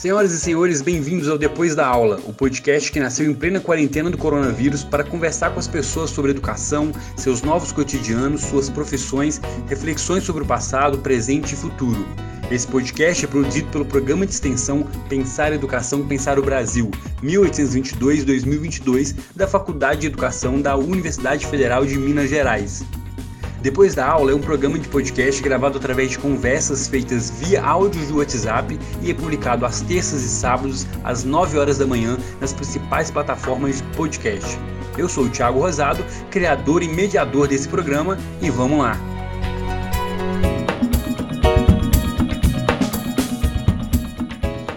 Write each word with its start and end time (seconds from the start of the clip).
Senhoras 0.00 0.32
e 0.32 0.40
senhores, 0.40 0.80
bem-vindos 0.80 1.28
ao 1.28 1.36
Depois 1.36 1.74
da 1.74 1.86
Aula, 1.86 2.18
o 2.24 2.32
podcast 2.32 2.90
que 2.90 2.98
nasceu 2.98 3.30
em 3.30 3.34
plena 3.34 3.60
quarentena 3.60 4.08
do 4.08 4.16
coronavírus 4.16 4.82
para 4.82 5.04
conversar 5.04 5.50
com 5.50 5.58
as 5.58 5.68
pessoas 5.68 6.08
sobre 6.08 6.30
educação, 6.30 6.90
seus 7.14 7.42
novos 7.42 7.70
cotidianos, 7.70 8.40
suas 8.40 8.70
profissões, 8.70 9.42
reflexões 9.68 10.24
sobre 10.24 10.42
o 10.42 10.46
passado, 10.46 10.96
presente 11.00 11.52
e 11.52 11.56
futuro. 11.56 12.02
Esse 12.50 12.66
podcast 12.66 13.26
é 13.26 13.28
produzido 13.28 13.68
pelo 13.68 13.84
programa 13.84 14.24
de 14.24 14.32
extensão 14.32 14.84
Pensar 15.06 15.52
Educação, 15.52 16.08
Pensar 16.08 16.38
o 16.38 16.42
Brasil, 16.42 16.90
1822-2022, 17.22 19.14
da 19.36 19.46
Faculdade 19.46 20.00
de 20.00 20.06
Educação 20.06 20.62
da 20.62 20.78
Universidade 20.78 21.44
Federal 21.46 21.84
de 21.84 21.98
Minas 21.98 22.30
Gerais. 22.30 22.82
Depois 23.62 23.94
da 23.94 24.06
aula 24.06 24.32
é 24.32 24.34
um 24.34 24.40
programa 24.40 24.78
de 24.78 24.88
podcast 24.88 25.42
gravado 25.42 25.76
através 25.76 26.12
de 26.12 26.18
conversas 26.18 26.88
feitas 26.88 27.28
via 27.28 27.62
áudio 27.62 28.04
do 28.06 28.16
WhatsApp 28.16 28.78
e 29.02 29.10
é 29.10 29.14
publicado 29.14 29.66
às 29.66 29.82
terças 29.82 30.22
e 30.22 30.28
sábados 30.28 30.86
às 31.04 31.24
9 31.24 31.58
horas 31.58 31.76
da 31.76 31.86
manhã 31.86 32.16
nas 32.40 32.54
principais 32.54 33.10
plataformas 33.10 33.76
de 33.76 33.82
podcast. 33.94 34.58
Eu 34.96 35.10
sou 35.10 35.24
o 35.24 35.28
Thiago 35.28 35.60
Rosado, 35.60 36.02
criador 36.30 36.82
e 36.82 36.88
mediador 36.88 37.48
desse 37.48 37.68
programa 37.68 38.18
e 38.40 38.48
vamos 38.48 38.78
lá. 38.78 38.98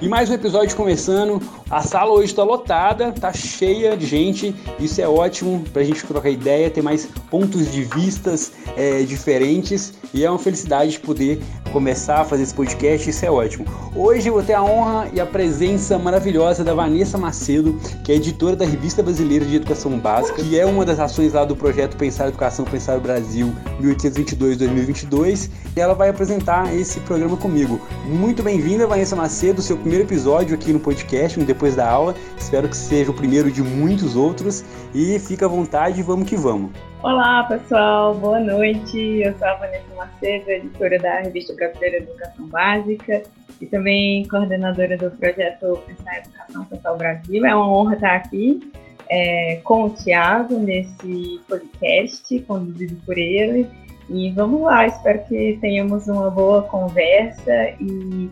E 0.02 0.10
mais 0.10 0.30
um 0.30 0.34
episódio 0.34 0.76
começando. 0.76 1.63
A 1.74 1.82
sala 1.82 2.12
hoje 2.12 2.26
está 2.26 2.44
lotada, 2.44 3.10
está 3.10 3.34
cheia 3.34 3.98
de 3.98 4.06
gente. 4.06 4.54
Isso 4.80 5.02
é 5.02 5.08
ótimo 5.08 5.64
para 5.74 5.82
a 5.82 5.86
gente 5.86 6.06
trocar 6.06 6.30
ideia, 6.30 6.70
ter 6.70 6.84
mais 6.84 7.08
pontos 7.32 7.72
de 7.72 7.84
vistas 7.84 8.52
é, 8.78 9.02
diferentes. 9.02 9.92
E 10.14 10.24
é 10.24 10.30
uma 10.30 10.38
felicidade 10.38 11.00
poder 11.00 11.42
começar 11.72 12.22
a 12.22 12.24
fazer 12.24 12.44
esse 12.44 12.54
podcast. 12.54 13.10
Isso 13.10 13.26
é 13.26 13.32
ótimo. 13.32 13.66
Hoje 13.96 14.30
eu 14.30 14.34
vou 14.34 14.44
ter 14.44 14.54
a 14.54 14.62
honra 14.62 15.10
e 15.12 15.20
a 15.20 15.26
presença 15.26 15.98
maravilhosa 15.98 16.64
da 16.64 16.76
Vanessa 16.76 17.18
Macedo, 17.18 17.76
que 18.04 18.12
é 18.12 18.16
editora 18.16 18.56
da 18.56 18.66
Revista 18.66 19.02
Brasileira 19.02 19.44
de 19.44 19.56
Educação 19.56 19.98
Básica, 19.98 20.44
que 20.44 20.60
é 20.60 20.66
uma 20.68 20.86
das 20.86 21.00
ações 21.00 21.34
lá 21.34 21.44
do 21.44 21.56
projeto 21.56 21.98
Pensar 21.98 22.28
Educação, 22.28 22.64
Pensar 22.66 23.00
o 23.00 23.02
Brasil 23.02 23.52
1822-2022. 23.82 25.50
E 25.76 25.80
ela 25.80 25.96
vai 25.96 26.10
apresentar 26.10 26.72
esse 26.76 27.00
programa 27.00 27.36
comigo. 27.36 27.82
Muito 28.06 28.44
bem-vinda, 28.44 28.86
Vanessa 28.86 29.16
Macedo, 29.16 29.60
seu 29.60 29.76
primeiro 29.76 30.04
episódio 30.04 30.54
aqui 30.54 30.72
no 30.72 30.80
podcast, 30.80 31.40
no 31.40 31.46
Depois 31.46 31.63
depois 31.64 31.76
da 31.78 31.90
aula. 31.90 32.14
Espero 32.38 32.68
que 32.68 32.76
seja 32.76 33.10
o 33.10 33.14
primeiro 33.14 33.50
de 33.50 33.62
muitos 33.62 34.18
outros 34.18 34.66
e 34.94 35.18
fica 35.18 35.46
à 35.46 35.50
vontade, 35.50 36.04
vamos 36.04 36.28
que 36.28 36.36
vamos. 36.36 36.72
Olá, 37.02 37.44
pessoal, 37.44 38.14
boa 38.16 38.40
noite. 38.40 39.22
Eu 39.24 39.34
sou 39.38 39.48
a 39.48 39.54
Vanessa 39.56 39.96
Macedo, 39.96 40.50
editora 40.50 41.00
da 41.00 41.22
Revista 41.22 41.54
Brasileira 41.54 41.98
Educação 41.98 42.48
Básica 42.48 43.24
e 43.62 43.66
também 43.66 44.28
coordenadora 44.28 44.98
do 44.98 45.10
projeto 45.12 45.80
Pensar 45.88 46.18
Educação 46.18 46.66
Pessoal 46.66 46.98
Brasil. 46.98 47.46
É 47.46 47.56
uma 47.56 47.72
honra 47.72 47.94
estar 47.94 48.16
aqui 48.16 48.60
é, 49.10 49.62
com 49.64 49.86
o 49.86 49.90
Tiago 49.92 50.60
nesse 50.60 51.40
podcast, 51.48 52.40
conduzido 52.42 52.98
por 53.06 53.18
ele. 53.18 53.70
E 54.10 54.32
vamos 54.32 54.64
lá, 54.64 54.86
espero 54.86 55.24
que 55.30 55.58
tenhamos 55.62 56.08
uma 56.10 56.30
boa 56.30 56.64
conversa 56.64 57.70
e 57.80 58.30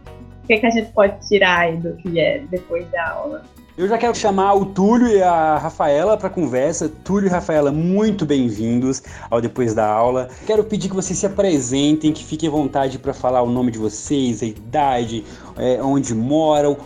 que, 0.51 0.59
que 0.59 0.65
a 0.65 0.69
gente 0.69 0.91
pode 0.91 1.27
tirar 1.27 1.59
aí 1.59 1.77
do 1.77 1.95
que 1.95 2.19
é 2.19 2.43
depois 2.49 2.85
da 2.91 3.09
aula? 3.09 3.43
Eu 3.77 3.87
já 3.87 3.97
quero 3.97 4.13
chamar 4.13 4.53
o 4.53 4.65
Túlio 4.65 5.07
e 5.07 5.23
a 5.23 5.57
Rafaela 5.57 6.17
para 6.17 6.29
conversa. 6.29 6.89
Túlio 6.89 7.27
e 7.27 7.29
Rafaela, 7.29 7.71
muito 7.71 8.25
bem-vindos 8.25 9.01
ao 9.29 9.39
Depois 9.39 9.73
da 9.73 9.87
Aula. 9.87 10.27
Quero 10.45 10.63
pedir 10.65 10.89
que 10.89 10.95
vocês 10.95 11.17
se 11.17 11.25
apresentem, 11.25 12.11
que 12.11 12.23
fiquem 12.23 12.49
à 12.49 12.51
vontade 12.51 12.99
para 12.99 13.13
falar 13.13 13.41
o 13.41 13.49
nome 13.49 13.71
de 13.71 13.79
vocês, 13.79 14.43
a 14.43 14.45
idade, 14.45 15.23
é, 15.57 15.81
onde 15.81 16.13
moram. 16.13 16.77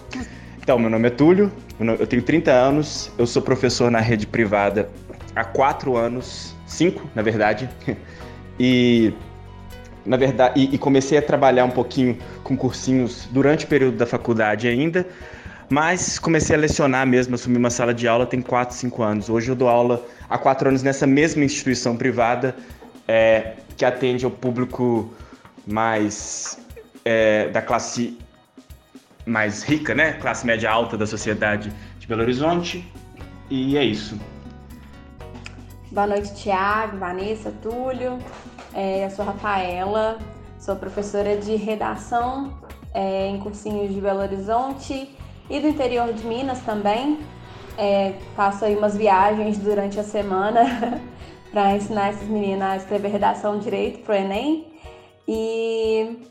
Então, 0.62 0.78
meu 0.78 0.90
nome 0.90 1.08
é 1.08 1.12
Túlio, 1.12 1.52
eu 1.80 2.06
tenho 2.06 2.22
30 2.22 2.52
anos, 2.52 3.12
eu 3.18 3.26
sou 3.26 3.42
professor 3.42 3.90
na 3.90 4.00
rede 4.00 4.28
privada 4.28 4.90
há 5.36 5.44
4 5.44 5.98
anos, 5.98 6.56
5 6.68 7.10
na 7.16 7.24
verdade, 7.24 7.68
e 8.60 9.12
na 10.06 10.18
verdade, 10.18 10.60
e, 10.60 10.76
e, 10.76 10.78
comecei 10.78 11.18
a 11.18 11.22
trabalhar 11.22 11.66
um 11.66 11.72
pouquinho 11.72 12.18
com 12.44 12.56
cursinhos 12.56 13.28
durante 13.32 13.66
o 13.66 13.68
período 13.68 13.98
da 13.98 14.06
faculdade 14.06 14.68
ainda, 14.68 15.06
mas 15.70 16.20
comecei 16.20 16.56
a 16.56 16.60
lecionar 16.60 17.08
mesmo, 17.08 17.36
assumi 17.36 17.58
uma 17.58 17.72
sala 17.72 17.94
de 17.94 18.08
aula 18.08 18.26
tem 18.26 18.42
4, 18.42 18.76
5 18.76 19.04
anos. 19.04 19.30
Hoje 19.30 19.50
eu 19.50 19.56
dou 19.56 19.68
aula 19.68 20.06
há 20.30 20.38
4 20.38 20.70
anos 20.70 20.84
nessa 20.84 21.08
mesma 21.08 21.44
instituição 21.44 21.98
privada 21.98 22.56
é, 23.08 23.54
que 23.76 23.84
atende 23.84 24.26
ao 24.26 24.32
público 24.32 25.12
mais 25.66 26.60
é, 27.04 27.50
da 27.50 27.62
classe 27.62 28.18
mais 29.26 29.64
rica, 29.64 29.96
né? 29.96 30.14
Classe 30.14 30.46
média 30.46 30.70
alta 30.70 30.96
da 30.96 31.08
sociedade 31.08 31.72
de 31.98 32.08
Belo 32.08 32.22
Horizonte. 32.22 32.88
E 33.50 33.76
é 33.76 33.84
isso. 33.84 34.20
Boa 35.92 36.06
noite, 36.06 36.36
Tiago, 36.36 36.98
Vanessa, 36.98 37.52
Túlio. 37.62 38.20
É, 38.78 39.06
eu 39.06 39.10
sou 39.10 39.24
Rafaela, 39.24 40.18
sou 40.60 40.76
professora 40.76 41.38
de 41.38 41.56
redação 41.56 42.60
é, 42.94 43.30
em 43.30 43.40
cursinhos 43.40 43.94
de 43.94 44.02
Belo 44.02 44.20
Horizonte 44.20 45.18
e 45.50 45.60
do 45.62 45.70
interior 45.70 46.12
de 46.12 46.28
Minas 46.28 46.60
também. 46.60 47.20
É, 47.78 48.16
faço 48.36 48.66
aí 48.66 48.76
umas 48.76 48.98
viagens 48.98 49.58
durante 49.58 49.98
a 49.98 50.04
semana 50.04 51.02
para 51.52 51.74
ensinar 51.78 52.10
essas 52.10 52.28
meninas 52.28 52.70
a 52.70 52.76
escrever 52.76 53.12
redação 53.14 53.60
direito 53.60 54.00
para 54.04 54.14
o 54.14 54.18
Enem. 54.18 54.68
E 55.26 56.28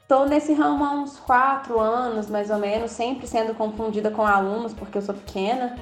estou 0.00 0.26
nesse 0.26 0.54
ramo 0.54 0.82
há 0.82 0.92
uns 0.92 1.18
quatro 1.18 1.78
anos, 1.78 2.30
mais 2.30 2.48
ou 2.48 2.56
menos, 2.56 2.92
sempre 2.92 3.26
sendo 3.26 3.54
confundida 3.54 4.10
com 4.10 4.24
alunos, 4.24 4.72
porque 4.72 4.96
eu 4.96 5.02
sou 5.02 5.14
pequena, 5.14 5.76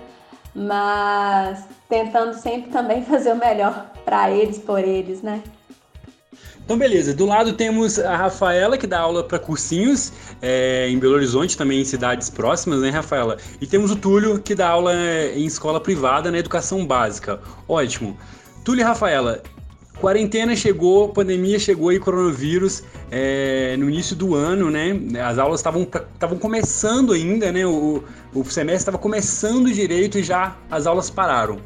mas 0.53 1.65
tentando 1.89 2.35
sempre 2.35 2.73
também 2.73 3.03
fazer 3.07 3.33
o 3.33 3.37
melhor 3.37 3.87
para 4.05 4.33
eles, 4.33 4.59
por 4.59 4.81
eles, 4.81 5.23
né? 5.23 5.45
Então, 6.67 6.77
beleza. 6.77 7.15
Do 7.15 7.27
lado 7.27 7.53
temos 7.53 7.97
a 8.01 8.17
Rafaela, 8.17 8.77
que 8.77 8.89
dá 8.89 8.99
aula 8.99 9.23
para 9.23 9.39
cursinhos 9.39 10.13
é, 10.43 10.89
em 10.91 10.99
Belo 10.99 11.15
Horizonte, 11.15 11.57
também 11.57 11.81
em 11.81 11.85
cidades 11.85 12.29
próximas, 12.29 12.81
né, 12.81 12.91
Rafaela? 12.91 13.37
E 13.61 13.67
temos 13.69 13.93
o 13.93 13.97
Túlio, 13.97 14.41
que 14.41 14.53
dá 14.53 14.71
aula 14.71 14.93
é, 14.93 15.33
em 15.39 15.47
escola 15.47 15.81
privada 15.81 16.29
na 16.29 16.39
educação 16.39 16.85
básica. 16.85 17.41
Ótimo. 17.69 18.19
Túlio 18.65 18.81
e 18.81 18.85
Rafaela, 18.85 19.45
quarentena 20.01 20.57
chegou, 20.57 21.11
pandemia 21.11 21.57
chegou 21.57 21.93
e 21.93 22.01
coronavírus 22.01 22.83
é, 23.13 23.77
no 23.79 23.89
início 23.89 24.17
do 24.17 24.35
ano, 24.35 24.69
né? 24.69 24.91
As 25.25 25.39
aulas 25.39 25.61
estavam 25.61 26.37
começando 26.41 27.13
ainda, 27.13 27.53
né? 27.53 27.65
O, 27.65 28.03
o 28.35 28.45
semestre 28.45 28.79
estava 28.79 28.99
começando 28.99 29.73
direito 29.73 30.19
e 30.19 30.23
já 30.25 30.57
as 30.69 30.85
aulas 30.85 31.11
pararam. 31.11 31.61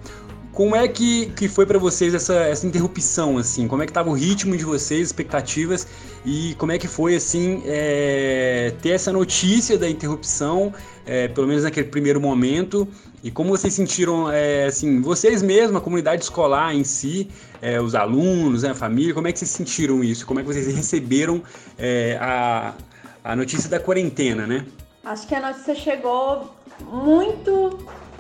Como 0.53 0.75
é 0.75 0.87
que, 0.89 1.27
que 1.27 1.49
foi 1.49 1.65
para 1.65 1.79
vocês 1.79 2.13
essa, 2.13 2.35
essa 2.35 2.67
interrupção, 2.67 3.39
assim? 3.39 3.69
Como 3.69 3.83
é 3.83 3.87
que 3.87 3.91
estava 3.91 4.11
o 4.11 4.13
ritmo 4.13 4.57
de 4.57 4.65
vocês, 4.65 5.09
expectativas? 5.09 5.87
E 6.25 6.55
como 6.57 6.73
é 6.73 6.79
que 6.79 6.89
foi, 6.89 7.15
assim, 7.15 7.63
é, 7.65 8.75
ter 8.83 8.91
essa 8.91 9.13
notícia 9.13 9.79
da 9.79 9.89
interrupção, 9.89 10.75
é, 11.07 11.29
pelo 11.29 11.47
menos 11.47 11.63
naquele 11.63 11.89
primeiro 11.89 12.21
momento? 12.21 12.87
E 13.23 13.31
como 13.31 13.51
vocês 13.51 13.73
sentiram, 13.75 14.31
é, 14.31 14.67
assim, 14.67 15.01
vocês 15.01 15.41
mesmos, 15.41 15.77
a 15.77 15.81
comunidade 15.81 16.25
escolar 16.25 16.75
em 16.75 16.83
si, 16.83 17.29
é, 17.63 17.81
os 17.81 17.95
alunos, 17.95 18.65
né, 18.65 18.71
a 18.71 18.75
família, 18.75 19.15
como 19.15 19.29
é 19.29 19.33
que 19.33 19.39
vocês 19.39 19.51
sentiram 19.51 20.03
isso? 20.03 20.27
Como 20.27 20.41
é 20.41 20.43
que 20.43 20.49
vocês 20.53 20.67
receberam 20.67 21.43
é, 21.79 22.19
a, 22.21 22.75
a 23.23 23.37
notícia 23.37 23.71
da 23.71 23.79
quarentena, 23.79 24.47
né? 24.47 24.67
Acho 25.05 25.29
que 25.29 25.35
a 25.35 25.41
notícia 25.41 25.75
chegou 25.75 26.51
muito 26.91 27.79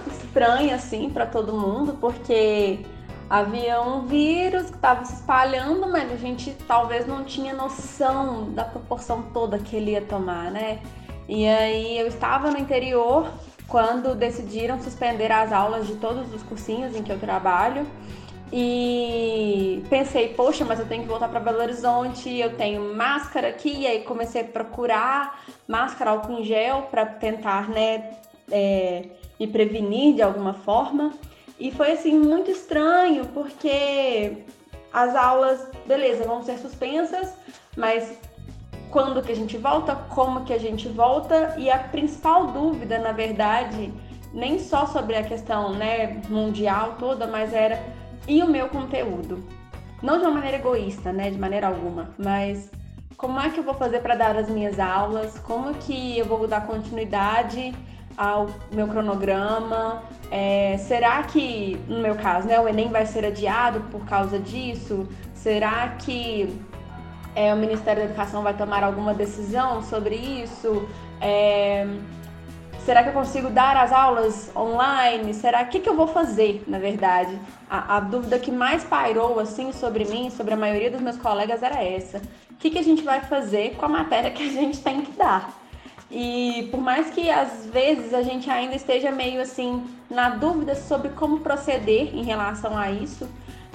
estranha 0.08 0.76
assim 0.76 1.10
para 1.10 1.26
todo 1.26 1.52
mundo, 1.52 1.96
porque 2.00 2.80
havia 3.28 3.80
um 3.80 4.06
vírus 4.06 4.70
que 4.70 4.76
estava 4.76 5.04
se 5.04 5.14
espalhando, 5.14 5.88
mas 5.88 6.12
a 6.12 6.16
gente 6.16 6.56
talvez 6.66 7.06
não 7.06 7.24
tinha 7.24 7.54
noção 7.54 8.50
da 8.52 8.64
proporção 8.64 9.22
toda 9.32 9.58
que 9.58 9.76
ele 9.76 9.92
ia 9.92 10.02
tomar, 10.02 10.50
né? 10.50 10.80
E 11.28 11.46
aí 11.46 11.98
eu 11.98 12.08
estava 12.08 12.50
no 12.50 12.58
interior 12.58 13.30
quando 13.68 14.16
decidiram 14.16 14.80
suspender 14.80 15.30
as 15.30 15.52
aulas 15.52 15.86
de 15.86 15.94
todos 15.94 16.34
os 16.34 16.42
cursinhos 16.42 16.96
em 16.96 17.04
que 17.04 17.12
eu 17.12 17.20
trabalho. 17.20 17.86
E 18.52 19.84
pensei, 19.88 20.34
poxa, 20.34 20.64
mas 20.64 20.80
eu 20.80 20.86
tenho 20.86 21.04
que 21.04 21.08
voltar 21.08 21.28
para 21.28 21.38
Belo 21.38 21.60
Horizonte, 21.60 22.36
eu 22.36 22.56
tenho 22.56 22.96
máscara 22.96 23.48
aqui, 23.48 23.82
e 23.82 23.86
aí 23.86 24.02
comecei 24.02 24.40
a 24.40 24.44
procurar 24.44 25.40
máscara, 25.68 26.10
álcool 26.10 26.40
em 26.40 26.42
gel 26.42 26.88
para 26.90 27.06
tentar, 27.06 27.68
né, 27.68 28.10
é, 28.50 29.04
me 29.40 29.46
prevenir 29.46 30.14
de 30.14 30.22
alguma 30.22 30.52
forma. 30.52 31.14
E 31.58 31.70
foi 31.72 31.92
assim 31.92 32.18
muito 32.18 32.50
estranho, 32.50 33.24
porque 33.32 34.44
as 34.92 35.16
aulas, 35.16 35.66
beleza, 35.86 36.24
vão 36.24 36.42
ser 36.42 36.58
suspensas, 36.58 37.34
mas 37.76 38.18
quando 38.90 39.22
que 39.22 39.32
a 39.32 39.36
gente 39.36 39.56
volta, 39.56 39.94
como 40.10 40.44
que 40.44 40.52
a 40.52 40.58
gente 40.58 40.88
volta 40.88 41.54
e 41.56 41.70
a 41.70 41.78
principal 41.78 42.48
dúvida, 42.48 42.98
na 42.98 43.12
verdade, 43.12 43.92
nem 44.32 44.58
só 44.58 44.86
sobre 44.86 45.16
a 45.16 45.22
questão, 45.22 45.74
né, 45.74 46.20
mundial 46.28 46.96
toda, 46.98 47.26
mas 47.26 47.52
era 47.54 47.82
e 48.26 48.42
o 48.42 48.48
meu 48.48 48.68
conteúdo. 48.68 49.42
Não 50.02 50.18
de 50.18 50.24
uma 50.24 50.32
maneira 50.32 50.56
egoísta, 50.56 51.12
né, 51.12 51.30
de 51.30 51.38
maneira 51.38 51.68
alguma, 51.68 52.10
mas 52.18 52.70
como 53.16 53.38
é 53.38 53.50
que 53.50 53.58
eu 53.58 53.64
vou 53.64 53.74
fazer 53.74 54.00
para 54.00 54.16
dar 54.16 54.36
as 54.36 54.48
minhas 54.48 54.80
aulas, 54.80 55.38
como 55.40 55.74
que 55.74 56.18
eu 56.18 56.24
vou 56.24 56.46
dar 56.48 56.66
continuidade 56.66 57.74
ao 58.16 58.48
meu 58.72 58.86
cronograma, 58.86 60.02
é, 60.30 60.76
será 60.78 61.22
que, 61.22 61.80
no 61.88 61.98
meu 62.00 62.14
caso, 62.14 62.46
né, 62.46 62.60
o 62.60 62.68
Enem 62.68 62.88
vai 62.88 63.06
ser 63.06 63.24
adiado 63.24 63.80
por 63.90 64.04
causa 64.04 64.38
disso? 64.38 65.08
Será 65.34 65.88
que 65.98 66.54
é, 67.34 67.52
o 67.52 67.56
Ministério 67.56 68.02
da 68.02 68.08
Educação 68.08 68.42
vai 68.42 68.54
tomar 68.54 68.84
alguma 68.84 69.14
decisão 69.14 69.82
sobre 69.82 70.14
isso? 70.16 70.88
É, 71.20 71.86
será 72.84 73.02
que 73.02 73.08
eu 73.08 73.12
consigo 73.12 73.50
dar 73.50 73.76
as 73.76 73.92
aulas 73.92 74.50
online? 74.54 75.32
Será 75.34 75.64
que 75.64 75.80
que 75.80 75.88
eu 75.88 75.96
vou 75.96 76.06
fazer, 76.06 76.62
na 76.66 76.78
verdade? 76.78 77.38
A, 77.68 77.96
a, 77.96 78.00
dúvida 78.00 78.38
que 78.38 78.50
mais 78.50 78.84
pairou 78.84 79.38
assim 79.38 79.72
sobre 79.72 80.04
mim, 80.04 80.30
sobre 80.30 80.54
a 80.54 80.56
maioria 80.56 80.90
dos 80.90 81.00
meus 81.00 81.16
colegas 81.16 81.62
era 81.62 81.82
essa: 81.82 82.18
o 82.50 82.54
que 82.54 82.70
que 82.70 82.78
a 82.78 82.84
gente 82.84 83.02
vai 83.02 83.20
fazer 83.20 83.76
com 83.76 83.86
a 83.86 83.88
matéria 83.88 84.30
que 84.30 84.42
a 84.42 84.52
gente 84.52 84.80
tem 84.80 85.02
que 85.02 85.12
dar? 85.12 85.59
E 86.10 86.68
por 86.70 86.80
mais 86.80 87.10
que 87.10 87.30
às 87.30 87.66
vezes 87.66 88.12
a 88.12 88.22
gente 88.22 88.50
ainda 88.50 88.74
esteja 88.74 89.12
meio 89.12 89.40
assim 89.40 89.84
na 90.10 90.30
dúvida 90.30 90.74
sobre 90.74 91.10
como 91.10 91.40
proceder 91.40 92.14
em 92.14 92.24
relação 92.24 92.76
a 92.76 92.90
isso, 92.90 93.28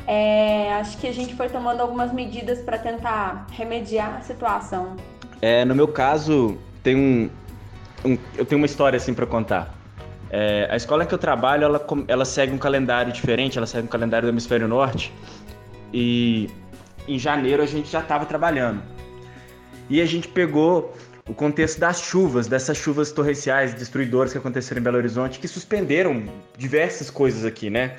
é, 0.06 0.74
acho 0.74 0.98
que 0.98 1.08
a 1.08 1.14
gente 1.14 1.34
foi 1.34 1.50
tomando 1.50 1.82
algumas 1.82 2.12
medidas 2.12 2.60
para 2.60 2.78
tentar 2.78 3.48
remediar 3.52 4.18
a 4.18 4.22
situação. 4.22 4.96
É, 5.42 5.64
no 5.64 5.74
meu 5.74 5.88
caso, 5.88 6.58
tem 6.84 6.96
um, 6.96 7.30
um 8.04 8.18
eu 8.38 8.46
tenho 8.46 8.60
uma 8.60 8.66
história 8.66 8.98
assim 8.98 9.14
para 9.14 9.26
contar. 9.26 9.74
É, 10.30 10.68
a 10.70 10.76
escola 10.76 11.06
que 11.06 11.14
eu 11.14 11.18
trabalho, 11.18 11.64
ela, 11.64 11.88
ela 12.08 12.26
segue 12.26 12.54
um 12.54 12.58
calendário 12.58 13.14
diferente, 13.14 13.58
ela 13.58 13.68
segue 13.68 13.86
um 13.86 13.90
calendário 13.90 14.28
do 14.28 14.32
hemisfério 14.32 14.68
norte. 14.68 15.14
E 15.94 16.50
em 17.08 17.18
janeiro 17.18 17.64
a 17.64 17.66
gente 17.66 17.90
já 17.90 18.02
estava 18.02 18.26
trabalhando. 18.26 18.82
E 19.90 20.02
a 20.02 20.06
gente 20.06 20.28
pegou 20.28 20.94
o 21.27 21.33
contexto 21.33 21.80
das 21.80 22.01
chuvas, 22.01 22.48
dessas 22.48 22.77
chuvas 22.77 23.12
torrenciais 23.12 23.74
destruidoras 23.74 24.31
que 24.31 24.38
aconteceram 24.38 24.80
em 24.80 24.83
Belo 24.83 24.98
Horizonte, 24.98 25.39
que 25.39 25.48
suspenderam 25.48 26.24
diversas 26.56 27.10
coisas 27.10 27.44
aqui, 27.44 27.69
né? 27.69 27.95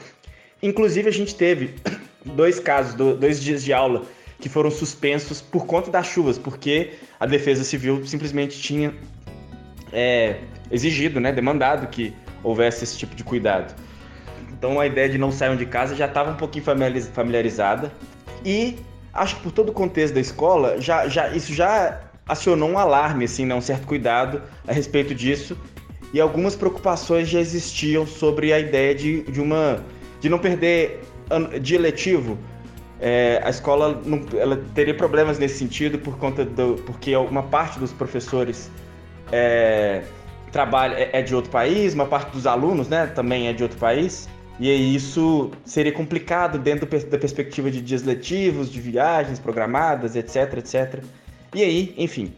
Inclusive, 0.62 1.08
a 1.08 1.12
gente 1.12 1.34
teve 1.34 1.74
dois 2.24 2.60
casos, 2.60 2.94
dois 2.94 3.42
dias 3.42 3.64
de 3.64 3.72
aula 3.72 4.04
que 4.38 4.48
foram 4.48 4.70
suspensos 4.70 5.40
por 5.40 5.66
conta 5.66 5.90
das 5.90 6.06
chuvas, 6.06 6.38
porque 6.38 6.94
a 7.18 7.26
Defesa 7.26 7.64
Civil 7.64 8.06
simplesmente 8.06 8.60
tinha 8.60 8.94
é, 9.92 10.36
exigido, 10.70 11.18
né, 11.18 11.32
demandado 11.32 11.88
que 11.88 12.14
houvesse 12.42 12.84
esse 12.84 12.96
tipo 12.98 13.14
de 13.14 13.24
cuidado. 13.24 13.74
Então 14.52 14.78
a 14.78 14.86
ideia 14.86 15.08
de 15.08 15.18
não 15.18 15.32
saiam 15.32 15.56
de 15.56 15.66
casa 15.66 15.94
já 15.96 16.06
estava 16.06 16.30
um 16.30 16.36
pouquinho 16.36 16.64
familiarizada 16.64 17.92
e 18.44 18.78
acho 19.12 19.36
que 19.36 19.42
por 19.42 19.52
todo 19.52 19.70
o 19.70 19.72
contexto 19.72 20.14
da 20.14 20.20
escola 20.20 20.80
já, 20.80 21.08
já 21.08 21.28
isso 21.30 21.52
já 21.52 22.00
acionou 22.26 22.70
um 22.70 22.78
alarme, 22.78 23.24
assim, 23.24 23.46
né, 23.46 23.54
um 23.54 23.60
certo 23.60 23.86
cuidado 23.86 24.42
a 24.66 24.72
respeito 24.72 25.14
disso. 25.14 25.56
E 26.12 26.20
algumas 26.20 26.56
preocupações 26.56 27.28
já 27.28 27.40
existiam 27.40 28.06
sobre 28.06 28.52
a 28.52 28.58
ideia 28.58 28.94
de, 28.94 29.22
de 29.22 29.40
uma 29.40 29.84
de 30.20 30.28
não 30.28 30.38
perder 30.38 31.00
de 31.60 31.74
eletivo. 31.74 32.38
É, 33.00 33.40
a 33.44 33.50
escola 33.50 34.00
não, 34.04 34.24
ela 34.38 34.56
teria 34.74 34.94
problemas 34.94 35.38
nesse 35.38 35.58
sentido 35.58 35.98
por 35.98 36.16
conta 36.16 36.44
do 36.44 36.76
porque 36.86 37.14
uma 37.14 37.42
parte 37.42 37.78
dos 37.78 37.92
professores 37.92 38.70
é, 39.30 40.02
trabalha 40.50 40.94
é, 40.94 41.10
é 41.12 41.22
de 41.22 41.34
outro 41.34 41.50
país, 41.50 41.92
uma 41.92 42.06
parte 42.06 42.30
dos 42.30 42.46
alunos, 42.46 42.88
né, 42.88 43.06
também 43.06 43.48
é 43.48 43.52
de 43.52 43.62
outro 43.62 43.78
país. 43.78 44.28
E 44.58 44.94
isso 44.94 45.50
seria 45.66 45.92
complicado 45.92 46.58
dentro 46.58 46.86
da 46.86 47.18
perspectiva 47.18 47.70
de 47.70 47.82
dias 47.82 48.02
letivos, 48.02 48.72
de 48.72 48.80
viagens 48.80 49.38
programadas, 49.38 50.16
etc, 50.16 50.54
etc. 50.56 51.04
E 51.54 51.62
aí, 51.62 51.94
enfim, 51.96 52.34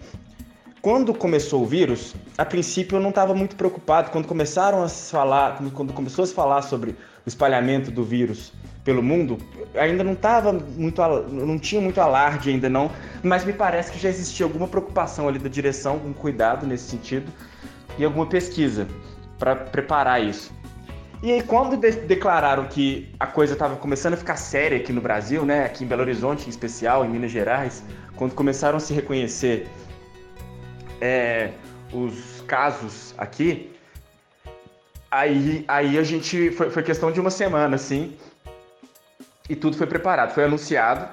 quando 0.80 1.12
começou 1.12 1.62
o 1.62 1.66
vírus, 1.66 2.14
a 2.36 2.44
princípio 2.44 2.96
eu 2.96 3.00
não 3.00 3.10
estava 3.10 3.34
muito 3.34 3.56
preocupado. 3.56 4.10
Quando 4.10 4.26
começaram 4.26 4.82
a 4.82 4.88
falar, 4.88 5.58
quando 5.74 5.92
começou 5.92 6.22
a 6.22 6.26
se 6.26 6.34
falar 6.34 6.62
sobre 6.62 6.92
o 6.92 7.28
espalhamento 7.28 7.90
do 7.90 8.04
vírus 8.04 8.52
pelo 8.84 9.02
mundo, 9.02 9.36
ainda 9.74 10.02
não 10.02 10.14
estava 10.14 10.52
muito, 10.52 11.02
não 11.30 11.58
tinha 11.58 11.80
muito 11.80 12.00
alarde 12.00 12.48
ainda 12.48 12.70
não, 12.70 12.90
mas 13.22 13.44
me 13.44 13.52
parece 13.52 13.92
que 13.92 13.98
já 13.98 14.08
existia 14.08 14.46
alguma 14.46 14.66
preocupação 14.66 15.28
ali 15.28 15.38
da 15.38 15.48
direção, 15.48 15.92
algum 15.94 16.12
cuidado 16.12 16.66
nesse 16.66 16.84
sentido 16.84 17.30
e 17.98 18.04
alguma 18.04 18.24
pesquisa 18.24 18.86
para 19.38 19.56
preparar 19.56 20.22
isso. 20.22 20.52
E 21.22 21.32
aí 21.32 21.42
quando 21.42 21.76
de 21.76 21.90
declararam 21.90 22.64
que 22.66 23.12
a 23.18 23.26
coisa 23.26 23.52
estava 23.52 23.76
começando 23.76 24.14
a 24.14 24.16
ficar 24.16 24.36
séria 24.36 24.78
aqui 24.78 24.92
no 24.92 25.00
Brasil, 25.00 25.44
né, 25.44 25.64
aqui 25.64 25.84
em 25.84 25.86
Belo 25.86 26.02
Horizonte 26.02 26.46
em 26.46 26.50
especial, 26.50 27.04
em 27.04 27.08
Minas 27.10 27.32
Gerais, 27.32 27.82
quando 28.18 28.34
começaram 28.34 28.76
a 28.76 28.80
se 28.80 28.92
reconhecer 28.92 29.68
é, 31.00 31.52
os 31.92 32.42
casos 32.46 33.14
aqui, 33.16 33.72
aí, 35.10 35.64
aí 35.68 35.96
a 35.96 36.02
gente. 36.02 36.50
Foi, 36.50 36.68
foi 36.68 36.82
questão 36.82 37.12
de 37.12 37.20
uma 37.20 37.30
semana, 37.30 37.76
assim, 37.76 38.16
e 39.48 39.54
tudo 39.54 39.76
foi 39.76 39.86
preparado. 39.86 40.34
Foi 40.34 40.44
anunciado 40.44 41.08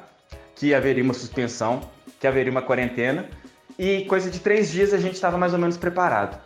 que 0.55 0.73
haveria 0.73 1.03
uma 1.03 1.13
suspensão, 1.13 1.89
que 2.19 2.25
haveria 2.25 2.51
uma 2.51 2.61
quarentena, 2.61 3.29
e 3.77 4.05
coisa 4.05 4.31
de 4.31 4.39
três 4.39 4.71
dias 4.71 4.93
a 4.93 4.97
gente 4.97 5.13
estava 5.13 5.37
mais 5.37 5.53
ou 5.53 5.59
menos 5.59 5.77
preparado. 5.77 6.41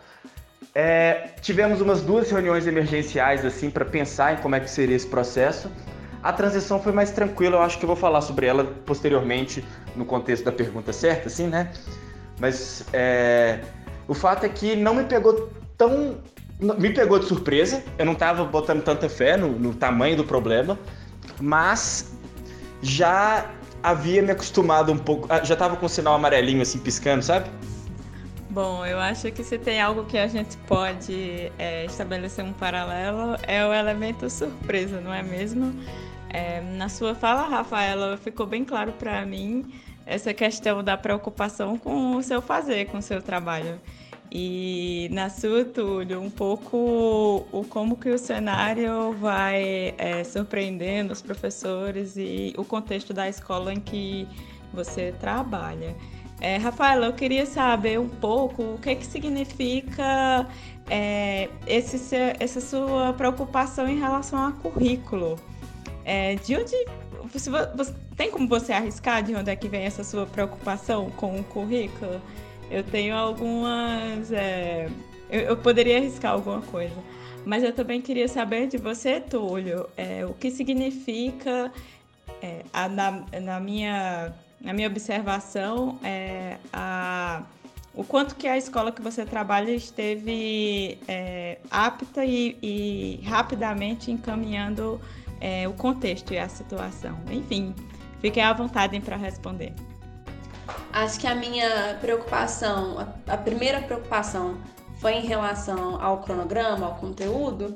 É, 0.74 1.30
tivemos 1.40 1.80
umas 1.80 2.02
duas 2.02 2.30
reuniões 2.30 2.66
emergenciais 2.66 3.44
assim 3.44 3.70
para 3.70 3.84
pensar 3.84 4.34
em 4.34 4.36
como 4.36 4.54
é 4.54 4.60
que 4.60 4.70
seria 4.70 4.94
esse 4.94 5.06
processo 5.06 5.68
a 6.22 6.32
transição 6.32 6.82
foi 6.82 6.92
mais 6.92 7.10
tranquila, 7.10 7.56
eu 7.56 7.62
acho 7.62 7.78
que 7.78 7.84
eu 7.84 7.86
vou 7.86 7.96
falar 7.96 8.20
sobre 8.20 8.46
ela 8.46 8.64
posteriormente 8.84 9.64
no 9.96 10.04
contexto 10.04 10.44
da 10.44 10.52
pergunta 10.52 10.92
certa, 10.92 11.28
assim, 11.28 11.46
né? 11.46 11.70
Mas 12.38 12.84
é, 12.92 13.60
o 14.08 14.14
fato 14.14 14.44
é 14.44 14.48
que 14.48 14.74
não 14.74 14.94
me 14.94 15.04
pegou 15.04 15.50
tão. 15.76 16.18
Me 16.58 16.92
pegou 16.92 17.18
de 17.18 17.24
surpresa, 17.24 17.82
eu 17.98 18.04
não 18.04 18.12
estava 18.12 18.44
botando 18.44 18.82
tanta 18.82 19.08
fé 19.08 19.36
no, 19.36 19.48
no 19.48 19.74
tamanho 19.74 20.16
do 20.16 20.24
problema, 20.24 20.78
mas 21.40 22.12
já 22.82 23.50
havia 23.82 24.22
me 24.22 24.30
acostumado 24.30 24.92
um 24.92 24.98
pouco. 24.98 25.26
Ah, 25.30 25.42
já 25.42 25.54
estava 25.54 25.76
com 25.76 25.86
o 25.86 25.88
sinal 25.88 26.14
amarelinho 26.14 26.60
assim 26.60 26.78
piscando, 26.78 27.22
sabe? 27.22 27.48
Bom, 28.50 28.84
eu 28.84 28.98
acho 28.98 29.30
que 29.30 29.44
se 29.44 29.56
tem 29.58 29.80
algo 29.80 30.04
que 30.04 30.18
a 30.18 30.26
gente 30.26 30.56
pode 30.66 31.52
é, 31.56 31.84
estabelecer 31.84 32.44
um 32.44 32.52
paralelo 32.52 33.36
é 33.46 33.64
o 33.64 33.72
elemento 33.72 34.28
surpresa, 34.28 35.00
não 35.00 35.14
é 35.14 35.22
mesmo? 35.22 35.72
É, 36.32 36.60
na 36.60 36.88
sua 36.88 37.14
fala, 37.14 37.48
Rafaela, 37.48 38.16
ficou 38.16 38.46
bem 38.46 38.64
claro 38.64 38.92
para 38.92 39.24
mim 39.26 39.72
essa 40.06 40.32
questão 40.32 40.82
da 40.82 40.96
preocupação 40.96 41.76
com 41.76 42.16
o 42.16 42.22
seu 42.22 42.40
fazer, 42.40 42.86
com 42.86 42.98
o 42.98 43.02
seu 43.02 43.20
trabalho. 43.20 43.80
E 44.32 45.08
na 45.12 45.28
sua, 45.28 45.64
Túlio, 45.64 46.20
um 46.20 46.30
pouco 46.30 47.44
o 47.50 47.64
como 47.68 47.96
que 47.96 48.10
o 48.10 48.18
cenário 48.18 49.12
vai 49.14 49.92
é, 49.98 50.22
surpreendendo 50.22 51.12
os 51.12 51.20
professores 51.20 52.16
e 52.16 52.54
o 52.56 52.64
contexto 52.64 53.12
da 53.12 53.28
escola 53.28 53.72
em 53.74 53.80
que 53.80 54.28
você 54.72 55.12
trabalha. 55.18 55.96
É, 56.40 56.56
Rafaela, 56.56 57.06
eu 57.06 57.12
queria 57.12 57.44
saber 57.44 57.98
um 57.98 58.08
pouco 58.08 58.62
o 58.62 58.78
que, 58.78 58.94
que 58.94 59.04
significa 59.04 60.46
é, 60.88 61.48
esse, 61.66 62.16
essa 62.38 62.60
sua 62.60 63.12
preocupação 63.12 63.88
em 63.88 63.98
relação 63.98 64.46
a 64.46 64.52
currículo. 64.52 65.38
É, 66.04 66.34
de 66.36 66.56
onde. 66.56 66.74
Você, 67.32 67.50
você, 67.50 67.94
tem 68.16 68.30
como 68.30 68.48
você 68.48 68.72
arriscar 68.72 69.22
de 69.22 69.34
onde 69.34 69.50
é 69.50 69.56
que 69.56 69.68
vem 69.68 69.84
essa 69.84 70.02
sua 70.02 70.26
preocupação 70.26 71.10
com 71.10 71.38
o 71.38 71.44
currículo? 71.44 72.20
Eu 72.70 72.82
tenho 72.82 73.14
algumas. 73.14 74.32
É, 74.32 74.88
eu, 75.28 75.40
eu, 75.40 75.56
poderia 75.56 75.98
arriscar 75.98 76.32
alguma 76.32 76.62
coisa. 76.62 76.94
Mas 77.44 77.62
eu 77.62 77.72
também 77.72 78.00
queria 78.00 78.28
saber 78.28 78.66
de 78.66 78.76
você, 78.76 79.20
Túlio, 79.20 79.88
é, 79.96 80.26
o 80.26 80.34
que 80.34 80.50
significa, 80.50 81.72
é, 82.42 82.62
a, 82.72 82.88
na, 82.88 83.24
na, 83.40 83.60
minha, 83.60 84.32
na 84.60 84.72
minha 84.74 84.88
observação, 84.88 85.98
é, 86.04 86.58
a, 86.72 87.42
o 87.94 88.04
quanto 88.04 88.36
que 88.36 88.46
a 88.46 88.56
escola 88.56 88.92
que 88.92 89.02
você 89.02 89.24
trabalha 89.24 89.72
esteve 89.72 90.98
é, 91.08 91.58
apta 91.70 92.24
e, 92.24 92.56
e 92.62 93.20
rapidamente 93.26 94.10
encaminhando 94.10 95.00
é, 95.40 95.66
o 95.66 95.72
contexto 95.72 96.32
e 96.32 96.38
a 96.38 96.48
situação. 96.48 97.18
Enfim, 97.30 97.74
fiquem 98.20 98.42
à 98.42 98.52
vontade 98.52 98.98
para 99.00 99.16
responder. 99.16 99.72
Acho 100.92 101.18
que 101.18 101.26
a 101.26 101.34
minha 101.34 101.96
preocupação, 102.00 103.06
a, 103.26 103.36
primeira 103.36 103.80
preocupação 103.80 104.58
foi 104.98 105.14
em 105.14 105.26
relação 105.26 106.00
ao 106.00 106.18
cronograma, 106.18 106.86
ao 106.86 106.94
conteúdo, 106.96 107.74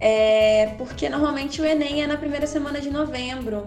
é 0.00 0.74
porque 0.78 1.08
normalmente 1.08 1.60
o 1.60 1.64
Enem 1.64 2.02
é 2.02 2.06
na 2.06 2.16
primeira 2.16 2.46
semana 2.46 2.80
de 2.80 2.90
novembro. 2.90 3.64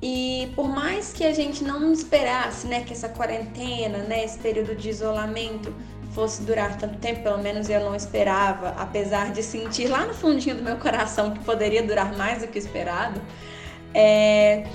E 0.00 0.52
por 0.54 0.68
mais 0.68 1.12
que 1.12 1.24
a 1.24 1.32
gente 1.32 1.64
não 1.64 1.92
esperasse, 1.92 2.66
né, 2.68 2.84
que 2.84 2.92
essa 2.92 3.08
quarentena, 3.08 3.98
né, 3.98 4.24
esse 4.24 4.38
período 4.38 4.76
de 4.76 4.88
isolamento 4.88 5.74
fosse 6.12 6.42
durar 6.42 6.76
tanto 6.78 6.98
tempo, 6.98 7.22
pelo 7.22 7.38
menos 7.38 7.68
eu 7.68 7.80
não 7.80 7.94
esperava, 7.94 8.70
apesar 8.78 9.32
de 9.32 9.42
sentir 9.42 9.88
lá 9.88 10.06
no 10.06 10.14
fundinho 10.14 10.56
do 10.56 10.62
meu 10.62 10.76
coração 10.76 11.32
que 11.32 11.40
poderia 11.40 11.82
durar 11.82 12.16
mais 12.16 12.42
do 12.42 12.48
que 12.48 12.58
esperado. 12.58 13.20
É, 13.94 14.66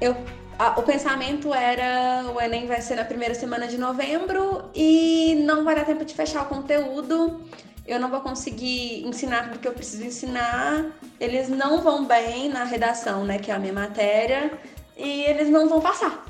eu 0.00 0.16
a, 0.60 0.78
o 0.78 0.82
pensamento 0.82 1.54
era 1.54 2.30
o 2.34 2.38
Enem 2.38 2.66
vai 2.66 2.82
ser 2.82 2.96
na 2.96 3.04
primeira 3.04 3.34
semana 3.34 3.66
de 3.66 3.78
novembro 3.78 4.68
e 4.74 5.42
não 5.46 5.64
vai 5.64 5.74
dar 5.74 5.86
tempo 5.86 6.04
de 6.04 6.14
fechar 6.14 6.42
o 6.42 6.46
conteúdo. 6.46 7.40
Eu 7.86 7.98
não 7.98 8.10
vou 8.10 8.20
conseguir 8.20 9.02
ensinar 9.06 9.48
porque 9.48 9.66
eu 9.66 9.72
preciso 9.72 10.04
ensinar. 10.04 10.84
Eles 11.18 11.48
não 11.48 11.80
vão 11.80 12.04
bem 12.04 12.50
na 12.50 12.64
redação, 12.64 13.24
né, 13.24 13.38
que 13.38 13.50
é 13.50 13.54
a 13.54 13.58
minha 13.58 13.72
matéria, 13.72 14.52
e 14.98 15.22
eles 15.24 15.48
não 15.48 15.66
vão 15.66 15.80
passar. 15.80 16.29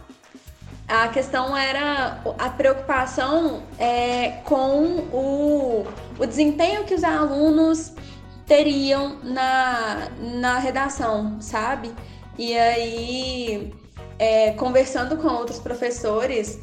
A 0.90 1.06
questão 1.06 1.56
era 1.56 2.20
a 2.36 2.50
preocupação 2.50 3.62
é, 3.78 4.40
com 4.44 5.06
o, 5.12 5.86
o 6.18 6.26
desempenho 6.26 6.84
que 6.84 6.94
os 6.94 7.04
alunos 7.04 7.92
teriam 8.44 9.20
na, 9.22 10.08
na 10.18 10.58
redação, 10.58 11.40
sabe? 11.40 11.94
E 12.36 12.58
aí 12.58 13.72
é, 14.18 14.50
conversando 14.54 15.16
com 15.16 15.28
outros 15.28 15.60
professores, 15.60 16.58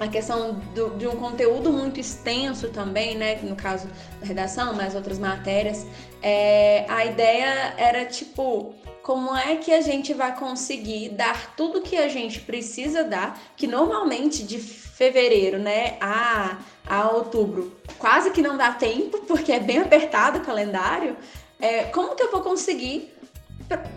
a 0.00 0.08
questão 0.08 0.54
do, 0.74 0.90
de 0.98 1.06
um 1.06 1.14
conteúdo 1.14 1.72
muito 1.72 2.00
extenso 2.00 2.70
também, 2.70 3.16
né? 3.16 3.38
No 3.42 3.54
caso 3.54 3.86
da 4.20 4.26
redação, 4.26 4.74
mas 4.74 4.96
outras 4.96 5.18
matérias, 5.18 5.86
é, 6.20 6.84
a 6.88 7.04
ideia 7.04 7.74
era 7.78 8.04
tipo. 8.04 8.74
Como 9.04 9.36
é 9.36 9.56
que 9.56 9.70
a 9.70 9.82
gente 9.82 10.14
vai 10.14 10.34
conseguir 10.34 11.10
dar 11.10 11.54
tudo 11.54 11.82
que 11.82 11.94
a 11.94 12.08
gente 12.08 12.40
precisa 12.40 13.04
dar, 13.04 13.38
que 13.54 13.66
normalmente 13.66 14.42
de 14.42 14.58
fevereiro, 14.58 15.58
né, 15.58 15.98
a, 16.00 16.56
a 16.86 17.10
outubro, 17.10 17.76
quase 17.98 18.30
que 18.30 18.40
não 18.40 18.56
dá 18.56 18.72
tempo, 18.72 19.18
porque 19.26 19.52
é 19.52 19.60
bem 19.60 19.76
apertado 19.76 20.38
o 20.38 20.40
calendário. 20.40 21.18
É, 21.60 21.84
como 21.84 22.16
que 22.16 22.22
eu 22.22 22.32
vou 22.32 22.40
conseguir 22.40 23.14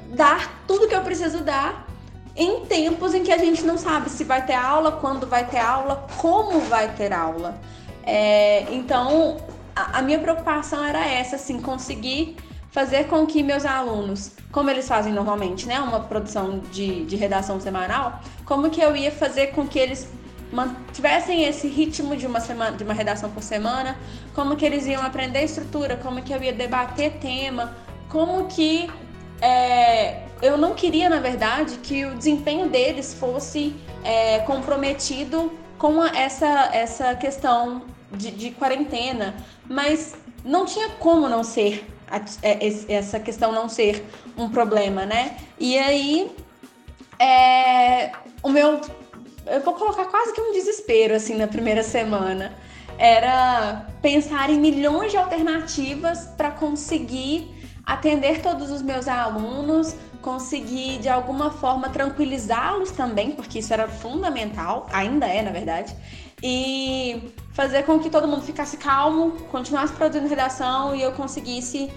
dar 0.09 0.65
tudo 0.67 0.89
que 0.89 0.95
eu 0.95 1.01
preciso 1.01 1.39
dar 1.39 1.87
em 2.35 2.65
tempos 2.65 3.13
em 3.13 3.23
que 3.23 3.31
a 3.31 3.37
gente 3.37 3.63
não 3.63 3.77
sabe 3.77 4.09
se 4.09 4.25
vai 4.25 4.45
ter 4.45 4.55
aula, 4.55 4.91
quando 4.91 5.25
vai 5.25 5.47
ter 5.47 5.59
aula, 5.59 6.05
como 6.17 6.59
vai 6.59 6.93
ter 6.95 7.13
aula. 7.13 7.57
É, 8.03 8.65
então, 8.73 9.37
a, 9.73 9.99
a, 9.99 10.01
minha 10.01 10.19
preocupação 10.19 10.83
era 10.83 11.07
essa, 11.07 11.37
assim, 11.37 11.61
conseguir 11.61 12.35
fazer 12.77 13.05
com 13.07 13.25
que 13.25 13.41
meus 13.41 13.65
alunos, 13.65 14.33
como 14.51 14.69
eles 14.69 14.87
fazem 14.87 15.11
normalmente, 15.11 15.67
né, 15.67 15.79
uma 15.79 16.01
produção 16.01 16.59
de, 16.71 17.05
de 17.05 17.15
redação 17.15 17.59
semanal, 17.59 18.21
como 18.45 18.69
que 18.69 18.79
eu 18.79 18.95
ia 18.95 19.11
fazer 19.11 19.47
com 19.47 19.67
que 19.67 19.79
eles 19.79 20.07
mantivessem 20.51 21.43
esse 21.45 21.67
ritmo 21.67 22.15
de 22.15 22.27
uma 22.27 22.39
semana, 22.39 22.77
de 22.77 22.83
uma 22.83 22.93
redação 22.93 23.31
por 23.31 23.41
semana, 23.41 23.97
como 24.35 24.55
que 24.55 24.63
eles 24.63 24.85
iam 24.85 25.01
aprender 25.01 25.43
estrutura, 25.43 25.97
como 25.97 26.21
que 26.21 26.31
eu 26.31 26.39
ia 26.43 26.53
debater 26.53 27.13
tema, 27.13 27.75
como 28.09 28.45
que 28.45 28.87
é, 29.41 30.21
eu 30.39 30.55
não 30.55 30.75
queria, 30.75 31.09
na 31.09 31.19
verdade, 31.19 31.77
que 31.77 32.05
o 32.05 32.13
desempenho 32.13 32.69
deles 32.69 33.11
fosse 33.11 33.75
é, 34.03 34.37
comprometido 34.41 35.51
com 35.79 35.99
a, 35.99 36.09
essa, 36.09 36.69
essa 36.71 37.15
questão 37.15 37.81
de, 38.11 38.29
de, 38.29 38.51
quarentena, 38.51 39.33
mas 39.67 40.15
não 40.45 40.63
tinha 40.63 40.89
como 40.89 41.27
não 41.27 41.43
ser 41.43 41.96
essa 42.87 43.19
questão 43.19 43.51
não 43.51 43.67
ser 43.67 44.05
um 44.37 44.49
problema, 44.49 45.05
né? 45.05 45.37
E 45.59 45.77
aí, 45.77 46.31
é, 47.19 48.11
o 48.41 48.49
meu, 48.49 48.81
eu 49.45 49.61
vou 49.61 49.73
colocar 49.73 50.05
quase 50.05 50.33
que 50.33 50.41
um 50.41 50.53
desespero 50.53 51.15
assim 51.15 51.35
na 51.35 51.47
primeira 51.47 51.83
semana, 51.83 52.55
era 52.97 53.87
pensar 54.01 54.49
em 54.49 54.59
milhões 54.59 55.11
de 55.11 55.17
alternativas 55.17 56.25
para 56.37 56.51
conseguir 56.51 57.55
atender 57.85 58.41
todos 58.41 58.71
os 58.71 58.81
meus 58.81 59.07
alunos, 59.07 59.95
conseguir 60.21 60.97
de 60.99 61.07
alguma 61.07 61.51
forma 61.51 61.89
tranquilizá-los 61.89 62.91
também, 62.91 63.31
porque 63.31 63.59
isso 63.59 63.73
era 63.73 63.87
fundamental, 63.87 64.87
ainda 64.91 65.25
é, 65.25 65.41
na 65.41 65.51
verdade, 65.51 65.95
e 66.43 67.31
fazer 67.57 67.83
com 67.83 67.99
que 67.99 68.09
todo 68.09 68.27
mundo 68.27 68.43
ficasse 68.43 68.77
calmo, 68.77 69.31
continuasse 69.51 69.91
produzindo 69.91 70.29
redação 70.29 70.95
e 70.95 71.01
eu 71.01 71.11
conseguisse 71.11 71.91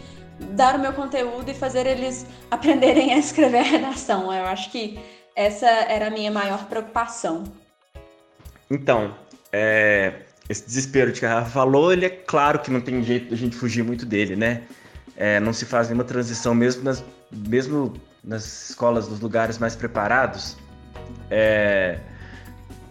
dar 0.52 0.74
o 0.74 0.78
meu 0.78 0.92
conteúdo 0.94 1.50
e 1.50 1.54
fazer 1.54 1.86
eles 1.86 2.26
aprenderem 2.50 3.12
a 3.12 3.18
escrever 3.18 3.58
a 3.58 3.62
redação. 3.62 4.32
Eu 4.32 4.46
acho 4.46 4.72
que 4.72 4.98
essa 5.36 5.66
era 5.66 6.06
a 6.06 6.10
minha 6.10 6.30
maior 6.30 6.64
preocupação. 6.64 7.44
Então, 8.70 9.14
é, 9.52 10.22
esse 10.48 10.64
desespero 10.64 11.12
que 11.12 11.26
a 11.26 11.34
Rafa 11.40 11.50
falou, 11.50 11.92
ele 11.92 12.06
é 12.06 12.10
claro 12.10 12.60
que 12.60 12.70
não 12.70 12.80
tem 12.80 13.02
jeito 13.02 13.28
de 13.28 13.34
a 13.34 13.36
gente 13.36 13.54
fugir 13.54 13.84
muito 13.84 14.06
dele, 14.06 14.34
né? 14.36 14.62
é, 15.20 15.38
não 15.38 15.52
se 15.52 15.66
faz 15.66 15.88
nenhuma 15.88 16.02
transição, 16.02 16.54
mesmo 16.54 16.82
nas, 16.82 17.04
mesmo 17.30 17.92
nas 18.24 18.70
escolas 18.70 19.06
dos 19.06 19.20
lugares 19.20 19.58
mais 19.58 19.76
preparados, 19.76 20.56
é, 21.30 22.00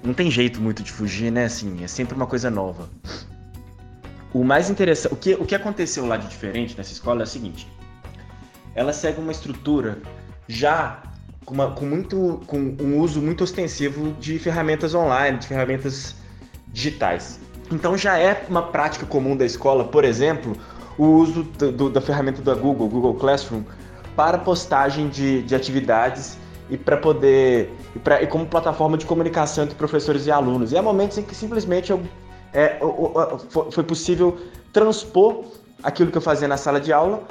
não 0.03 0.13
tem 0.13 0.29
jeito 0.32 0.62
muito 0.62 0.84
de 0.84 0.91
fugir, 0.91 1.32
né? 1.32 1.46
Assim, 1.46 1.84
é 1.84 1.88
sempre 1.88 2.15
uma 2.15 2.27
coisa 2.27 2.50
nova. 2.50 2.89
O 4.34 4.44
mais 4.44 4.70
interessante, 4.70 5.13
o 5.13 5.18
que, 5.18 5.34
o 5.34 5.46
que 5.46 5.56
aconteceu 5.56 6.06
lá 6.06 6.15
de 6.18 6.27
diferente 6.27 6.77
nessa 6.77 6.91
escola 6.91 7.22
é 7.22 7.24
o 7.24 7.27
seguinte: 7.27 7.68
ela 8.75 8.94
segue 8.94 9.20
uma 9.20 9.32
estrutura 9.32 9.98
já 10.48 11.01
com, 11.46 11.53
uma, 11.53 11.72
com, 11.72 11.86
muito, 11.86 12.41
com 12.46 12.75
um 12.79 13.00
uso 13.00 13.22
muito 13.22 13.44
ostensivo 13.44 14.13
de 14.20 14.38
ferramentas 14.38 14.94
online, 14.94 15.39
de 15.39 15.48
ferramentas 15.48 16.15
digitais. 16.68 17.39
Então 17.72 17.98
já 17.98 18.18
é 18.18 18.46
uma 18.50 18.62
prática 18.62 19.06
comum 19.06 19.36
da 19.36 19.46
escola, 19.46 19.84
por 19.84 20.03
exemplo, 20.03 20.56
o 20.98 21.06
uso 21.06 21.44
do, 21.44 21.89
da 21.89 22.01
ferramenta 22.01 22.41
da 22.41 22.53
Google, 22.53 22.88
Google 22.88 23.15
Classroom, 23.15 23.63
para 24.15 24.38
postagem 24.38 25.10
de, 25.10 25.41
de 25.44 25.56
atividades 25.56 26.38
e 26.70 26.77
para 26.77 26.98
poder 26.98 27.72
e, 27.96 28.00
pra, 28.00 28.22
e 28.22 28.27
como 28.27 28.46
plataforma 28.46 28.98
de 28.98 29.05
comunicação 29.05 29.63
entre 29.63 29.75
professores 29.75 30.25
e 30.25 30.31
alunos. 30.31 30.72
E 30.72 30.77
há 30.77 30.81
momentos 30.81 31.17
em 31.17 31.24
que 31.24 31.36
simplesmente 31.36 31.91
eu, 31.91 32.01
é, 32.53 32.79
foi 33.72 33.84
possível 33.84 34.38
transpor 34.72 35.46
aquilo 35.84 36.12
que 36.12 36.17
eu 36.17 36.22
fazia 36.22 36.48
na 36.48 36.58
sala 36.58 36.79
de 36.79 36.91
aula 36.91 37.24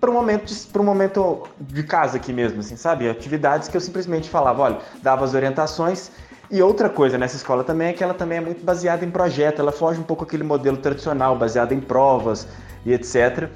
para 0.00 0.10
um 0.10 0.14
momento 0.14 0.52
para 0.70 0.82
um 0.82 0.84
momento 0.84 1.48
de 1.58 1.82
casa 1.82 2.18
aqui 2.18 2.32
mesmo, 2.32 2.60
assim, 2.60 2.76
sabe? 2.76 3.08
Atividades 3.08 3.68
que 3.68 3.76
eu 3.76 3.80
simplesmente 3.80 4.28
falava, 4.28 4.62
olha, 4.62 4.78
dava 5.02 5.24
as 5.24 5.34
orientações. 5.34 6.10
E 6.50 6.60
outra 6.60 6.90
coisa 6.90 7.16
nessa 7.16 7.36
escola 7.36 7.64
também 7.64 7.88
é 7.88 7.92
que 7.94 8.04
ela 8.04 8.12
também 8.12 8.36
é 8.38 8.40
muito 8.40 8.62
baseada 8.62 9.02
em 9.02 9.10
projeto, 9.10 9.60
ela 9.60 9.72
foge 9.72 9.98
um 9.98 10.02
pouco 10.02 10.24
aquele 10.24 10.42
modelo 10.42 10.76
tradicional, 10.76 11.36
baseado 11.36 11.72
em 11.72 11.80
provas, 11.80 12.46
e 12.84 12.92
etc. 12.92 13.48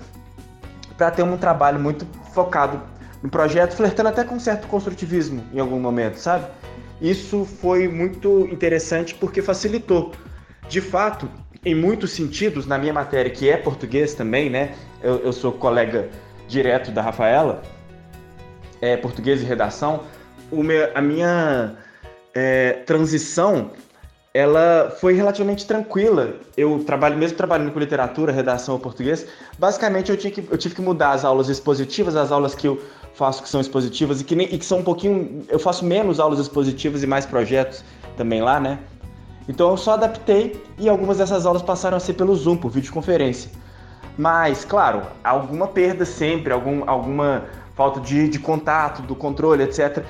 Para 0.97 1.11
ter 1.11 1.23
um 1.23 1.37
trabalho 1.37 1.79
muito 1.79 2.07
focado 2.33 2.81
no 3.23 3.29
projeto, 3.29 3.75
flertando 3.75 4.09
até 4.09 4.25
com 4.25 4.37
um 4.37 4.41
certo 4.41 4.67
construtivismo 4.69 5.45
em 5.53 5.59
algum 5.59 5.81
momento, 5.81 6.17
sabe? 6.17 6.47
Isso 7.01 7.45
foi 7.45 7.89
muito 7.89 8.49
interessante 8.51 9.15
porque 9.15 9.41
facilitou. 9.41 10.13
De 10.69 10.81
fato, 10.81 11.29
em 11.65 11.75
muitos 11.75 12.13
sentidos, 12.13 12.67
na 12.67 12.77
minha 12.79 12.93
matéria, 12.93 13.31
que 13.31 13.49
é 13.49 13.57
português 13.57 14.15
também, 14.15 14.51
né? 14.51 14.75
Eu, 15.03 15.19
eu 15.19 15.33
sou 15.33 15.53
colega 15.53 16.09
direto 16.47 16.91
da 16.91 17.03
Rafaela, 17.03 17.63
é 18.81 18.97
português 18.97 19.43
e 19.43 19.45
redação. 19.45 20.05
Meu, 20.51 20.91
a 20.95 21.01
minha 21.01 21.77
é, 22.35 22.73
transição 22.87 23.71
ela 24.33 24.95
foi 25.01 25.15
relativamente 25.15 25.67
tranquila. 25.67 26.35
Eu 26.57 26.85
trabalho, 26.85 27.17
mesmo 27.17 27.37
trabalhando 27.37 27.73
com 27.73 27.79
literatura, 27.81 28.31
redação 28.31 28.75
ou 28.75 28.81
português, 28.81 29.27
basicamente 29.59 30.11
eu, 30.11 30.17
tinha 30.17 30.31
que, 30.31 30.47
eu 30.51 30.59
tive 30.59 30.75
que 30.75 30.81
mudar 30.81 31.13
as 31.13 31.25
aulas 31.25 31.49
expositivas, 31.49 32.15
as 32.15 32.31
aulas 32.31 32.55
que 32.55 32.69
eu 32.69 32.81
faço 33.19 33.43
que 33.43 33.49
são 33.49 33.61
expositivas 33.61 34.21
e 34.21 34.25
que, 34.25 34.37
nem, 34.37 34.47
e 34.47 34.57
que 34.57 34.65
são 34.65 34.79
um 34.79 34.85
pouquinho. 34.85 35.45
Eu 35.49 35.59
faço 35.59 35.85
menos 35.85 36.21
aulas 36.21 36.39
expositivas 36.39 37.03
e 37.03 37.07
mais 37.07 37.27
projetos 37.27 37.85
também 38.17 38.41
lá, 38.41 38.61
né? 38.61 38.79
Então 39.49 39.69
eu 39.71 39.77
só 39.77 39.95
adaptei 39.95 40.63
e 40.79 40.89
algumas 40.89 41.19
dessas 41.19 41.45
aulas 41.45 41.63
passaram 41.63 41.97
a 41.97 42.01
ser 42.01 42.15
pelo 42.15 42.35
Zoom, 42.37 42.57
por 42.57 42.71
videoconferência. 42.71 43.51
Mas, 44.17 44.65
claro, 44.65 45.03
alguma 45.25 45.67
perda 45.67 46.05
sempre, 46.05 46.53
algum, 46.53 46.89
alguma 46.89 47.45
falta 47.75 48.01
de, 48.01 48.29
de 48.29 48.39
contato, 48.39 49.03
do 49.03 49.15
controle, 49.15 49.65
etc 49.65 50.05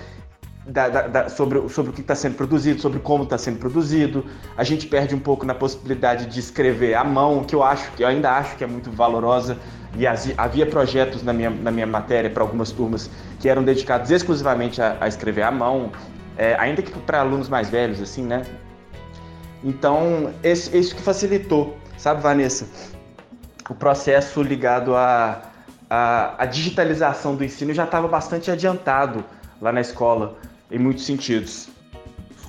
da, 0.69 0.89
da, 0.89 1.07
da, 1.07 1.29
sobre, 1.29 1.67
sobre 1.71 1.91
o 1.91 1.95
que 1.95 2.03
está 2.03 2.15
sendo 2.15 2.37
produzido, 2.37 2.81
sobre 2.81 2.99
como 3.01 3.25
está 3.25 3.39
sendo 3.39 3.59
produzido. 3.59 4.25
A 4.57 4.63
gente 4.63 4.87
perde 4.87 5.15
um 5.15 5.19
pouco 5.19 5.47
na 5.47 5.55
possibilidade 5.55 6.27
de 6.27 6.39
escrever 6.39 6.95
à 6.95 7.03
mão, 7.03 7.43
que 7.43 7.55
eu 7.55 7.63
acho, 7.63 7.91
que 7.93 8.05
eu 8.05 8.09
ainda 8.09 8.31
acho 8.31 8.57
que 8.57 8.63
é 8.63 8.67
muito 8.67 8.91
valorosa. 8.91 9.57
E 9.97 10.07
havia 10.07 10.67
projetos 10.67 11.23
na 11.23 11.33
minha, 11.33 11.49
na 11.49 11.71
minha 11.71 11.87
matéria 11.87 12.29
para 12.29 12.43
algumas 12.43 12.71
turmas 12.71 13.11
que 13.41 13.49
eram 13.49 13.65
dedicados 13.65 14.11
exclusivamente 14.11 14.83
a, 14.83 14.99
a 15.01 15.09
escrever 15.09 15.43
à 15.43 15.51
mão, 15.51 15.91
é, 16.37 16.55
ainda 16.57 16.83
que 16.83 16.93
para 17.01 17.21
alunos 17.21 17.49
mais 17.49 17.71
velhos, 17.71 18.01
assim, 18.01 18.23
né? 18.23 18.43
Então, 19.65 20.33
esse, 20.45 20.77
isso 20.77 20.95
que 20.95 21.03
facilitou, 21.03 21.77
sabe, 21.97 22.21
Vanessa? 22.21 22.69
O 23.69 23.75
processo 23.75 24.43
ligado 24.43 24.95
à 24.95 25.43
a, 25.91 25.97
a, 25.97 26.43
a, 26.43 26.47
digitalização 26.47 27.35
do 27.35 27.43
ensino 27.43 27.73
já 27.73 27.85
estava 27.85 28.07
bastante 28.07 28.51
adiantado 28.51 29.25
lá 29.61 29.73
na 29.73 29.81
escola 29.81 30.37
em 30.71 30.79
muitos 30.79 31.05
sentidos. 31.05 31.69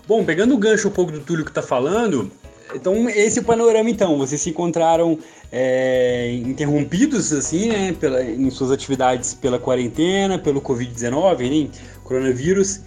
Bom, 0.08 0.24
pegando 0.24 0.56
o 0.56 0.58
gancho 0.58 0.88
um 0.88 0.92
pouco 0.92 1.12
do 1.12 1.20
Túlio 1.20 1.46
que 1.46 1.52
está 1.52 1.62
falando, 1.62 2.32
então 2.74 3.10
esse 3.10 3.40
é 3.40 3.42
o 3.42 3.46
panorama 3.46 3.90
então, 3.90 4.18
vocês 4.18 4.42
se 4.42 4.50
encontraram 4.50 5.20
é, 5.52 6.34
interrompidos 6.46 7.32
assim, 7.34 7.70
né, 7.70 7.94
pela, 7.94 8.24
em 8.24 8.50
suas 8.50 8.72
atividades 8.72 9.34
pela 9.34 9.60
quarentena, 9.60 10.38
pelo 10.38 10.62
Covid-19, 10.62 11.50
né, 11.50 11.70
coronavírus, 12.04 12.82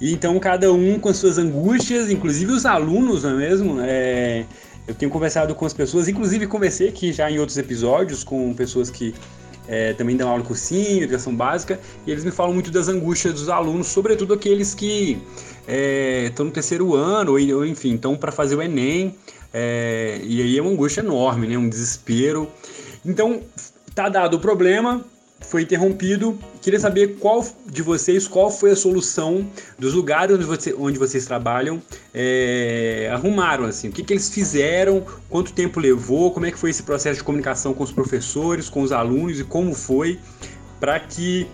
E 0.00 0.12
então 0.12 0.38
cada 0.38 0.72
um 0.72 0.98
com 0.98 1.12
suas 1.12 1.38
angústias, 1.38 2.10
inclusive 2.10 2.52
os 2.52 2.64
alunos, 2.64 3.24
não 3.24 3.30
é 3.30 3.34
mesmo? 3.34 3.80
É, 3.80 4.44
eu 4.86 4.94
tenho 4.94 5.10
conversado 5.10 5.54
com 5.54 5.66
as 5.66 5.74
pessoas, 5.74 6.08
inclusive 6.08 6.46
conversei 6.46 6.88
aqui 6.88 7.12
já 7.12 7.30
em 7.30 7.38
outros 7.38 7.58
episódios 7.58 8.24
com 8.24 8.54
pessoas 8.54 8.90
que 8.90 9.14
é, 9.68 9.92
também 9.92 10.16
dão 10.16 10.28
aula 10.28 10.42
cursinho, 10.42 11.04
educação 11.04 11.34
básica, 11.34 11.78
e 12.06 12.10
eles 12.10 12.24
me 12.24 12.30
falam 12.30 12.54
muito 12.54 12.70
das 12.70 12.88
angústias 12.88 13.34
dos 13.34 13.48
alunos, 13.48 13.86
sobretudo 13.86 14.34
aqueles 14.34 14.74
que 14.74 15.18
estão 16.26 16.46
é, 16.46 16.48
no 16.48 16.50
terceiro 16.50 16.94
ano, 16.94 17.32
ou 17.32 17.66
enfim, 17.66 17.94
estão 17.94 18.16
para 18.16 18.32
fazer 18.32 18.56
o 18.56 18.62
Enem, 18.62 19.14
é, 19.52 20.20
e 20.24 20.42
aí 20.42 20.58
é 20.58 20.62
uma 20.62 20.70
angústia 20.70 21.02
enorme, 21.02 21.46
né, 21.46 21.58
um 21.58 21.68
desespero. 21.68 22.48
Então, 23.04 23.42
tá 23.94 24.08
dado 24.08 24.34
o 24.34 24.40
problema, 24.40 25.04
foi 25.40 25.62
interrompido. 25.62 26.38
Queria 26.60 26.80
saber 26.80 27.16
qual 27.18 27.46
de 27.66 27.82
vocês, 27.82 28.26
qual 28.26 28.50
foi 28.50 28.72
a 28.72 28.76
solução 28.76 29.48
dos 29.78 29.94
lugares 29.94 30.34
onde, 30.34 30.44
você, 30.44 30.74
onde 30.78 30.98
vocês 30.98 31.24
trabalham, 31.24 31.80
é, 32.12 33.08
arrumaram 33.12 33.64
assim, 33.64 33.88
o 33.88 33.92
que, 33.92 34.02
que 34.02 34.12
eles 34.12 34.28
fizeram, 34.28 35.04
quanto 35.28 35.52
tempo 35.52 35.80
levou, 35.80 36.32
como 36.32 36.46
é 36.46 36.50
que 36.50 36.58
foi 36.58 36.70
esse 36.70 36.82
processo 36.82 37.18
de 37.18 37.24
comunicação 37.24 37.72
com 37.72 37.84
os 37.84 37.92
professores, 37.92 38.68
com 38.68 38.82
os 38.82 38.92
alunos 38.92 39.40
e 39.40 39.44
como 39.44 39.74
foi 39.74 40.18
para 40.80 40.98
que 41.00 41.46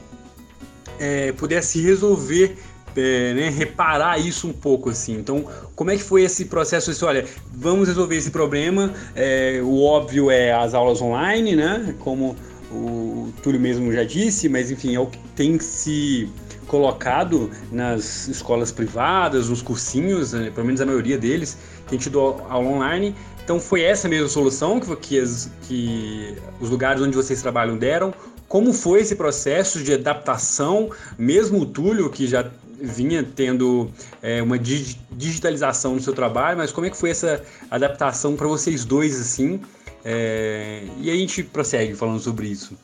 é, 0.98 1.32
pudesse 1.32 1.80
resolver 1.80 2.56
é, 2.96 3.34
né, 3.34 3.48
reparar 3.48 4.18
isso 4.18 4.46
um 4.46 4.52
pouco 4.52 4.90
assim. 4.90 5.14
Então, 5.14 5.44
como 5.74 5.90
é 5.90 5.96
que 5.96 6.02
foi 6.02 6.22
esse 6.22 6.44
processo? 6.44 6.92
Olha, 7.04 7.24
vamos 7.52 7.88
resolver 7.88 8.16
esse 8.16 8.30
problema. 8.30 8.92
É, 9.14 9.60
o 9.62 9.82
óbvio 9.82 10.30
é 10.30 10.52
as 10.52 10.74
aulas 10.74 11.02
online, 11.02 11.56
né? 11.56 11.94
Como 11.98 12.36
o 12.74 13.32
Túlio 13.42 13.60
mesmo 13.60 13.92
já 13.92 14.04
disse, 14.04 14.48
mas 14.48 14.70
enfim, 14.70 14.94
é 14.94 15.00
o 15.00 15.06
que 15.06 15.18
tem 15.36 15.58
se 15.58 16.28
colocado 16.66 17.50
nas 17.70 18.26
escolas 18.26 18.72
privadas, 18.72 19.48
nos 19.48 19.62
cursinhos, 19.62 20.32
né, 20.32 20.50
pelo 20.52 20.66
menos 20.66 20.80
a 20.80 20.86
maioria 20.86 21.16
deles, 21.16 21.56
tem 21.88 21.98
tido 21.98 22.18
aula 22.20 22.68
online. 22.68 23.14
Então 23.44 23.60
foi 23.60 23.82
essa 23.82 24.08
mesma 24.08 24.28
solução 24.28 24.80
que, 24.80 24.96
que, 24.96 25.20
as, 25.20 25.50
que 25.62 26.34
os 26.60 26.70
lugares 26.70 27.02
onde 27.02 27.14
vocês 27.14 27.40
trabalham 27.42 27.76
deram. 27.76 28.12
Como 28.48 28.72
foi 28.72 29.00
esse 29.00 29.14
processo 29.14 29.82
de 29.82 29.92
adaptação, 29.92 30.90
mesmo 31.18 31.60
o 31.60 31.66
Túlio, 31.66 32.08
que 32.10 32.26
já 32.26 32.50
vinha 32.80 33.22
tendo 33.22 33.90
é, 34.22 34.42
uma 34.42 34.58
digitalização 34.58 35.94
no 35.94 36.00
seu 36.00 36.12
trabalho, 36.12 36.58
mas 36.58 36.72
como 36.72 36.86
é 36.86 36.90
que 36.90 36.96
foi 36.96 37.10
essa 37.10 37.42
adaptação 37.70 38.36
para 38.36 38.46
vocês 38.46 38.84
dois, 38.84 39.20
assim? 39.20 39.60
É, 40.04 40.82
e 41.00 41.10
a 41.10 41.14
gente 41.14 41.42
prossegue 41.42 41.94
falando 41.94 42.20
sobre 42.20 42.48
isso. 42.48 42.76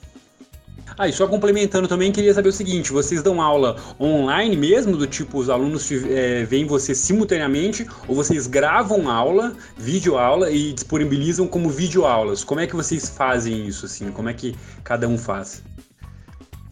Ah, 0.98 1.08
e 1.08 1.12
só 1.12 1.26
complementando 1.26 1.88
também, 1.88 2.12
queria 2.12 2.34
saber 2.34 2.48
o 2.48 2.52
seguinte: 2.52 2.92
vocês 2.92 3.22
dão 3.22 3.40
aula 3.40 3.76
online 3.98 4.56
mesmo, 4.56 4.96
do 4.96 5.06
tipo 5.06 5.38
os 5.38 5.48
alunos 5.48 5.90
é, 5.90 6.44
veem 6.44 6.66
você 6.66 6.94
simultaneamente, 6.94 7.86
ou 8.08 8.14
vocês 8.14 8.46
gravam 8.46 9.08
aula, 9.08 9.54
vídeo 9.76 10.18
aula 10.18 10.50
e 10.50 10.72
disponibilizam 10.72 11.46
como 11.46 11.68
vídeo 11.70 12.04
aulas? 12.04 12.44
Como 12.44 12.60
é 12.60 12.66
que 12.66 12.76
vocês 12.76 13.08
fazem 13.08 13.66
isso 13.66 13.86
assim? 13.86 14.10
Como 14.10 14.28
é 14.28 14.34
que 14.34 14.54
cada 14.84 15.08
um 15.08 15.16
faz? 15.16 15.62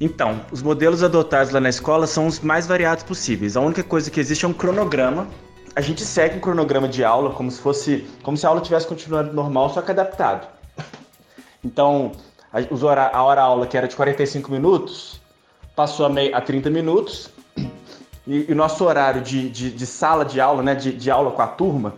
Então, 0.01 0.45
os 0.53 0.63
modelos 0.63 1.03
adotados 1.03 1.53
lá 1.53 1.61
na 1.61 1.71
escola 1.71 2.07
são 2.07 2.27
os 2.27 2.39
mais 2.39 2.67
variados 2.67 3.03
possíveis. 3.03 3.57
A 3.57 3.61
única 3.61 3.83
coisa 3.83 4.11
que 4.11 4.21
existe 4.21 4.45
é 4.45 4.49
um 4.49 4.53
cronograma 4.53 5.27
a 5.75 5.81
gente 5.81 6.05
segue 6.05 6.37
um 6.37 6.41
cronograma 6.41 6.89
de 6.89 7.05
aula 7.05 7.31
como 7.31 7.51
se 7.51 7.61
fosse, 7.61 8.07
como 8.23 8.37
se 8.37 8.47
a 8.47 8.49
aula 8.49 8.61
tivesse 8.61 8.87
continuado 8.87 9.33
normal, 9.33 9.71
só 9.71 9.83
que 9.83 9.91
adaptado. 9.91 10.47
Então, 11.65 12.13
a, 12.53 13.17
a 13.17 13.23
hora 13.23 13.43
aula 13.43 13.67
que 13.67 13.77
era 13.77 13.89
de 13.89 13.97
45 13.97 14.51
minutos 14.51 15.21
passou 15.75 16.07
a, 16.07 16.11
a 16.37 16.41
30 16.41 16.71
minutos 16.71 17.31
e 18.27 18.53
o 18.53 18.55
nosso 18.55 18.85
horário 18.85 19.23
de, 19.23 19.49
de, 19.49 19.71
de, 19.71 19.87
sala 19.87 20.25
de 20.25 20.41
aula, 20.41 20.63
né, 20.63 20.75
de, 20.75 20.93
de 20.93 21.11
aula 21.11 21.31
com 21.31 21.41
a 21.41 21.47
turma, 21.47 21.95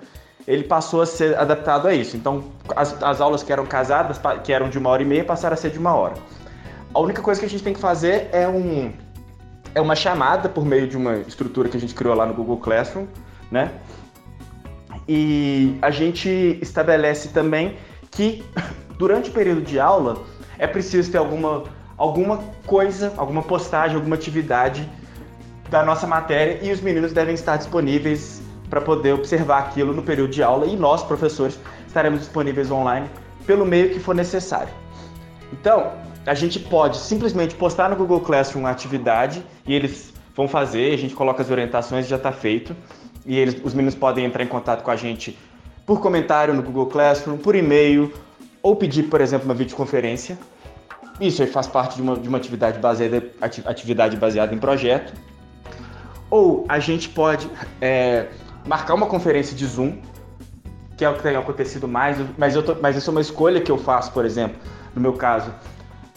ele 0.47 0.63
passou 0.63 1.03
a 1.03 1.07
ser 1.07 1.37
adaptado 1.37 1.89
a 1.89 1.95
isso. 1.95 2.17
Então, 2.17 2.45
as, 2.77 3.03
as 3.03 3.21
aulas 3.21 3.43
que 3.43 3.53
eram 3.53 3.67
casadas, 3.67 4.21
que 4.45 4.53
eram 4.53 4.71
de 4.71 4.79
uma 4.79 4.91
hora 4.91 5.03
e 5.03 5.05
meia, 5.05 5.25
passaram 5.25 5.55
a 5.55 5.57
ser 5.57 5.71
de 5.71 5.79
uma 5.79 5.95
hora. 5.95 6.15
A 6.95 7.01
única 7.01 7.21
coisa 7.21 7.41
que 7.41 7.47
a 7.47 7.49
gente 7.49 7.63
tem 7.63 7.75
que 7.75 7.81
fazer 7.81 8.29
é 8.33 8.49
um 8.49 8.93
é 9.75 9.81
uma 9.81 9.95
chamada 9.95 10.49
por 10.49 10.65
meio 10.65 10.89
de 10.89 10.97
uma 10.97 11.19
estrutura 11.19 11.69
que 11.69 11.77
a 11.77 11.81
gente 11.81 11.95
criou 11.95 12.15
lá 12.15 12.27
no 12.27 12.35
Google 12.35 12.57
Classroom, 12.59 13.07
né? 13.51 13.71
E 15.09 15.77
a 15.83 15.91
gente 15.91 16.59
estabelece 16.63 17.29
também 17.29 17.77
que 18.11 18.45
durante 18.99 19.31
o 19.31 19.33
período 19.33 19.63
de 19.63 19.81
aula 19.81 20.23
é 20.59 20.67
preciso 20.67 21.11
ter 21.11 21.19
alguma, 21.19 21.65
alguma 21.97 22.39
coisa, 22.67 23.13
alguma 23.17 23.43
postagem, 23.43 23.97
alguma 23.97 24.15
atividade 24.15 24.89
da 25.71 25.85
nossa 25.85 26.07
matéria 26.07 26.59
e 26.63 26.71
os 26.71 26.81
meninos 26.81 27.13
devem 27.13 27.35
estar 27.35 27.57
disponíveis 27.57 28.43
para 28.69 28.81
poder 28.81 29.13
observar 29.15 29.59
aquilo 29.59 29.93
no 29.93 30.03
período 30.03 30.31
de 30.31 30.43
aula 30.43 30.67
e 30.67 30.77
nós, 30.77 31.03
professores, 31.03 31.59
estaremos 31.87 32.21
disponíveis 32.21 32.71
online 32.71 33.09
pelo 33.47 33.67
meio 33.67 33.91
que 33.91 33.99
for 33.99 34.15
necessário. 34.15 34.73
Então, 35.53 35.93
a 36.27 36.35
gente 36.35 36.61
pode 36.61 36.97
simplesmente 36.99 37.55
postar 37.55 37.89
no 37.89 37.97
Google 37.97 38.21
Classroom 38.21 38.63
uma 38.63 38.71
atividade 38.71 39.43
e 39.67 39.75
eles 39.75 40.13
vão 40.37 40.47
fazer, 40.47 40.95
a 40.95 40.97
gente 40.97 41.15
coloca 41.15 41.43
as 41.43 41.51
orientações 41.51 42.07
e 42.07 42.09
já 42.09 42.17
está 42.17 42.31
feito 42.31 42.77
e 43.27 43.39
eles, 43.39 43.61
os 43.63 43.75
meninos 43.75 43.95
podem 43.95 44.25
entrar 44.25 44.43
em 44.43 44.47
contato 44.47 44.83
com 44.83 44.91
a 44.91 44.97
gente 44.97 45.39
por 45.87 46.01
comentário 46.01 46.55
no 46.55 46.63
Google 46.63 46.87
Classroom, 46.87 47.37
por 47.37 47.55
e-mail, 47.55 48.13
ou 48.63 48.77
pedir, 48.77 49.05
por 49.05 49.21
exemplo, 49.21 49.47
uma 49.47 49.55
videoconferência. 49.55 50.39
Isso 51.21 51.43
aí 51.43 51.49
faz 51.49 51.67
parte 51.67 51.97
de 51.97 52.03
uma, 52.03 52.17
de 52.17 52.29
uma 52.29 52.39
atividade, 52.39 52.79
baseada, 52.79 53.23
atividade 53.41 54.17
baseada 54.17 54.55
em 54.55 54.59
projeto. 54.59 55.13
Ou 56.31 56.65
a 56.69 56.79
gente 56.79 57.09
pode 57.09 57.51
é, 57.81 58.29
marcar 58.67 58.95
uma 58.95 59.07
conferência 59.07 59.57
de 59.57 59.67
Zoom, 59.67 59.99
que 60.97 61.05
é 61.05 61.11
o 61.11 61.15
que 61.15 61.23
tem 61.23 61.35
acontecido 61.37 61.89
mais, 61.89 62.19
mas, 62.39 62.55
eu 62.55 62.63
tô, 62.63 62.77
mas 62.81 62.97
isso 62.97 63.11
é 63.11 63.13
uma 63.13 63.21
escolha 63.21 63.61
que 63.61 63.71
eu 63.71 63.79
faço, 63.79 64.13
por 64.13 64.25
exemplo, 64.25 64.59
no 64.95 65.01
meu 65.01 65.15
caso, 65.15 65.53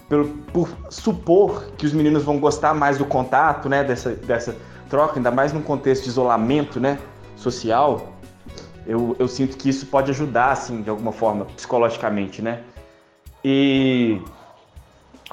por, 0.08 0.26
por 0.54 0.78
supor 0.90 1.72
que 1.78 1.86
os 1.86 1.94
meninos 1.94 2.24
vão 2.24 2.40
gostar 2.40 2.74
mais 2.74 2.98
do 2.98 3.06
contato, 3.06 3.68
né, 3.68 3.84
dessa, 3.84 4.12
dessa 4.12 4.56
troca, 4.94 5.18
ainda 5.18 5.32
mais 5.32 5.52
num 5.52 5.62
contexto 5.64 6.04
de 6.04 6.10
isolamento, 6.10 6.80
né, 6.80 7.00
social, 7.36 8.14
eu, 8.86 9.16
eu 9.18 9.28
sinto 9.28 9.58
que 9.58 9.68
isso 9.68 9.88
pode 9.88 10.12
ajudar, 10.12 10.52
assim, 10.52 10.84
de 10.84 10.90
alguma 10.92 11.12
forma, 11.12 11.46
psicologicamente, 11.46 12.44
né? 12.44 12.60
E 13.44 14.22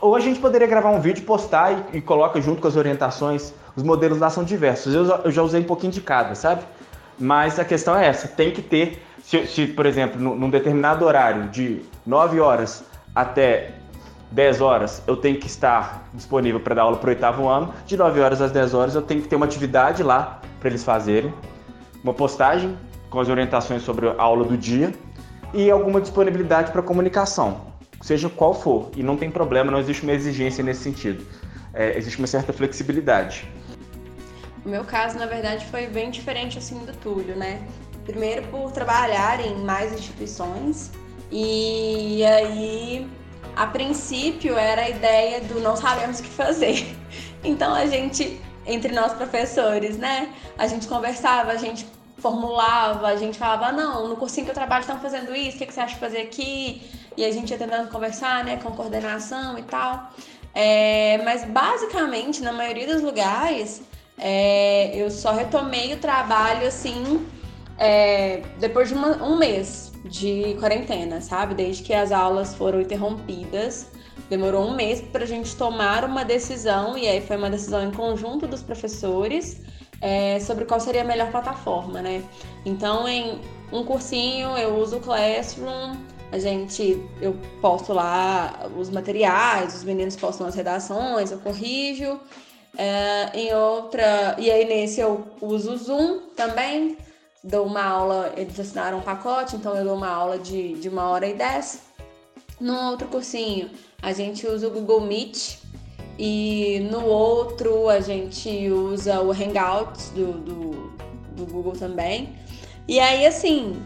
ou 0.01 0.17
a 0.17 0.21
gente 0.21 0.41
poderia 0.41 0.67
gravar 0.67 0.89
um 0.89 1.01
vídeo, 1.01 1.23
postar 1.25 1.73
e, 1.93 1.99
e 1.99 2.01
coloca 2.01 2.41
junto 2.41 2.63
com 2.63 2.69
as 2.69 2.75
orientações. 2.75 3.53
Os 3.77 3.83
modelos 3.83 4.19
lá 4.19 4.31
são 4.31 4.43
diversos. 4.43 4.95
Eu, 4.95 5.05
eu, 5.25 5.31
já 5.31 5.43
usei 5.43 5.61
um 5.61 5.65
pouquinho 5.65 5.93
de 5.93 6.01
cada, 6.01 6.35
sabe? 6.35 6.63
Mas 7.19 7.59
a 7.59 7.65
questão 7.65 7.95
é 7.95 8.07
essa: 8.07 8.27
tem 8.27 8.53
que 8.53 8.63
ter, 8.63 9.03
se, 9.23 9.47
se 9.47 9.67
por 9.67 9.85
exemplo, 9.85 10.19
num 10.19 10.49
determinado 10.49 11.05
horário, 11.05 11.51
de 11.51 11.83
9 12.07 12.41
horas 12.41 12.83
até 13.15 13.75
10 14.33 14.61
horas 14.61 15.03
eu 15.07 15.17
tenho 15.17 15.39
que 15.39 15.47
estar 15.47 16.09
disponível 16.15 16.61
para 16.61 16.75
dar 16.75 16.83
aula 16.83 16.97
para 16.97 17.09
o 17.09 17.11
oitavo 17.11 17.49
ano, 17.49 17.75
de 17.87 17.97
9 17.97 18.21
horas 18.21 18.41
às 18.41 18.53
10 18.53 18.75
horas 18.75 18.95
eu 18.95 19.03
tenho 19.03 19.23
que 19.23 19.29
ter 19.29 19.37
uma 19.37 19.47
atividade 19.47 20.03
lá 20.03 20.41
para 20.59 20.69
eles 20.69 20.85
fazerem, 20.85 21.33
uma 22.03 22.15
postagem 22.15 22.77
com 23.09 23.19
as 23.19 23.29
orientações 23.29 23.83
sobre 23.83 24.09
a 24.09 24.23
aula 24.23 24.45
do 24.45 24.57
dia 24.57 24.93
e 25.53 25.71
alguma 25.71 26.01
disponibilidade 26.01 26.71
para 26.71 26.81
comunicação, 26.81 27.73
seja 28.01 28.29
qual 28.29 28.55
for. 28.55 28.91
E 28.97 29.03
não 29.03 29.17
tem 29.17 29.31
problema, 29.31 29.71
não 29.71 29.81
existe 29.81 30.05
uma 30.05 30.13
exigência 30.13 30.63
nesse 30.63 30.83
sentido. 30.83 31.27
É, 31.75 31.97
existe 31.99 32.19
uma 32.19 32.27
certa 32.27 32.53
flexibilidade. 32.53 33.51
O 34.65 34.69
meu 34.69 34.85
caso, 34.85 35.19
na 35.19 35.27
verdade, 35.27 35.67
foi 35.67 35.87
bem 35.87 36.11
diferente 36.11 36.59
assim 36.59 36.79
do 36.85 36.93
Túlio, 36.93 37.35
né? 37.35 37.63
Primeiro 38.05 38.47
por 38.49 38.71
trabalhar 38.73 39.41
em 39.41 39.57
mais 39.65 39.93
instituições 39.93 40.93
e 41.31 42.25
aí 42.25 43.09
a 43.57 43.67
princípio 43.67 44.57
era 44.57 44.83
a 44.83 44.91
ideia 44.91 45.41
do 45.41 45.61
não 45.61 45.77
sabemos 45.77 46.21
o 46.21 46.23
que 46.23 46.29
fazer. 46.29 46.87
Então 47.43 47.75
a 47.75 47.87
gente, 47.87 48.39
entre 48.67 48.93
nós 48.93 49.15
professores, 49.15 49.97
né? 49.97 50.31
A 50.59 50.67
gente 50.67 50.87
conversava, 50.87 51.53
a 51.53 51.57
gente 51.57 51.87
formulava, 52.19 53.09
a 53.09 53.17
gente 53.17 53.39
falava, 53.39 53.73
não, 53.73 54.09
no 54.09 54.17
cursinho 54.17 54.45
que 54.45 54.51
eu 54.51 54.55
trabalho 54.55 54.83
estão 54.83 55.01
fazendo 55.01 55.35
isso, 55.35 55.57
o 55.57 55.59
que, 55.59 55.65
que 55.65 55.73
você 55.73 55.81
acha 55.81 55.95
de 55.95 56.01
fazer 56.01 56.19
aqui? 56.19 56.83
E 57.17 57.25
a 57.25 57.33
gente 57.33 57.51
ia 57.51 57.57
tentando 57.57 57.89
conversar, 57.89 58.45
né, 58.45 58.59
com 58.59 58.71
coordenação 58.73 59.59
e 59.59 59.63
tal. 59.63 60.11
É, 60.55 61.19
mas 61.25 61.45
basicamente, 61.45 62.43
na 62.43 62.53
maioria 62.53 62.87
dos 62.87 63.03
lugares, 63.03 63.81
é, 64.19 64.95
eu 64.95 65.11
só 65.11 65.33
retomei 65.33 65.95
o 65.95 65.97
trabalho 65.97 66.67
assim 66.67 67.27
é, 67.79 68.43
depois 68.59 68.89
de 68.89 68.95
uma, 68.95 69.17
um 69.25 69.39
mês 69.39 69.90
de 70.05 70.57
quarentena, 70.59 71.21
sabe? 71.21 71.55
Desde 71.55 71.83
que 71.83 71.93
as 71.93 72.13
aulas 72.13 72.55
foram 72.55 72.81
interrompidas. 72.81 73.89
Demorou 74.29 74.67
um 74.67 74.75
mês 74.75 75.01
para 75.01 75.25
a 75.25 75.27
gente 75.27 75.57
tomar 75.57 76.05
uma 76.05 76.25
decisão, 76.25 76.97
e 76.97 77.07
aí 77.07 77.21
foi 77.21 77.37
uma 77.37 77.51
decisão 77.51 77.83
em 77.83 77.91
conjunto 77.91 78.47
dos 78.47 78.63
professores 78.63 79.61
é, 80.01 80.41
sobre 80.41 80.65
qual 80.65 80.81
seria 80.81 81.03
a 81.03 81.05
melhor 81.05 81.31
plataforma, 81.31 82.01
né? 82.01 82.23
Então, 82.65 83.07
em 83.07 83.41
um 83.73 83.85
cursinho, 83.85 84.57
eu 84.57 84.77
uso 84.77 84.97
o 84.97 85.01
Classroom, 85.01 85.97
a 86.33 86.39
gente, 86.39 87.05
eu 87.21 87.37
posto 87.61 87.93
lá 87.93 88.71
os 88.77 88.89
materiais, 88.89 89.75
os 89.75 89.85
meninos 89.85 90.17
postam 90.17 90.47
as 90.47 90.55
redações, 90.55 91.31
eu 91.31 91.39
corrijo. 91.39 92.19
É, 92.79 93.31
em 93.35 93.53
outra, 93.53 94.37
e 94.39 94.49
aí 94.49 94.65
nesse 94.65 95.01
eu 95.01 95.27
uso 95.41 95.73
o 95.73 95.77
Zoom 95.77 96.21
também, 96.37 96.97
dou 97.43 97.67
uma 97.67 97.83
aula, 97.83 98.33
eles 98.37 98.59
assinaram 98.59 98.99
um 98.99 99.03
pacote, 99.03 99.57
então 99.57 99.75
eu 99.75 99.85
dou 99.85 99.97
uma 99.97 100.09
aula 100.09 100.39
de, 100.39 100.75
de 100.75 100.89
uma 100.89 101.09
hora 101.09 101.27
e 101.27 101.35
dez. 101.35 101.83
No 102.61 102.91
outro 102.91 103.09
cursinho, 103.09 103.71
a 104.03 104.13
gente 104.13 104.47
usa 104.47 104.69
o 104.69 104.71
Google 104.71 105.01
Meet 105.01 105.57
e 106.19 106.87
no 106.91 107.07
outro 107.07 107.89
a 107.89 108.01
gente 108.01 108.69
usa 108.69 109.23
o 109.23 109.31
Hangouts 109.31 110.11
do, 110.11 110.33
do, 110.33 110.93
do 111.35 111.47
Google 111.47 111.73
também. 111.73 112.37
E 112.87 113.01
aí, 113.01 113.25
assim, 113.27 113.83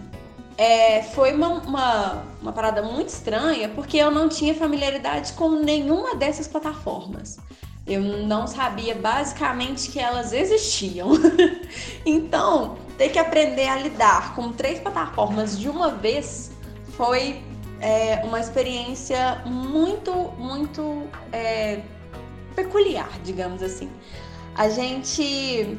é, 0.59 1.03
foi 1.03 1.33
uma, 1.33 1.49
uma, 1.49 2.25
uma, 2.41 2.53
parada 2.53 2.83
muito 2.83 3.09
estranha 3.09 3.69
porque 3.69 3.99
eu 3.99 4.11
não 4.11 4.29
tinha 4.29 4.55
familiaridade 4.55 5.33
com 5.35 5.51
nenhuma 5.51 6.17
dessas 6.17 6.49
plataformas. 6.49 7.39
Eu 7.87 8.01
não 8.01 8.47
sabia 8.47 8.95
basicamente 8.95 9.91
que 9.91 10.01
elas 10.01 10.33
existiam. 10.33 11.11
então, 12.05 12.77
ter 12.97 13.11
que 13.11 13.19
aprender 13.19 13.69
a 13.69 13.77
lidar 13.77 14.35
com 14.35 14.53
três 14.53 14.79
plataformas 14.79 15.59
de 15.59 15.69
uma 15.69 15.91
vez 15.91 16.53
foi 16.97 17.43
é, 17.81 18.23
uma 18.25 18.41
experiência 18.41 19.43
muito, 19.45 20.13
muito 20.39 21.09
é, 21.33 21.81
peculiar, 22.55 23.11
digamos 23.23 23.63
assim. 23.63 23.91
A 24.55 24.69
gente, 24.69 25.77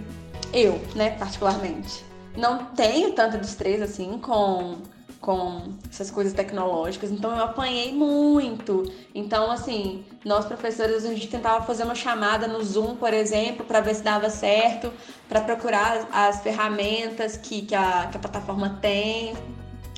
eu, 0.53 0.81
né, 0.93 1.11
particularmente, 1.11 2.03
não 2.35 2.65
tenho 2.65 3.13
tanta 3.13 3.37
destreza 3.37 3.85
assim 3.85 4.19
com 4.19 4.77
com 5.25 5.73
essas 5.89 6.11
coisas 6.11 6.33
tecnológicas, 6.33 7.09
então 7.09 7.35
eu 7.35 7.43
apanhei 7.43 7.91
muito. 7.91 8.83
Então, 9.13 9.49
assim, 9.49 10.05
nós 10.23 10.45
professores 10.45 11.03
a 11.03 11.09
gente 11.09 11.27
tentava 11.27 11.65
fazer 11.65 11.83
uma 11.83 11.95
chamada 11.95 12.47
no 12.47 12.63
Zoom, 12.63 12.95
por 12.95 13.11
exemplo, 13.11 13.65
para 13.65 13.81
ver 13.81 13.95
se 13.95 14.03
dava 14.03 14.29
certo, 14.29 14.93
para 15.27 15.41
procurar 15.41 16.07
as 16.11 16.41
ferramentas 16.41 17.35
que, 17.37 17.63
que, 17.63 17.73
a, 17.73 18.07
que 18.11 18.17
a 18.17 18.19
plataforma 18.19 18.77
tem. 18.79 19.33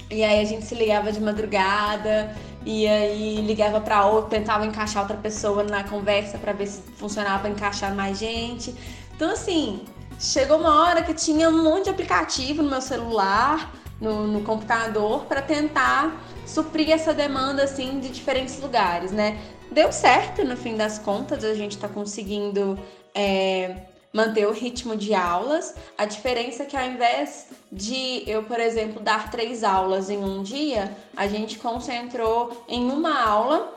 E 0.10 0.24
aí 0.24 0.40
a 0.40 0.46
gente 0.46 0.63
se 0.63 0.74
ligava 0.74 1.12
de 1.12 1.20
madrugada 1.20 2.34
e 2.66 2.88
aí 2.88 3.42
ligava 3.42 3.82
para 3.82 4.06
outro, 4.06 4.30
tentava 4.30 4.66
encaixar 4.66 5.02
outra 5.02 5.18
pessoa 5.18 5.62
na 5.62 5.84
conversa 5.84 6.38
para 6.38 6.54
ver 6.54 6.68
se 6.68 6.82
funcionava 6.96 7.40
para 7.40 7.50
encaixar 7.50 7.94
mais 7.94 8.18
gente. 8.18 8.74
Então, 9.13 9.30
assim, 9.32 9.82
chegou 10.18 10.58
uma 10.58 10.84
hora 10.84 11.04
que 11.04 11.13
tinha 11.13 11.50
um 11.50 11.63
monte 11.66 11.86
de 11.86 11.90
aplicativo 11.90 12.63
no 12.63 12.70
meu 12.70 12.82
celular 12.82 13.74
no, 13.99 14.27
no 14.27 14.41
computador 14.43 15.25
para 15.25 15.41
tentar 15.41 16.23
suprir 16.45 16.91
essa 16.91 17.13
demanda 17.13 17.63
assim 17.63 17.99
de 17.99 18.10
diferentes 18.10 18.60
lugares, 18.60 19.12
né? 19.12 19.39
Deu 19.71 19.91
certo 19.91 20.43
no 20.43 20.55
fim 20.55 20.75
das 20.75 20.97
contas, 20.97 21.43
a 21.43 21.53
gente 21.53 21.71
está 21.71 21.89
conseguindo 21.89 22.79
é, 23.13 23.75
manter 24.13 24.47
o 24.47 24.51
ritmo 24.51 24.95
de 24.95 25.13
aulas. 25.13 25.75
A 25.97 26.05
diferença 26.05 26.63
é 26.63 26.65
que 26.65 26.77
ao 26.77 26.86
invés 26.86 27.49
de 27.71 28.23
eu, 28.25 28.43
por 28.43 28.60
exemplo, 28.60 29.01
dar 29.01 29.29
três 29.29 29.63
aulas 29.63 30.10
em 30.10 30.23
um 30.23 30.41
dia, 30.41 30.95
a 31.15 31.27
gente 31.27 31.60
concentrou 31.60 32.65
em 32.67 32.89
uma 32.89 33.21
aula 33.23 33.73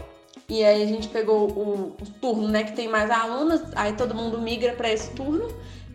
e 0.49 0.65
aí 0.65 0.83
a 0.83 0.87
gente 0.87 1.09
pegou 1.09 1.51
o, 1.51 1.97
o 2.01 2.07
turno, 2.21 2.49
né, 2.49 2.65
que 2.65 2.73
tem 2.73 2.89
mais 2.89 3.11
alunos, 3.11 3.61
aí 3.75 3.93
todo 3.93 4.15
mundo 4.15 4.41
migra 4.41 4.73
para 4.73 4.91
esse 4.91 5.11
turno 5.11 5.49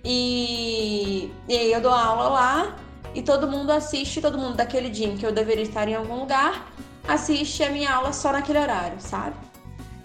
e, 0.03 1.31
e 1.47 1.57
aí 1.57 1.71
eu 1.71 1.81
dou 1.81 1.91
aula 1.91 2.29
lá 2.29 2.84
e 3.15 3.21
todo 3.21 3.47
mundo 3.47 3.71
assiste, 3.71 4.21
todo 4.21 4.37
mundo 4.37 4.55
daquele 4.57 4.89
dia 4.89 5.07
em 5.07 5.15
que 5.15 5.25
eu 5.25 5.31
deveria 5.31 5.63
estar 5.63 5.87
em 5.87 5.95
algum 5.95 6.19
lugar, 6.19 6.71
assiste 7.07 7.63
a 7.63 7.69
minha 7.69 7.91
aula 7.91 8.11
só 8.11 8.33
naquele 8.33 8.59
horário, 8.59 8.99
sabe? 8.99 9.35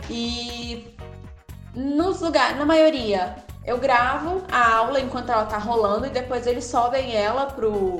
E 0.08 0.94
nos 1.74 2.20
lugares, 2.20 2.56
na 2.56 2.64
maioria, 2.64 3.34
eu 3.66 3.78
gravo 3.78 4.42
a 4.50 4.76
aula 4.76 5.00
enquanto 5.00 5.30
ela 5.30 5.44
tá 5.44 5.58
rolando 5.58 6.06
e 6.06 6.10
depois 6.10 6.46
eles 6.46 6.64
sobem 6.64 7.14
ela 7.14 7.46
pro, 7.46 7.98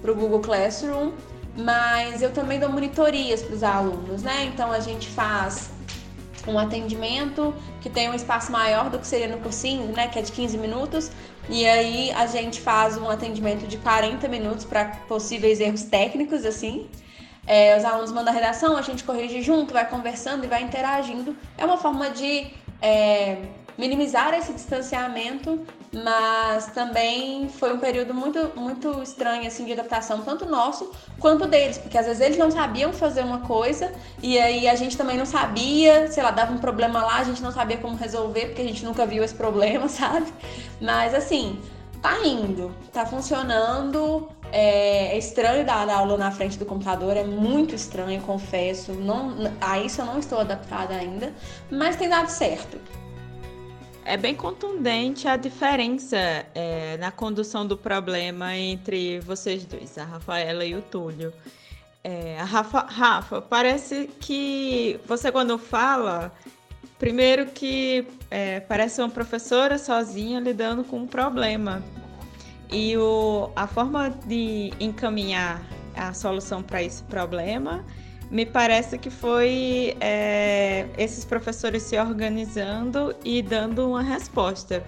pro 0.00 0.14
Google 0.14 0.40
Classroom, 0.40 1.12
mas 1.56 2.22
eu 2.22 2.32
também 2.32 2.60
dou 2.60 2.68
monitorias 2.68 3.42
para 3.42 3.56
os 3.56 3.62
alunos, 3.64 4.22
né? 4.22 4.44
Então 4.44 4.70
a 4.70 4.78
gente 4.78 5.08
faz 5.08 5.70
um 6.46 6.58
atendimento 6.58 7.52
que 7.80 7.90
tem 7.90 8.08
um 8.10 8.14
espaço 8.14 8.52
maior 8.52 8.88
do 8.88 8.98
que 8.98 9.06
seria 9.06 9.28
no 9.28 9.38
cursinho, 9.38 9.86
né, 9.92 10.08
que 10.08 10.18
é 10.18 10.22
de 10.22 10.30
15 10.30 10.58
minutos, 10.58 11.10
e 11.48 11.66
aí 11.66 12.10
a 12.12 12.26
gente 12.26 12.60
faz 12.60 12.96
um 12.96 13.08
atendimento 13.08 13.66
de 13.66 13.76
40 13.78 14.26
minutos 14.28 14.64
para 14.64 14.86
possíveis 15.08 15.60
erros 15.60 15.82
técnicos, 15.82 16.44
assim. 16.44 16.88
É, 17.46 17.76
os 17.76 17.84
alunos 17.84 18.10
mandam 18.10 18.32
a 18.32 18.34
redação, 18.34 18.76
a 18.76 18.82
gente 18.82 19.04
corrige 19.04 19.42
junto, 19.42 19.74
vai 19.74 19.88
conversando 19.88 20.44
e 20.44 20.48
vai 20.48 20.62
interagindo. 20.62 21.36
É 21.58 21.64
uma 21.64 21.76
forma 21.76 22.10
de 22.10 22.46
é, 22.80 23.36
minimizar 23.76 24.32
esse 24.34 24.52
distanciamento, 24.52 25.60
mas 25.92 26.66
também 26.66 27.48
foi 27.48 27.72
um 27.72 27.78
período 27.78 28.14
muito, 28.14 28.52
muito 28.56 29.02
estranho 29.02 29.46
assim 29.46 29.64
de 29.64 29.72
adaptação, 29.72 30.22
tanto 30.22 30.46
nosso 30.46 30.92
quanto 31.18 31.46
deles, 31.46 31.78
porque 31.78 31.98
às 31.98 32.06
vezes 32.06 32.20
eles 32.20 32.38
não 32.38 32.50
sabiam 32.50 32.92
fazer 32.92 33.22
uma 33.22 33.40
coisa 33.40 33.92
e 34.22 34.38
aí 34.38 34.68
a 34.68 34.74
gente 34.74 34.96
também 34.96 35.16
não 35.16 35.26
sabia, 35.26 36.10
sei 36.10 36.22
lá, 36.22 36.30
dava 36.30 36.52
um 36.52 36.58
problema 36.58 37.02
lá, 37.02 37.16
a 37.16 37.24
gente 37.24 37.42
não 37.42 37.52
sabia 37.52 37.76
como 37.78 37.96
resolver, 37.96 38.46
porque 38.46 38.62
a 38.62 38.66
gente 38.66 38.84
nunca 38.84 39.04
viu 39.06 39.24
esse 39.24 39.34
problema, 39.34 39.88
sabe? 39.88 40.32
Mas 40.80 41.14
assim, 41.14 41.60
tá 42.00 42.24
indo, 42.24 42.74
tá 42.92 43.04
funcionando. 43.06 44.28
É, 44.52 45.14
é 45.14 45.18
estranho 45.18 45.66
dar 45.66 45.88
aula 45.90 46.16
na 46.16 46.30
frente 46.30 46.56
do 46.56 46.64
computador, 46.64 47.16
é 47.16 47.24
muito 47.24 47.74
estranho, 47.74 48.20
confesso. 48.22 48.92
Não, 48.92 49.34
a 49.60 49.80
isso 49.80 50.00
eu 50.00 50.06
não 50.06 50.18
estou 50.20 50.38
adaptada 50.38 50.94
ainda, 50.94 51.32
mas 51.68 51.96
tem 51.96 52.08
dado 52.08 52.28
certo 52.28 52.78
é 54.04 54.16
bem 54.16 54.34
contundente 54.34 55.26
a 55.26 55.36
diferença 55.36 56.16
é, 56.54 56.96
na 56.98 57.10
condução 57.10 57.66
do 57.66 57.76
problema 57.76 58.56
entre 58.56 59.20
vocês 59.20 59.64
dois, 59.64 59.96
a 59.96 60.04
Rafaela 60.04 60.64
e 60.64 60.74
o 60.74 60.82
Túlio. 60.82 61.32
É, 62.02 62.38
a 62.38 62.44
Rafa, 62.44 62.80
Rafa, 62.80 63.40
parece 63.40 64.10
que 64.20 65.00
você 65.06 65.32
quando 65.32 65.56
fala, 65.56 66.32
primeiro 66.98 67.46
que 67.46 68.06
é, 68.30 68.60
parece 68.60 69.00
uma 69.00 69.08
professora 69.08 69.78
sozinha 69.78 70.38
lidando 70.38 70.84
com 70.84 70.98
um 70.98 71.06
problema. 71.06 71.82
E 72.70 72.96
o, 72.98 73.50
a 73.56 73.66
forma 73.66 74.10
de 74.10 74.72
encaminhar 74.78 75.62
a 75.96 76.12
solução 76.12 76.62
para 76.62 76.82
esse 76.82 77.02
problema 77.04 77.84
me 78.34 78.44
parece 78.44 78.98
que 78.98 79.10
foi 79.10 79.96
é, 80.00 80.88
esses 80.98 81.24
professores 81.24 81.84
se 81.84 81.96
organizando 81.96 83.14
e 83.24 83.40
dando 83.40 83.88
uma 83.88 84.02
resposta. 84.02 84.82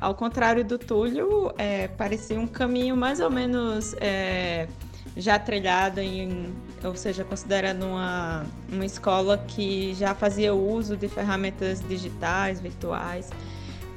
Ao 0.00 0.14
contrário 0.14 0.64
do 0.64 0.78
Túlio, 0.78 1.52
é, 1.58 1.88
parecia 1.88 2.38
um 2.38 2.46
caminho 2.46 2.96
mais 2.96 3.18
ou 3.18 3.28
menos 3.28 3.96
é, 4.00 4.68
já 5.16 5.40
trilhado, 5.40 5.98
em, 5.98 6.54
ou 6.84 6.94
seja, 6.94 7.24
considerando 7.24 7.84
uma, 7.84 8.46
uma 8.70 8.86
escola 8.86 9.38
que 9.38 9.92
já 9.94 10.14
fazia 10.14 10.54
uso 10.54 10.96
de 10.96 11.08
ferramentas 11.08 11.80
digitais, 11.88 12.60
virtuais. 12.60 13.28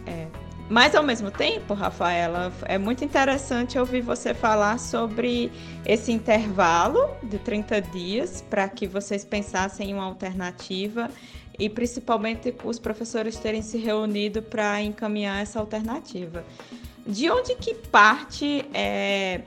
É, 0.08 0.26
mas 0.70 0.94
ao 0.96 1.04
mesmo 1.04 1.32
tempo, 1.32 1.74
Rafaela, 1.74 2.52
é 2.66 2.78
muito 2.78 3.04
interessante 3.04 3.80
ouvir 3.80 4.02
você 4.02 4.34
falar 4.34 4.78
sobre 4.80 5.52
esse 5.86 6.12
intervalo 6.12 7.10
de 7.24 7.40
30 7.40 7.82
dias 7.82 8.44
para 8.50 8.68
que 8.68 8.86
vocês 8.86 9.24
pensassem 9.24 9.92
em 9.92 9.94
uma 9.94 10.04
alternativa 10.04 11.10
e 11.58 11.70
principalmente 11.70 12.54
os 12.64 12.78
professores 12.78 13.38
terem 13.38 13.62
se 13.62 13.78
reunido 13.78 14.42
para 14.42 14.82
encaminhar 14.82 15.42
essa 15.42 15.60
alternativa. 15.60 16.44
De 17.06 17.30
onde 17.32 17.56
que 17.56 17.74
parte 17.74 18.66
é, 18.74 19.42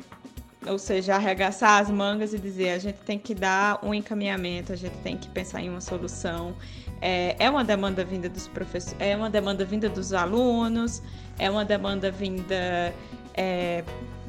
ou 0.66 0.78
seja, 0.78 1.16
arregaçar 1.16 1.80
as 1.80 1.90
mangas 1.90 2.34
e 2.34 2.38
dizer 2.38 2.70
a 2.70 2.78
gente 2.78 2.98
tem 2.98 3.18
que 3.18 3.34
dar 3.34 3.78
um 3.84 3.94
encaminhamento, 3.94 4.72
a 4.72 4.76
gente 4.76 4.96
tem 5.02 5.16
que 5.16 5.28
pensar 5.28 5.62
em 5.62 5.68
uma 5.68 5.80
solução, 5.80 6.54
é, 7.00 7.36
é 7.38 7.50
uma 7.50 7.64
demanda 7.64 8.04
vinda 8.04 8.28
dos 8.28 8.48
professores, 8.48 8.96
é 8.98 9.16
uma 9.16 9.30
demanda 9.30 9.64
vinda 9.64 9.88
dos 9.88 10.12
alunos, 10.12 11.02
é 11.38 11.50
uma 11.50 11.64
demanda 11.64 12.10
vinda 12.10 12.94
é, 13.34 13.84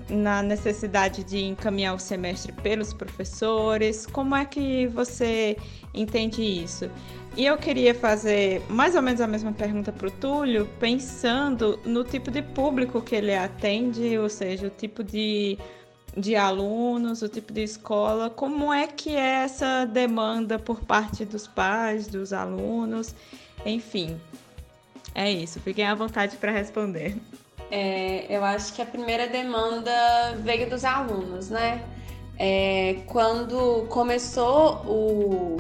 na 0.10 0.42
necessidade 0.42 1.24
de 1.24 1.44
encaminhar 1.44 1.96
o 1.96 2.00
semestre 2.00 2.52
pelos 2.52 2.94
professores. 2.94 4.06
Como 4.06 4.36
é 4.36 4.46
que 4.46 4.88
você 4.88 5.58
entende 5.94 6.42
isso? 6.42 6.90
E 7.36 7.46
eu 7.46 7.58
queria 7.58 7.96
fazer 7.96 8.62
mais 8.70 8.94
ou 8.96 9.02
menos 9.02 9.22
a 9.22 9.28
mesma 9.28 9.54
pergunta 9.54 9.92
para 9.92 10.08
o 10.08 10.12
Túlio, 10.12 10.68
pensando 10.80 11.80
no 11.86 12.04
tipo 12.04 12.30
de 12.30 12.42
público 12.42 13.02
que 13.02 13.16
ele 13.16 13.34
atende, 13.34 14.18
ou 14.18 14.28
seja, 14.28 14.68
o 14.68 14.70
tipo 14.70 15.02
de 15.02 15.58
de 16.16 16.36
alunos, 16.36 17.22
o 17.22 17.30
tipo 17.30 17.54
de 17.54 17.64
escola, 17.64 18.30
como 18.30 18.74
é 18.74 18.88
que 18.88 19.16
é 19.16 19.44
essa 19.44 19.86
demanda 19.86 20.60
por 20.60 20.82
parte 20.82 21.24
dos 21.24 21.48
pais, 21.48 22.08
dos 22.08 22.34
alunos, 22.34 23.16
enfim. 23.66 24.20
É 25.16 25.30
isso, 25.32 25.60
fiquem 25.60 25.86
à 25.86 25.96
vontade 25.96 26.38
para 26.38 26.52
responder. 26.52 27.18
É, 27.70 28.26
eu 28.30 28.44
acho 28.44 28.74
que 28.74 28.82
a 28.82 28.86
primeira 28.86 29.28
demanda 29.28 29.92
veio 30.40 30.70
dos 30.70 30.84
alunos, 30.84 31.50
né? 31.50 31.84
É, 32.38 32.98
quando 33.08 33.86
começou 33.88 34.84
o, 34.86 35.58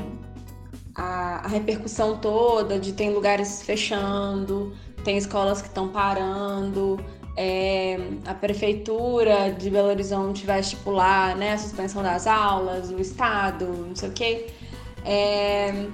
a, 0.96 1.46
a, 1.46 1.48
repercussão 1.48 2.18
toda 2.18 2.80
de 2.80 2.92
tem 2.92 3.14
lugares 3.14 3.62
fechando, 3.62 4.76
tem 5.04 5.18
escolas 5.18 5.62
que 5.62 5.68
estão 5.68 5.90
parando, 5.90 7.00
é, 7.36 7.98
a 8.26 8.34
prefeitura 8.34 9.52
de 9.52 9.70
Belo 9.70 9.88
Horizonte 9.88 10.46
vai 10.46 10.60
estipular 10.60 11.36
né, 11.36 11.54
a 11.54 11.58
suspensão 11.58 12.04
das 12.04 12.28
aulas, 12.28 12.89
o 12.89 13.00
estado, 13.00 13.65
não 13.65 13.96
sei 13.96 14.10
o 14.10 14.12
quê. 14.12 14.48
É, 15.06 15.86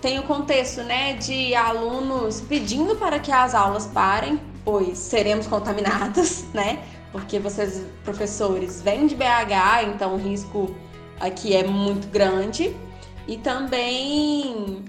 tem 0.00 0.18
o 0.18 0.22
contexto 0.24 0.82
né, 0.82 1.14
de 1.14 1.54
alunos 1.54 2.40
pedindo 2.40 2.96
para 2.96 3.18
que 3.18 3.30
as 3.30 3.54
aulas 3.54 3.86
parem, 3.86 4.40
pois 4.64 4.98
seremos 4.98 5.46
contaminados, 5.46 6.44
né? 6.52 6.82
Porque 7.12 7.38
vocês, 7.38 7.84
professores, 8.04 8.80
vêm 8.82 9.06
de 9.06 9.16
BH, 9.16 9.88
então 9.94 10.14
o 10.14 10.16
risco 10.16 10.74
aqui 11.18 11.54
é 11.54 11.64
muito 11.64 12.08
grande. 12.08 12.74
E 13.26 13.36
também 13.36 14.84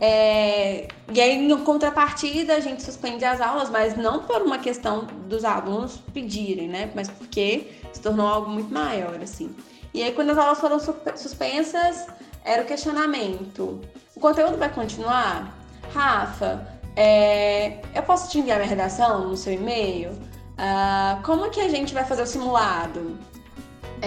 é, 0.00 0.88
e 1.12 1.20
aí, 1.20 1.32
em 1.32 1.64
contrapartida, 1.64 2.54
a 2.54 2.60
gente 2.60 2.82
suspende 2.82 3.24
as 3.24 3.40
aulas, 3.40 3.70
mas 3.70 3.96
não 3.96 4.24
por 4.24 4.42
uma 4.42 4.58
questão 4.58 5.06
dos 5.26 5.44
alunos 5.44 5.98
pedirem, 6.12 6.68
né? 6.68 6.90
Mas 6.94 7.08
porque 7.08 7.72
se 7.92 8.00
tornou 8.00 8.26
algo 8.26 8.50
muito 8.50 8.72
maior, 8.72 9.18
assim. 9.22 9.54
E 9.94 10.02
aí, 10.02 10.12
quando 10.12 10.30
as 10.30 10.38
aulas 10.38 10.58
foram 10.58 10.78
suspensas, 10.78 12.06
era 12.44 12.62
o 12.62 12.66
questionamento. 12.66 13.80
O 14.14 14.20
conteúdo 14.20 14.58
vai 14.58 14.68
continuar? 14.68 15.56
Rafa, 15.94 16.66
é, 16.94 17.80
eu 17.94 18.02
posso 18.02 18.30
te 18.30 18.38
enviar 18.38 18.58
minha 18.58 18.68
redação 18.68 19.28
no 19.28 19.36
seu 19.36 19.52
e-mail? 19.52 20.10
Uh, 20.10 21.22
como 21.22 21.50
que 21.50 21.60
a 21.60 21.68
gente 21.68 21.92
vai 21.92 22.04
fazer 22.04 22.22
o 22.22 22.26
simulado? 22.26 23.18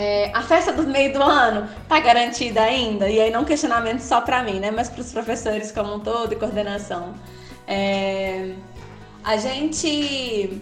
É, 0.02 0.32
a 0.34 0.42
festa 0.42 0.72
do 0.72 0.88
meio 0.88 1.12
do 1.12 1.22
ano 1.22 1.68
tá 1.90 2.00
garantida 2.00 2.62
ainda? 2.62 3.10
E 3.10 3.20
aí 3.20 3.30
não 3.30 3.44
questionamento 3.44 4.00
só 4.00 4.22
para 4.22 4.42
mim, 4.42 4.58
né? 4.58 4.72
Mas 4.72 4.90
para 4.90 5.02
os 5.02 5.12
professores 5.12 5.74
como 5.74 5.96
um 5.96 6.00
todo 6.00 6.32
e 6.32 6.38
coordenação. 6.38 7.14
É, 7.68 8.54
a 9.22 9.36
gente 9.36 10.62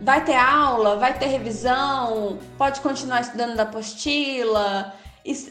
vai 0.00 0.24
ter 0.24 0.36
aula, 0.36 0.96
vai 0.96 1.18
ter 1.18 1.26
revisão, 1.26 2.38
pode 2.56 2.80
continuar 2.80 3.20
estudando 3.20 3.56
da 3.56 3.64
apostila. 3.64 4.94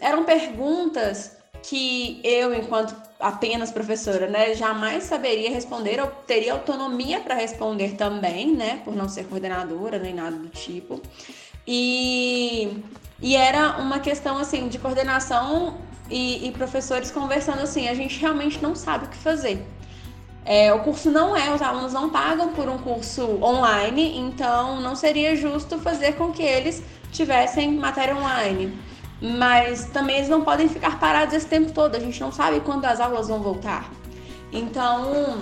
Eram 0.02 0.24
perguntas 0.24 1.38
que 1.62 2.20
eu, 2.24 2.56
enquanto 2.56 2.96
apenas 3.20 3.70
professora, 3.70 4.26
né, 4.28 4.56
jamais 4.56 5.04
saberia 5.04 5.52
responder 5.52 6.02
ou 6.02 6.08
teria 6.26 6.54
autonomia 6.54 7.20
para 7.20 7.36
responder 7.36 7.92
também, 7.98 8.56
né, 8.56 8.82
por 8.84 8.96
não 8.96 9.08
ser 9.08 9.26
coordenadora 9.26 10.00
nem 10.00 10.14
nada 10.16 10.36
do 10.36 10.50
tipo. 10.50 11.00
E 11.68 12.84
e 13.22 13.36
era 13.36 13.78
uma 13.78 14.00
questão 14.00 14.38
assim 14.38 14.68
de 14.68 14.78
coordenação 14.78 15.78
e, 16.10 16.48
e 16.48 16.52
professores 16.52 17.12
conversando 17.12 17.62
assim, 17.62 17.88
a 17.88 17.94
gente 17.94 18.20
realmente 18.20 18.62
não 18.62 18.76
sabe 18.76 19.06
o 19.06 19.10
que 19.10 19.18
fazer. 19.18 19.66
É, 20.46 20.74
o 20.74 20.80
curso 20.80 21.12
não 21.12 21.36
é, 21.36 21.54
os 21.54 21.62
alunos 21.62 21.92
não 21.92 22.10
pagam 22.10 22.54
por 22.54 22.70
um 22.70 22.78
curso 22.78 23.44
online, 23.44 24.18
então 24.18 24.80
não 24.80 24.96
seria 24.96 25.36
justo 25.36 25.78
fazer 25.78 26.14
com 26.14 26.32
que 26.32 26.42
eles 26.42 26.82
tivessem 27.12 27.74
matéria 27.74 28.16
online. 28.16 28.78
Mas 29.20 29.86
também 29.86 30.18
eles 30.18 30.30
não 30.30 30.44
podem 30.44 30.70
ficar 30.70 31.00
parados 31.00 31.34
esse 31.34 31.48
tempo 31.48 31.72
todo, 31.74 31.96
a 31.96 32.00
gente 32.00 32.22
não 32.22 32.32
sabe 32.32 32.62
quando 32.62 32.86
as 32.86 33.02
aulas 33.02 33.28
vão 33.28 33.42
voltar. 33.42 33.92
Então, 34.54 35.42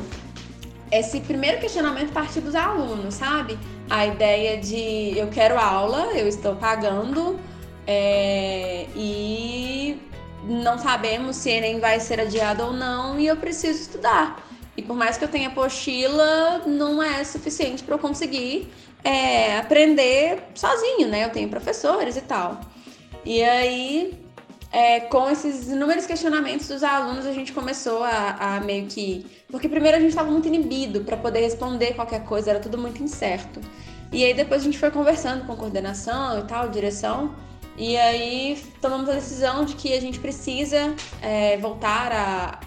esse 0.91 1.19
primeiro 1.19 1.59
questionamento 1.59 2.11
parte 2.11 2.39
dos 2.39 2.55
alunos, 2.55 3.13
sabe? 3.13 3.59
A 3.89 4.07
ideia 4.07 4.57
de 4.57 5.17
eu 5.17 5.27
quero 5.27 5.59
aula, 5.59 6.07
eu 6.15 6.27
estou 6.27 6.55
pagando, 6.55 7.39
é, 7.87 8.87
e 8.95 9.99
não 10.43 10.77
sabemos 10.77 11.35
se 11.35 11.49
Enem 11.49 11.79
vai 11.79 11.99
ser 11.99 12.19
adiado 12.19 12.63
ou 12.63 12.73
não 12.73 13.19
e 13.19 13.27
eu 13.27 13.37
preciso 13.37 13.81
estudar. 13.81 14.43
E 14.77 14.81
por 14.81 14.95
mais 14.95 15.17
que 15.17 15.23
eu 15.23 15.29
tenha 15.29 15.47
apostila, 15.47 16.63
não 16.65 17.01
é 17.01 17.23
suficiente 17.23 17.83
para 17.83 17.95
eu 17.95 17.99
conseguir 17.99 18.71
é, 19.03 19.57
aprender 19.57 20.43
sozinho, 20.53 21.07
né? 21.07 21.23
Eu 21.25 21.29
tenho 21.29 21.47
professores 21.47 22.17
e 22.17 22.21
tal. 22.21 22.59
E 23.23 23.41
aí, 23.41 24.19
é, 24.71 24.99
com 24.99 25.29
esses 25.29 25.69
inúmeros 25.69 26.05
questionamentos 26.05 26.67
dos 26.67 26.83
alunos, 26.83 27.25
a 27.25 27.31
gente 27.31 27.53
começou 27.53 28.03
a, 28.03 28.55
a 28.57 28.59
meio 28.59 28.87
que. 28.87 29.25
Porque 29.49 29.69
primeiro 29.69 29.95
a 29.95 29.99
gente 29.99 30.09
estava 30.09 30.29
muito 30.29 30.47
inibido 30.47 31.01
para 31.01 31.15
poder 31.15 31.39
responder 31.39 31.93
qualquer 31.93 32.25
coisa, 32.25 32.49
era 32.49 32.59
tudo 32.59 32.77
muito 32.77 33.01
incerto. 33.01 33.61
E 34.11 34.25
aí 34.25 34.33
depois 34.33 34.61
a 34.61 34.63
gente 34.65 34.77
foi 34.77 34.91
conversando 34.91 35.45
com 35.45 35.55
coordenação 35.55 36.39
e 36.39 36.43
tal, 36.43 36.67
direção. 36.69 37.33
E 37.77 37.97
aí 37.97 38.63
tomamos 38.81 39.09
a 39.09 39.13
decisão 39.13 39.65
de 39.65 39.75
que 39.75 39.93
a 39.93 39.99
gente 39.99 40.19
precisa 40.19 40.95
é, 41.21 41.57
voltar 41.57 42.61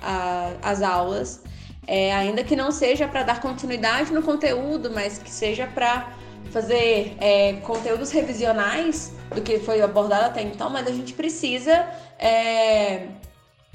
às 0.63 0.83
aulas, 0.83 1.43
é, 1.87 2.15
ainda 2.15 2.45
que 2.45 2.55
não 2.55 2.71
seja 2.71 3.09
para 3.09 3.23
dar 3.23 3.41
continuidade 3.41 4.13
no 4.13 4.23
conteúdo, 4.23 4.91
mas 4.91 5.19
que 5.19 5.31
seja 5.31 5.67
para 5.67 6.13
fazer 6.51 7.17
é, 7.21 7.55
conteúdos 7.63 8.11
revisionais 8.11 9.13
do 9.35 9.41
que 9.41 9.59
foi 9.59 9.81
abordado 9.81 10.27
até 10.27 10.43
então, 10.43 10.69
mas 10.69 10.87
a 10.87 10.93
gente 10.93 11.15
precisa 11.15 11.87
é, 12.19 13.09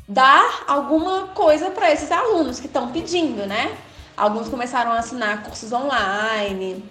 dar 0.07 0.63
alguma 0.67 1.29
coisa 1.29 1.71
para 1.71 1.91
esses 1.91 2.11
alunos 2.11 2.59
que 2.59 2.67
estão 2.67 2.91
pedindo, 2.91 3.45
né? 3.47 3.75
Alguns 4.15 4.47
começaram 4.47 4.91
a 4.91 4.99
assinar 4.99 5.43
cursos 5.43 5.71
online, 5.71 6.83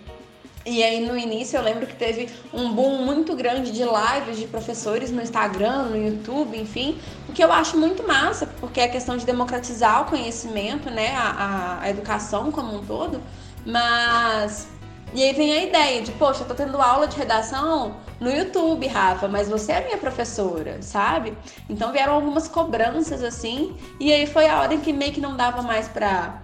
e 0.65 0.83
aí 0.83 1.05
no 1.05 1.17
início 1.17 1.57
eu 1.57 1.63
lembro 1.63 1.87
que 1.87 1.95
teve 1.95 2.29
um 2.53 2.73
boom 2.73 3.05
muito 3.05 3.35
grande 3.35 3.71
de 3.71 3.83
lives 3.83 4.39
de 4.39 4.47
professores 4.47 5.11
no 5.11 5.21
Instagram, 5.21 5.85
no 5.85 5.97
YouTube, 5.97 6.57
enfim, 6.59 6.99
o 7.29 7.33
que 7.33 7.43
eu 7.43 7.53
acho 7.53 7.77
muito 7.77 8.07
massa, 8.07 8.47
porque 8.61 8.81
é 8.81 8.89
questão 8.89 9.17
de 9.17 9.27
democratizar 9.27 10.03
o 10.03 10.05
conhecimento, 10.07 10.91
né, 10.91 11.15
a, 11.17 11.81
a 11.83 11.91
educação 11.91 12.53
como 12.53 12.77
um 12.77 12.85
todo, 12.85 13.21
mas 13.67 14.69
e 15.15 15.23
aí 15.23 15.35
vem 15.35 15.53
a 15.53 15.63
ideia 15.65 16.01
de, 16.01 16.11
poxa, 16.13 16.43
eu 16.43 16.49
tô 16.49 16.55
tendo 16.55 16.81
aula 16.81 17.07
de 17.07 17.19
redação 17.19 17.97
no 18.19 18.31
YouTube, 18.31 18.87
Rafa, 18.87 19.29
mas 19.29 19.47
você 19.47 19.73
é 19.73 19.85
minha 19.85 19.99
professora, 19.99 20.81
sabe? 20.81 21.37
Então 21.69 21.93
vieram 21.93 22.15
algumas 22.15 22.49
cobranças 22.49 23.23
assim, 23.23 23.77
e 24.01 24.11
aí 24.11 24.27
foi 24.27 24.49
a 24.49 24.59
hora 24.61 24.73
em 24.73 24.81
que 24.81 24.91
meio 24.91 25.13
que 25.13 25.21
não 25.21 25.37
dava 25.37 25.61
mais 25.61 25.87
pra 25.87 26.41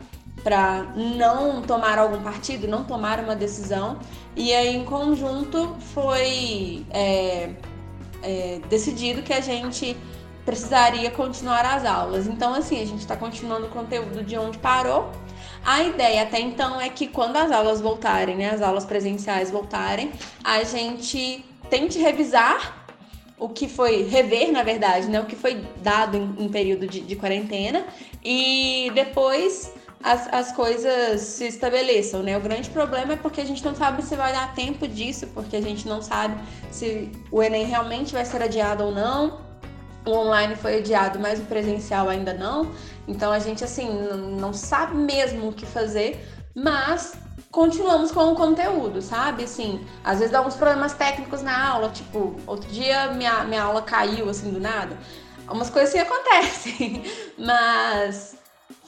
para 0.48 0.86
não 0.96 1.60
tomar 1.60 1.98
algum 1.98 2.22
partido, 2.22 2.66
não 2.66 2.82
tomar 2.82 3.20
uma 3.20 3.36
decisão. 3.36 3.98
E 4.34 4.50
aí, 4.54 4.74
em 4.74 4.82
conjunto, 4.82 5.76
foi 5.92 6.86
é, 6.90 7.50
é, 8.22 8.58
decidido 8.70 9.20
que 9.20 9.34
a 9.34 9.42
gente 9.42 9.94
precisaria 10.46 11.10
continuar 11.10 11.66
as 11.66 11.84
aulas. 11.84 12.26
Então, 12.26 12.54
assim, 12.54 12.80
a 12.80 12.86
gente 12.86 13.00
está 13.00 13.14
continuando 13.14 13.66
o 13.66 13.68
conteúdo 13.68 14.24
de 14.24 14.38
onde 14.38 14.56
parou. 14.56 15.12
A 15.62 15.82
ideia 15.82 16.22
até 16.22 16.40
então 16.40 16.80
é 16.80 16.88
que 16.88 17.08
quando 17.08 17.36
as 17.36 17.52
aulas 17.52 17.82
voltarem, 17.82 18.34
né, 18.34 18.48
as 18.48 18.62
aulas 18.62 18.86
presenciais 18.86 19.50
voltarem, 19.50 20.10
a 20.42 20.64
gente 20.64 21.44
tente 21.68 21.98
revisar 21.98 22.86
o 23.38 23.50
que 23.50 23.68
foi 23.68 24.04
rever, 24.04 24.50
na 24.50 24.62
verdade, 24.62 25.08
né, 25.08 25.20
o 25.20 25.26
que 25.26 25.36
foi 25.36 25.62
dado 25.82 26.16
em, 26.16 26.36
em 26.38 26.48
período 26.48 26.86
de, 26.86 27.00
de 27.02 27.16
quarentena 27.16 27.84
e 28.24 28.90
depois 28.94 29.76
as, 30.02 30.28
as 30.32 30.52
coisas 30.52 31.20
se 31.20 31.46
estabeleçam, 31.46 32.22
né? 32.22 32.36
O 32.36 32.40
grande 32.40 32.70
problema 32.70 33.14
é 33.14 33.16
porque 33.16 33.40
a 33.40 33.44
gente 33.44 33.64
não 33.64 33.74
sabe 33.74 34.02
se 34.02 34.14
vai 34.14 34.32
dar 34.32 34.54
tempo 34.54 34.86
disso, 34.86 35.26
porque 35.34 35.56
a 35.56 35.60
gente 35.60 35.88
não 35.88 36.00
sabe 36.00 36.40
se 36.70 37.10
o 37.30 37.42
Enem 37.42 37.66
realmente 37.66 38.12
vai 38.12 38.24
ser 38.24 38.42
adiado 38.42 38.84
ou 38.84 38.92
não. 38.92 39.40
O 40.06 40.10
online 40.10 40.54
foi 40.56 40.78
adiado, 40.78 41.18
mas 41.18 41.40
o 41.40 41.42
presencial 41.42 42.08
ainda 42.08 42.32
não. 42.32 42.70
Então 43.06 43.32
a 43.32 43.38
gente, 43.38 43.64
assim, 43.64 43.88
não 44.38 44.52
sabe 44.52 44.96
mesmo 44.96 45.48
o 45.48 45.52
que 45.52 45.66
fazer, 45.66 46.24
mas 46.54 47.14
continuamos 47.50 48.12
com 48.12 48.32
o 48.32 48.36
conteúdo, 48.36 49.02
sabe? 49.02 49.44
Assim, 49.44 49.84
às 50.04 50.18
vezes 50.18 50.30
dá 50.30 50.40
uns 50.40 50.54
problemas 50.54 50.92
técnicos 50.92 51.42
na 51.42 51.70
aula, 51.70 51.90
tipo, 51.90 52.36
outro 52.46 52.70
dia 52.70 53.08
minha, 53.12 53.44
minha 53.44 53.62
aula 53.62 53.82
caiu, 53.82 54.30
assim, 54.30 54.50
do 54.50 54.60
nada. 54.60 54.96
Umas 55.50 55.70
coisas 55.70 55.90
assim 55.90 55.98
acontecem, 55.98 57.04
mas 57.38 58.37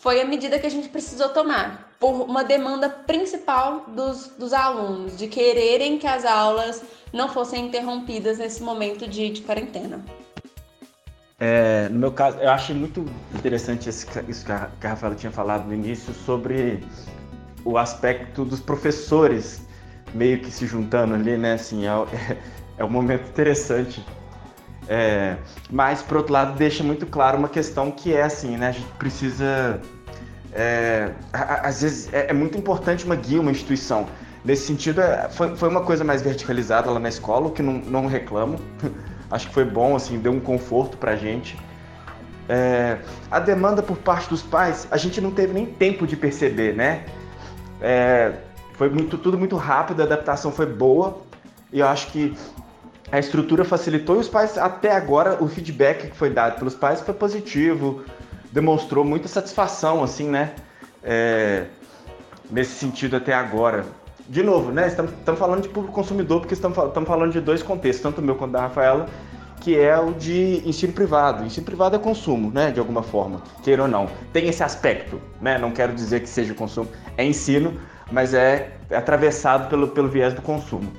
foi 0.01 0.21
a 0.21 0.25
medida 0.25 0.59
que 0.59 0.67
a 0.67 0.71
gente 0.71 0.89
precisou 0.89 1.29
tomar, 1.29 1.93
por 2.01 2.23
uma 2.23 2.43
demanda 2.43 2.89
principal 2.89 3.85
dos, 3.89 4.29
dos 4.39 4.55
alunos, 4.55 5.19
de 5.19 5.29
quererem 5.29 5.99
que 5.99 6.07
as 6.07 6.25
aulas 6.25 6.83
não 7.13 7.29
fossem 7.29 7.67
interrompidas 7.67 8.39
nesse 8.39 8.63
momento 8.63 9.07
de, 9.07 9.29
de 9.29 9.43
quarentena. 9.43 10.03
É, 11.39 11.89
no 11.91 11.99
meu 11.99 12.13
caso, 12.13 12.39
eu 12.39 12.49
achei 12.51 12.75
muito 12.75 13.05
interessante 13.35 13.91
isso 13.91 14.07
que 14.07 14.19
a, 14.53 14.71
que 14.81 14.87
a 14.87 14.91
Rafaela 14.91 15.15
tinha 15.15 15.33
falado 15.33 15.67
no 15.67 15.75
início 15.75 16.15
sobre 16.15 16.83
o 17.63 17.77
aspecto 17.77 18.45
dos 18.45 18.61
professores 18.61 19.61
meio 20.15 20.41
que 20.41 20.51
se 20.51 20.67
juntando 20.67 21.15
ali, 21.15 21.37
né? 21.37 21.55
Assim, 21.55 21.87
é, 21.87 21.91
é 22.79 22.85
um 22.85 22.91
momento 22.91 23.29
interessante. 23.29 24.03
É, 24.93 25.37
mas, 25.71 26.03
por 26.03 26.17
outro 26.17 26.33
lado, 26.33 26.59
deixa 26.59 26.83
muito 26.83 27.07
claro 27.07 27.39
uma 27.39 27.49
questão 27.49 27.93
que 27.93 28.13
é 28.13 28.23
assim, 28.23 28.57
né? 28.57 28.71
A 28.71 28.73
gente 28.73 28.89
precisa. 28.99 29.81
É, 30.53 31.13
às 31.33 31.83
vezes 31.83 32.13
é, 32.13 32.27
é, 32.29 32.33
muito 32.33 32.59
importante 32.59 33.05
uma 33.05 33.15
guia, 33.15 33.41
uma 33.41 33.53
instituição. 33.53 34.09
Nesse 34.45 34.67
sentido, 34.67 35.01
é, 35.01 35.29
foi, 35.29 35.55
foi 35.55 35.69
uma 35.69 35.83
coisa 35.83 36.03
mais 36.03 36.23
verticalizada 36.23 36.91
lá 36.91 36.99
na 36.99 37.09
escola, 37.09 37.47
o 37.47 37.51
que 37.53 37.63
não, 37.63 37.75
não 37.75 38.07
reclamo. 38.07 38.59
Acho 39.31 39.47
que 39.47 39.55
foi 39.55 39.65
bom, 39.65 39.95
assim, 39.95 40.19
deu 40.19 40.33
um 40.33 40.41
conforto 40.41 40.97
pra 40.97 41.15
gente. 41.15 41.57
É, 42.49 42.99
a 43.31 43.39
demanda 43.39 43.81
por 43.81 43.97
parte 43.97 44.29
dos 44.29 44.43
pais, 44.43 44.89
a 44.91 44.97
gente 44.97 45.21
não 45.21 45.31
teve 45.31 45.53
nem 45.53 45.67
tempo 45.67 46.05
de 46.05 46.17
perceber, 46.17 46.75
né? 46.75 47.05
É, 47.81 48.33
foi 48.73 48.91
muito, 48.91 49.17
tudo 49.17 49.39
muito 49.39 49.55
rápido, 49.55 50.01
a 50.01 50.05
adaptação 50.05 50.51
foi 50.51 50.67
boa. 50.67 51.23
E 51.73 51.79
eu 51.79 51.87
acho 51.87 52.09
que 52.09 52.37
a 53.13 53.19
estrutura 53.19 53.65
facilitou 53.65 54.17
e 54.17 54.19
os 54.21 54.29
pais, 54.29 54.57
até 54.57 54.93
agora, 54.93 55.43
o 55.43 55.49
feedback 55.49 56.11
que 56.11 56.17
foi 56.17 56.31
dado 56.31 56.59
pelos 56.59 56.75
pais 56.75 57.01
foi 57.01 57.15
positivo, 57.15 58.05
demonstrou 58.53 59.05
muita 59.05 59.27
satisfação, 59.27 60.03
assim, 60.03 60.29
né? 60.29 60.53
É, 61.03 61.67
nesse 62.51 62.73
sentido 62.73 63.17
até 63.17 63.33
agora. 63.33 63.85
De 64.29 64.43
novo, 64.43 64.71
né? 64.71 64.87
Estamos, 64.87 65.13
estamos 65.13 65.41
falando 65.41 65.63
de 65.63 65.69
público 65.69 65.93
consumidor, 65.93 66.41
porque 66.41 66.55
estamos, 66.55 66.79
estamos 66.79 67.09
falando 67.09 67.33
de 67.33 67.41
dois 67.41 67.63
contextos, 67.63 68.03
tanto 68.03 68.21
o 68.21 68.25
meu 68.25 68.37
quanto 68.37 68.53
da 68.53 68.61
Rafaela, 68.61 69.07
que 69.61 69.77
é 69.77 69.99
o 69.99 70.13
de 70.13 70.63
ensino 70.65 70.93
privado. 70.93 71.45
Ensino 71.45 71.67
privado 71.67 71.97
é 71.97 71.99
consumo, 71.99 72.51
né? 72.53 72.71
De 72.71 72.79
alguma 72.79 73.03
forma, 73.03 73.43
queira 73.63 73.83
ou 73.83 73.89
não. 73.89 74.09
Tem 74.33 74.49
esse 74.49 74.63
aspecto, 74.63 75.21
né? 75.41 75.59
Não 75.59 75.73
quero 75.73 75.93
dizer 75.93 76.21
que 76.21 76.29
seja 76.29 76.55
consumo, 76.55 76.89
é 77.17 77.25
ensino, 77.25 77.75
mas 78.13 78.35
é 78.35 78.73
atravessado 78.93 79.69
pelo, 79.69 79.89
pelo 79.89 80.09
viés 80.09 80.33
do 80.33 80.43
consumo. 80.43 80.93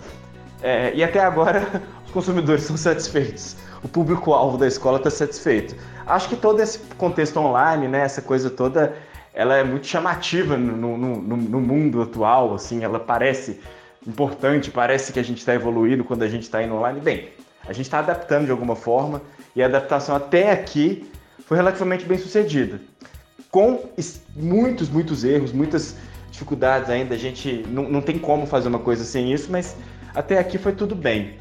É, 0.62 0.94
e 0.94 1.04
até 1.04 1.20
agora 1.20 1.82
consumidores 2.12 2.64
são 2.64 2.78
satisfeitos. 2.78 3.56
O 3.84 3.88
público-alvo 3.88 4.58
da 4.58 4.68
escola 4.68 4.98
está 4.98 5.10
satisfeito. 5.10 5.76
Acho 6.06 6.30
que 6.30 6.36
todo 6.36 6.62
esse 6.62 6.80
contexto 6.98 7.38
online, 7.40 7.88
né, 7.88 8.02
essa 8.02 8.22
coisa 8.22 8.50
toda, 8.50 8.96
ela 9.34 9.56
é 9.56 9.64
muito 9.64 9.88
chamativa 9.88 10.58
no, 10.58 10.98
no, 10.98 11.22
no, 11.22 11.38
no 11.38 11.62
mundo 11.62 12.02
atual, 12.02 12.54
assim, 12.54 12.84
ela 12.84 13.00
parece 13.00 13.60
importante, 14.06 14.72
parece 14.72 15.14
que 15.14 15.20
a 15.20 15.24
gente 15.24 15.40
está 15.40 15.54
evoluindo 15.54 16.04
quando 16.04 16.24
a 16.24 16.28
gente 16.28 16.44
está 16.44 16.62
indo 16.62 16.76
online. 16.76 17.00
Bem, 17.00 17.30
a 17.68 17.74
gente 17.74 17.86
está 17.86 18.00
adaptando 18.00 18.46
de 18.46 18.52
alguma 18.52 18.76
forma 18.76 19.22
e 19.56 19.62
a 19.62 19.66
adaptação 19.66 20.16
até 20.16 20.52
aqui 20.52 21.10
foi 21.46 21.58
relativamente 21.58 22.06
bem 22.06 22.18
sucedida. 22.18 22.82
Com 23.50 23.90
muitos, 24.36 24.90
muitos 24.90 25.24
erros, 25.24 25.52
muitas 25.52 25.96
dificuldades 26.32 26.90
ainda, 26.90 27.14
a 27.14 27.18
gente 27.18 27.66
não, 27.68 27.84
não 27.90 28.02
tem 28.02 28.18
como 28.18 28.46
fazer 28.46 28.70
uma 28.70 28.80
coisa 28.80 29.04
sem 29.04 29.34
isso, 29.34 29.52
mas 29.52 29.76
até 30.16 30.40
aqui 30.40 30.58
foi 30.58 30.72
tudo 30.72 30.96
bem. 30.96 31.38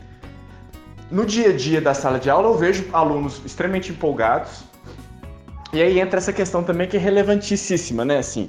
No 1.11 1.27
dia 1.27 1.51
a 1.51 1.53
dia 1.53 1.81
da 1.81 1.93
sala 1.93 2.21
de 2.21 2.31
aula, 2.31 2.49
eu 2.49 2.57
vejo 2.57 2.87
alunos 2.93 3.43
extremamente 3.45 3.91
empolgados. 3.91 4.63
E 5.73 5.83
aí 5.83 5.99
entra 5.99 6.19
essa 6.19 6.33
questão 6.33 6.63
também 6.63 6.87
que 6.87 6.97
é 6.97 7.01
relevantíssima, 7.01 8.05
né? 8.05 8.19
Assim, 8.19 8.49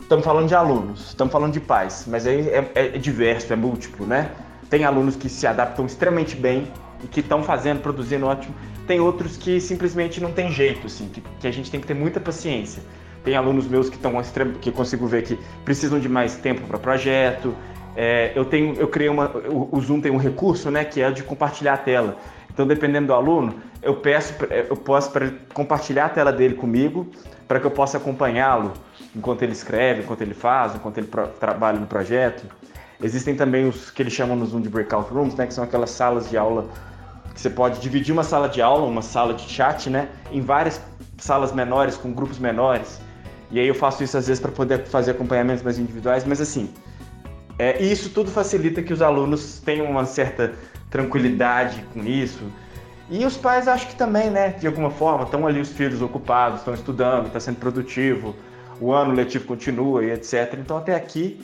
estamos 0.00 0.24
é, 0.24 0.26
falando 0.26 0.48
de 0.48 0.54
alunos, 0.54 1.08
estamos 1.08 1.30
falando 1.30 1.52
de 1.52 1.60
pais, 1.60 2.06
mas 2.08 2.26
aí 2.26 2.48
é, 2.48 2.70
é, 2.74 2.86
é, 2.86 2.88
diverso, 2.98 3.52
é 3.52 3.56
múltiplo, 3.56 4.06
né? 4.06 4.30
Tem 4.70 4.84
alunos 4.84 5.14
que 5.14 5.28
se 5.28 5.46
adaptam 5.46 5.84
extremamente 5.84 6.34
bem 6.34 6.66
e 7.04 7.06
que 7.06 7.20
estão 7.20 7.42
fazendo, 7.42 7.82
produzindo 7.82 8.26
ótimo. 8.26 8.54
Tem 8.86 8.98
outros 8.98 9.36
que 9.36 9.60
simplesmente 9.60 10.18
não 10.18 10.32
tem 10.32 10.50
jeito, 10.50 10.86
assim, 10.86 11.08
que, 11.08 11.22
que 11.40 11.46
a 11.46 11.50
gente 11.50 11.70
tem 11.70 11.78
que 11.78 11.86
ter 11.86 11.94
muita 11.94 12.20
paciência. 12.20 12.82
Tem 13.22 13.36
alunos 13.36 13.68
meus 13.68 13.90
que 13.90 13.96
estão 13.96 14.14
que 14.60 14.72
consigo 14.72 15.06
ver 15.06 15.22
que 15.22 15.38
precisam 15.64 16.00
de 16.00 16.08
mais 16.08 16.36
tempo 16.36 16.62
para 16.66 16.78
projeto, 16.78 17.54
é, 17.96 18.32
eu 18.34 18.44
tenho, 18.44 18.74
eu 18.74 18.88
criei 18.88 19.08
uma, 19.08 19.30
o, 19.70 19.80
Zoom 19.80 20.00
tem 20.00 20.10
um 20.10 20.16
recurso, 20.16 20.70
né, 20.70 20.84
que 20.84 21.00
é 21.00 21.10
de 21.10 21.22
compartilhar 21.22 21.74
a 21.74 21.78
tela. 21.78 22.16
Então, 22.52 22.66
dependendo 22.66 23.08
do 23.08 23.14
aluno, 23.14 23.54
eu 23.82 23.96
peço, 23.96 24.34
eu 24.68 24.76
posso 24.76 25.10
para 25.10 25.30
compartilhar 25.54 26.06
a 26.06 26.08
tela 26.08 26.32
dele 26.32 26.54
comigo, 26.54 27.06
para 27.48 27.60
que 27.60 27.66
eu 27.66 27.70
possa 27.70 27.96
acompanhá-lo 27.98 28.72
enquanto 29.14 29.42
ele 29.42 29.52
escreve, 29.52 30.02
enquanto 30.02 30.22
ele 30.22 30.34
faz, 30.34 30.74
enquanto 30.74 30.98
ele 30.98 31.06
pro, 31.06 31.26
trabalha 31.28 31.78
no 31.78 31.86
projeto. 31.86 32.44
Existem 33.02 33.34
também 33.34 33.66
os 33.66 33.90
que 33.90 34.02
eles 34.02 34.12
chamam 34.12 34.36
no 34.36 34.46
Zoom 34.46 34.60
de 34.60 34.68
breakout 34.68 35.12
rooms, 35.12 35.34
né, 35.34 35.46
que 35.46 35.54
são 35.54 35.64
aquelas 35.64 35.90
salas 35.90 36.30
de 36.30 36.36
aula 36.36 36.66
que 37.34 37.40
você 37.40 37.50
pode 37.50 37.80
dividir 37.80 38.12
uma 38.12 38.22
sala 38.22 38.48
de 38.48 38.60
aula, 38.60 38.86
uma 38.86 39.02
sala 39.02 39.32
de 39.32 39.42
chat, 39.48 39.88
né, 39.88 40.08
em 40.30 40.40
várias 40.40 40.80
salas 41.18 41.52
menores 41.52 41.96
com 41.96 42.12
grupos 42.12 42.38
menores. 42.38 43.00
E 43.50 43.58
aí 43.58 43.68
eu 43.68 43.74
faço 43.74 44.02
isso 44.02 44.16
às 44.16 44.28
vezes 44.28 44.40
para 44.40 44.50
poder 44.50 44.84
fazer 44.84 45.12
acompanhamentos 45.12 45.62
mais 45.62 45.78
individuais, 45.78 46.24
mas 46.24 46.40
assim, 46.40 46.72
é, 47.58 47.82
e 47.82 47.92
isso 47.92 48.10
tudo 48.10 48.30
facilita 48.30 48.82
que 48.82 48.92
os 48.92 49.02
alunos 49.02 49.60
tenham 49.64 49.86
uma 49.86 50.04
certa 50.04 50.52
tranquilidade 50.90 51.84
com 51.92 52.04
isso. 52.04 52.40
E 53.10 53.24
os 53.24 53.36
pais 53.36 53.68
acho 53.68 53.88
que 53.88 53.94
também, 53.94 54.30
né, 54.30 54.50
de 54.50 54.66
alguma 54.66 54.90
forma, 54.90 55.24
estão 55.24 55.46
ali 55.46 55.60
os 55.60 55.68
filhos 55.68 56.00
ocupados, 56.00 56.60
estão 56.60 56.74
estudando, 56.74 57.26
está 57.26 57.40
sendo 57.40 57.56
produtivo, 57.56 58.34
o 58.80 58.92
ano 58.92 59.12
letivo 59.12 59.44
continua 59.44 60.04
e 60.04 60.10
etc. 60.10 60.54
Então 60.58 60.76
até 60.76 60.94
aqui 60.94 61.40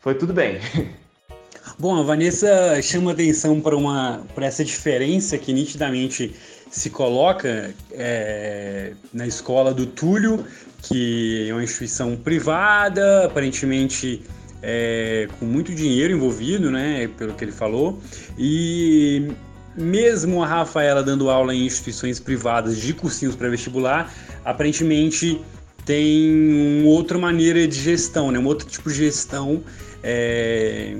foi 0.00 0.14
tudo 0.14 0.32
bem. 0.32 0.60
Bom, 1.78 1.98
a 1.98 2.02
Vanessa 2.02 2.80
chama 2.80 3.12
atenção 3.12 3.60
para 3.60 3.76
uma 3.76 4.22
para 4.34 4.46
essa 4.46 4.64
diferença 4.64 5.36
que 5.36 5.52
nitidamente 5.52 6.34
se 6.70 6.90
coloca 6.90 7.74
é, 7.92 8.92
na 9.12 9.26
escola 9.26 9.74
do 9.74 9.86
Túlio, 9.86 10.44
que 10.82 11.48
é 11.48 11.52
uma 11.52 11.64
instituição 11.64 12.16
privada, 12.16 13.26
aparentemente 13.26 14.22
é, 14.68 15.28
com 15.38 15.46
muito 15.46 15.72
dinheiro 15.72 16.12
envolvido, 16.12 16.72
né, 16.72 17.08
pelo 17.16 17.34
que 17.34 17.44
ele 17.44 17.52
falou, 17.52 18.00
e 18.36 19.30
mesmo 19.76 20.42
a 20.42 20.46
Rafaela 20.46 21.04
dando 21.04 21.30
aula 21.30 21.54
em 21.54 21.64
instituições 21.64 22.18
privadas 22.18 22.76
de 22.76 22.92
cursinhos 22.92 23.36
para 23.36 23.48
vestibular, 23.48 24.12
aparentemente 24.44 25.40
tem 25.84 26.80
uma 26.80 26.88
outra 26.88 27.16
maneira 27.16 27.64
de 27.68 27.80
gestão, 27.80 28.32
né, 28.32 28.40
um 28.40 28.46
outro 28.46 28.66
tipo 28.66 28.90
de 28.90 28.96
gestão. 28.96 29.62
É, 30.02 30.96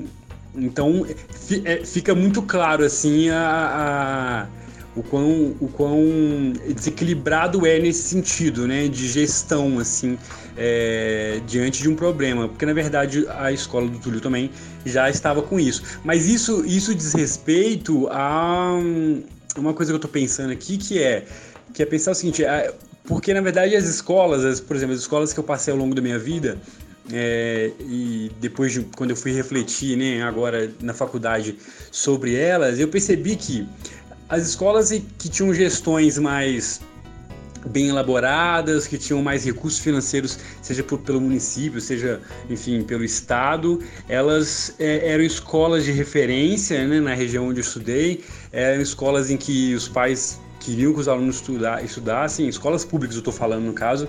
então 0.55 1.05
é, 1.65 1.85
fica 1.85 2.15
muito 2.15 2.41
claro 2.41 2.85
assim 2.85 3.29
a 3.29 4.47
o 4.97 5.03
quão, 5.03 5.55
o 5.61 5.67
quão 5.67 6.53
desequilibrado 6.73 7.65
é 7.67 7.79
nesse 7.79 8.09
sentido, 8.09 8.67
né, 8.67 8.87
de 8.87 9.07
gestão, 9.07 9.77
assim, 9.77 10.17
é, 10.57 11.39
diante 11.45 11.83
de 11.83 11.87
um 11.87 11.95
problema, 11.95 12.49
porque 12.49 12.65
na 12.65 12.73
verdade 12.73 13.25
a 13.29 13.51
escola 13.51 13.87
do 13.87 13.99
Túlio 13.99 14.19
também 14.19 14.49
já 14.85 15.07
estava 15.07 15.43
com 15.43 15.59
isso. 15.59 15.83
Mas 16.03 16.27
isso, 16.27 16.65
isso 16.65 16.95
diz 16.95 17.13
respeito 17.13 18.07
a 18.09 18.73
uma 19.55 19.73
coisa 19.73 19.91
que 19.91 19.93
eu 19.93 19.97
estou 19.97 20.09
pensando 20.11 20.51
aqui, 20.51 20.77
que 20.77 21.01
é, 21.01 21.25
que 21.73 21.83
é 21.83 21.85
pensar 21.85 22.11
o 22.11 22.15
seguinte, 22.15 22.43
é, 22.43 22.73
porque 23.05 23.33
na 23.33 23.41
verdade 23.41 23.75
as 23.75 23.85
escolas, 23.85 24.43
as, 24.43 24.59
por 24.59 24.75
exemplo, 24.75 24.95
as 24.95 25.01
escolas 25.01 25.31
que 25.31 25.39
eu 25.39 25.43
passei 25.43 25.71
ao 25.71 25.77
longo 25.77 25.93
da 25.93 26.01
minha 26.01 26.17
vida, 26.17 26.57
é, 27.11 27.71
e 27.79 28.31
depois 28.41 28.73
de 28.73 28.81
quando 28.81 29.11
eu 29.11 29.15
fui 29.15 29.31
refletir, 29.31 29.95
né, 29.95 30.23
agora 30.23 30.69
na 30.81 30.93
faculdade 30.93 31.55
sobre 31.91 32.35
elas, 32.35 32.79
eu 32.79 32.87
percebi 32.87 33.35
que 33.35 33.65
as 34.29 34.47
escolas 34.47 34.89
que 35.17 35.29
tinham 35.29 35.53
gestões 35.53 36.17
mais 36.17 36.81
bem 37.67 37.89
elaboradas, 37.89 38.87
que 38.87 38.97
tinham 38.97 39.21
mais 39.21 39.43
recursos 39.43 39.79
financeiros, 39.79 40.39
seja 40.61 40.83
por, 40.83 40.99
pelo 40.99 41.19
município, 41.19 41.81
seja, 41.81 42.21
enfim, 42.49 42.81
pelo 42.83 43.03
estado, 43.03 43.81
elas 44.07 44.73
é, 44.79 45.09
eram 45.09 45.23
escolas 45.23 45.83
de 45.83 45.91
referência 45.91 46.87
né, 46.87 46.99
na 46.99 47.13
região 47.13 47.47
onde 47.47 47.59
eu 47.59 47.63
estudei, 47.63 48.23
eram 48.51 48.81
escolas 48.81 49.29
em 49.29 49.37
que 49.37 49.73
os 49.75 49.87
pais 49.87 50.39
queriam 50.59 50.93
que 50.93 50.99
os 50.99 51.07
alunos 51.07 51.37
estudar, 51.37 51.83
estudassem, 51.83 52.47
escolas 52.47 52.85
públicas 52.85 53.15
eu 53.15 53.21
estou 53.21 53.33
falando 53.33 53.65
no 53.65 53.73
caso, 53.73 54.07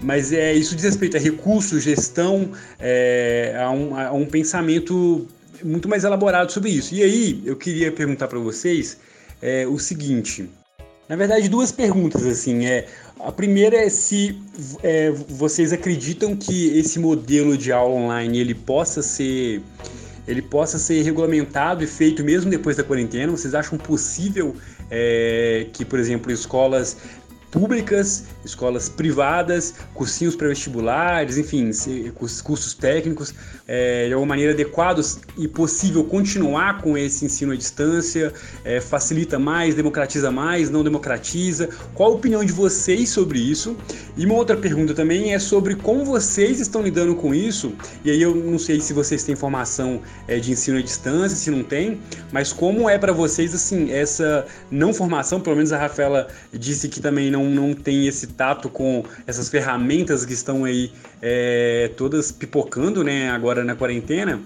mas 0.00 0.32
é 0.32 0.54
isso 0.54 0.74
diz 0.74 0.84
respeito 0.84 1.16
a 1.16 1.20
recursos, 1.20 1.82
gestão, 1.82 2.52
é, 2.78 3.58
a, 3.60 3.70
um, 3.70 3.96
a 3.96 4.12
um 4.12 4.24
pensamento 4.24 5.26
muito 5.64 5.88
mais 5.88 6.04
elaborado 6.04 6.52
sobre 6.52 6.70
isso. 6.70 6.94
E 6.94 7.02
aí 7.02 7.42
eu 7.44 7.56
queria 7.56 7.90
perguntar 7.90 8.28
para 8.28 8.38
vocês 8.38 8.96
é, 9.40 9.66
o 9.66 9.78
seguinte. 9.78 10.48
Na 11.08 11.16
verdade, 11.16 11.48
duas 11.48 11.72
perguntas 11.72 12.24
assim. 12.26 12.66
É, 12.66 12.86
a 13.20 13.32
primeira 13.32 13.76
é 13.76 13.88
se 13.88 14.40
é, 14.82 15.10
vocês 15.10 15.72
acreditam 15.72 16.36
que 16.36 16.78
esse 16.78 16.98
modelo 16.98 17.56
de 17.56 17.72
aula 17.72 17.94
online 17.94 18.38
ele 18.38 18.54
possa 18.54 19.02
ser 19.02 19.62
ele 20.26 20.42
possa 20.42 20.78
ser 20.78 21.02
regulamentado 21.02 21.82
e 21.82 21.86
feito 21.86 22.22
mesmo 22.22 22.50
depois 22.50 22.76
da 22.76 22.84
quarentena. 22.84 23.32
Vocês 23.32 23.54
acham 23.54 23.78
possível 23.78 24.54
é, 24.90 25.66
que, 25.72 25.86
por 25.86 25.98
exemplo, 25.98 26.30
escolas 26.30 26.98
públicas, 27.50 28.24
escolas 28.44 28.88
privadas, 28.88 29.74
cursinhos 29.94 30.36
pré-vestibulares, 30.36 31.38
enfim, 31.38 31.70
cursos 32.44 32.74
técnicos, 32.74 33.34
é, 33.66 34.06
de 34.06 34.12
alguma 34.12 34.30
maneira 34.30 34.52
adequados 34.52 35.18
e 35.36 35.48
possível 35.48 36.04
continuar 36.04 36.80
com 36.82 36.96
esse 36.96 37.24
ensino 37.24 37.52
à 37.52 37.56
distância, 37.56 38.32
é, 38.64 38.80
facilita 38.80 39.38
mais, 39.38 39.74
democratiza 39.74 40.30
mais, 40.30 40.70
não 40.70 40.82
democratiza? 40.82 41.68
Qual 41.94 42.12
a 42.12 42.14
opinião 42.14 42.44
de 42.44 42.52
vocês 42.52 43.08
sobre 43.10 43.38
isso? 43.38 43.76
E 44.16 44.24
uma 44.24 44.34
outra 44.34 44.56
pergunta 44.56 44.94
também 44.94 45.34
é 45.34 45.38
sobre 45.38 45.74
como 45.74 46.04
vocês 46.04 46.60
estão 46.60 46.82
lidando 46.82 47.14
com 47.14 47.34
isso, 47.34 47.72
e 48.04 48.10
aí 48.10 48.20
eu 48.20 48.34
não 48.34 48.58
sei 48.58 48.80
se 48.80 48.92
vocês 48.92 49.22
têm 49.24 49.36
formação 49.36 50.00
é, 50.26 50.38
de 50.38 50.52
ensino 50.52 50.78
à 50.78 50.82
distância, 50.82 51.36
se 51.36 51.50
não 51.50 51.62
tem, 51.62 52.00
mas 52.32 52.52
como 52.52 52.88
é 52.88 52.98
para 52.98 53.12
vocês, 53.12 53.54
assim, 53.54 53.90
essa 53.90 54.46
não 54.70 54.92
formação, 54.92 55.40
pelo 55.40 55.56
menos 55.56 55.72
a 55.72 55.78
Rafaela 55.78 56.28
disse 56.52 56.88
que 56.88 57.00
também 57.00 57.30
não 57.30 57.37
não, 57.38 57.68
não 57.68 57.74
tem 57.74 58.06
esse 58.06 58.26
tato 58.28 58.68
com 58.68 59.04
essas 59.26 59.48
ferramentas 59.48 60.24
que 60.24 60.32
estão 60.32 60.64
aí 60.64 60.90
é, 61.22 61.90
todas 61.96 62.32
pipocando, 62.32 63.04
né, 63.04 63.30
agora 63.30 63.64
na 63.64 63.74
quarentena. 63.74 64.40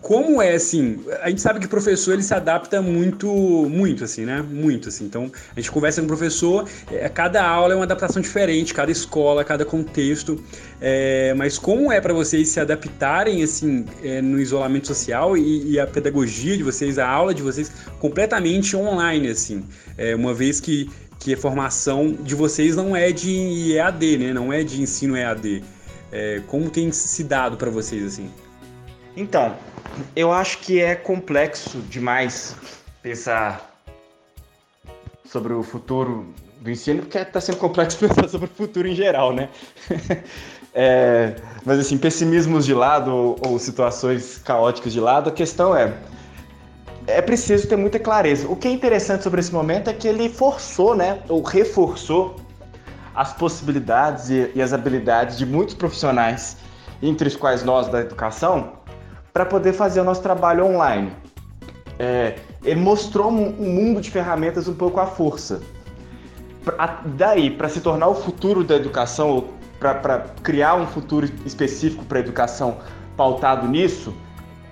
como 0.00 0.40
é 0.40 0.54
assim, 0.54 1.00
a 1.20 1.28
gente 1.28 1.40
sabe 1.40 1.58
que 1.58 1.66
o 1.66 1.68
professor 1.68 2.12
ele 2.12 2.22
se 2.22 2.32
adapta 2.32 2.80
muito, 2.80 3.26
muito 3.68 4.04
assim, 4.04 4.24
né? 4.24 4.40
Muito 4.40 4.88
assim. 4.88 5.04
Então, 5.04 5.32
a 5.50 5.58
gente 5.58 5.68
conversa 5.72 6.00
com 6.00 6.04
o 6.04 6.08
professor, 6.08 6.68
é, 6.92 7.08
cada 7.08 7.44
aula 7.44 7.72
é 7.72 7.76
uma 7.76 7.82
adaptação 7.82 8.22
diferente, 8.22 8.72
cada 8.72 8.92
escola, 8.92 9.42
cada 9.42 9.64
contexto. 9.64 10.40
É, 10.80 11.34
mas 11.34 11.58
como 11.58 11.90
é 11.90 12.00
para 12.00 12.12
vocês 12.14 12.50
se 12.50 12.60
adaptarem 12.60 13.42
assim 13.42 13.84
é, 14.04 14.22
no 14.22 14.38
isolamento 14.38 14.86
social 14.86 15.36
e, 15.36 15.72
e, 15.72 15.80
a 15.80 15.86
pedagogia 15.86 16.56
de 16.56 16.62
vocês, 16.62 16.98
a 16.98 17.08
aula 17.08 17.34
de 17.34 17.42
vocês 17.42 17.72
completamente 17.98 18.76
online 18.76 19.28
assim, 19.28 19.64
é, 19.96 20.14
uma 20.14 20.34
vez 20.34 20.60
que 20.60 20.88
que 21.26 21.34
a 21.34 21.36
formação 21.36 22.12
de 22.12 22.36
vocês 22.36 22.76
não 22.76 22.94
é 22.94 23.10
de 23.10 23.74
EAD, 23.74 24.16
né? 24.16 24.32
Não 24.32 24.52
é 24.52 24.62
de 24.62 24.80
ensino 24.80 25.16
EAD. 25.16 25.60
É, 26.12 26.40
como 26.46 26.70
tem 26.70 26.92
se 26.92 27.24
dado 27.24 27.56
para 27.56 27.68
vocês 27.68 28.06
assim? 28.06 28.30
Então, 29.16 29.56
eu 30.14 30.30
acho 30.30 30.58
que 30.58 30.80
é 30.80 30.94
complexo 30.94 31.78
demais 31.90 32.54
pensar 33.02 33.76
sobre 35.24 35.52
o 35.52 35.64
futuro 35.64 36.32
do 36.60 36.70
ensino, 36.70 37.02
porque 37.02 37.18
está 37.18 37.40
sendo 37.40 37.58
complexo 37.58 37.98
pensar 38.06 38.28
sobre 38.28 38.46
o 38.46 38.54
futuro 38.54 38.86
em 38.86 38.94
geral, 38.94 39.32
né? 39.32 39.48
é, 40.72 41.34
mas 41.64 41.80
assim, 41.80 41.98
pessimismos 41.98 42.64
de 42.64 42.72
lado 42.72 43.12
ou, 43.12 43.36
ou 43.44 43.58
situações 43.58 44.38
caóticas 44.38 44.92
de 44.92 45.00
lado, 45.00 45.28
a 45.28 45.32
questão 45.32 45.76
é 45.76 45.92
é 47.06 47.22
preciso 47.22 47.68
ter 47.68 47.76
muita 47.76 47.98
clareza. 47.98 48.48
O 48.48 48.56
que 48.56 48.66
é 48.66 48.70
interessante 48.70 49.22
sobre 49.22 49.40
esse 49.40 49.52
momento 49.52 49.88
é 49.88 49.92
que 49.92 50.08
ele 50.08 50.28
forçou, 50.28 50.94
né, 50.94 51.20
ou 51.28 51.42
reforçou 51.42 52.36
as 53.14 53.32
possibilidades 53.32 54.28
e, 54.28 54.50
e 54.54 54.60
as 54.60 54.72
habilidades 54.72 55.38
de 55.38 55.46
muitos 55.46 55.74
profissionais, 55.74 56.56
entre 57.00 57.28
os 57.28 57.36
quais 57.36 57.62
nós 57.62 57.88
da 57.88 58.00
educação, 58.00 58.72
para 59.32 59.46
poder 59.46 59.72
fazer 59.72 60.00
o 60.00 60.04
nosso 60.04 60.22
trabalho 60.22 60.66
online. 60.66 61.12
É, 61.98 62.36
ele 62.64 62.80
mostrou 62.80 63.30
um, 63.30 63.50
mundo 63.52 64.00
de 64.00 64.10
ferramentas 64.10 64.68
um 64.68 64.74
pouco 64.74 65.00
à 65.00 65.06
força. 65.06 65.62
Pra, 66.64 67.00
daí, 67.04 67.50
para 67.50 67.68
se 67.68 67.80
tornar 67.80 68.08
o 68.08 68.14
futuro 68.14 68.64
da 68.64 68.74
educação, 68.74 69.48
para 69.78 70.26
criar 70.42 70.74
um 70.74 70.86
futuro 70.86 71.30
específico 71.44 72.04
para 72.04 72.18
a 72.18 72.20
educação 72.20 72.78
pautado 73.16 73.68
nisso, 73.68 74.12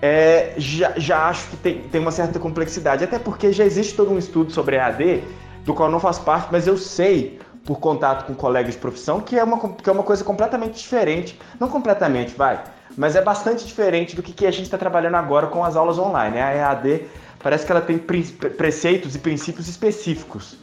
é, 0.04 0.52
já, 0.58 0.92
já 0.98 1.28
acho 1.28 1.48
que 1.48 1.56
tem, 1.56 1.80
tem 1.80 1.98
uma 1.98 2.10
certa 2.10 2.38
complexidade. 2.38 3.04
Até 3.04 3.18
porque 3.18 3.52
já 3.52 3.64
existe 3.64 3.94
todo 3.94 4.10
um 4.10 4.18
estudo 4.18 4.52
sobre 4.52 4.76
EAD, 4.76 5.24
do 5.64 5.72
qual 5.72 5.90
não 5.90 5.98
faço 5.98 6.20
parte, 6.20 6.48
mas 6.52 6.66
eu 6.66 6.76
sei, 6.76 7.40
por 7.64 7.80
contato 7.80 8.26
com 8.26 8.34
colegas 8.34 8.74
de 8.74 8.80
profissão, 8.80 9.20
que 9.20 9.38
é 9.38 9.42
uma, 9.42 9.58
que 9.72 9.88
é 9.88 9.92
uma 9.92 10.02
coisa 10.02 10.22
completamente 10.22 10.74
diferente. 10.74 11.40
Não 11.58 11.68
completamente, 11.68 12.34
vai 12.34 12.62
mas 12.96 13.16
é 13.16 13.22
bastante 13.22 13.64
diferente 13.66 14.14
do 14.14 14.22
que, 14.22 14.32
que 14.32 14.46
a 14.46 14.50
gente 14.50 14.64
está 14.64 14.78
trabalhando 14.78 15.16
agora 15.16 15.46
com 15.48 15.64
as 15.64 15.74
aulas 15.74 15.98
online. 15.98 16.38
A 16.38 16.54
EAD 16.54 17.06
parece 17.42 17.66
que 17.66 17.72
ela 17.72 17.80
tem 17.80 17.98
preceitos 17.98 19.16
e 19.16 19.18
princípios 19.18 19.68
específicos, 19.68 20.56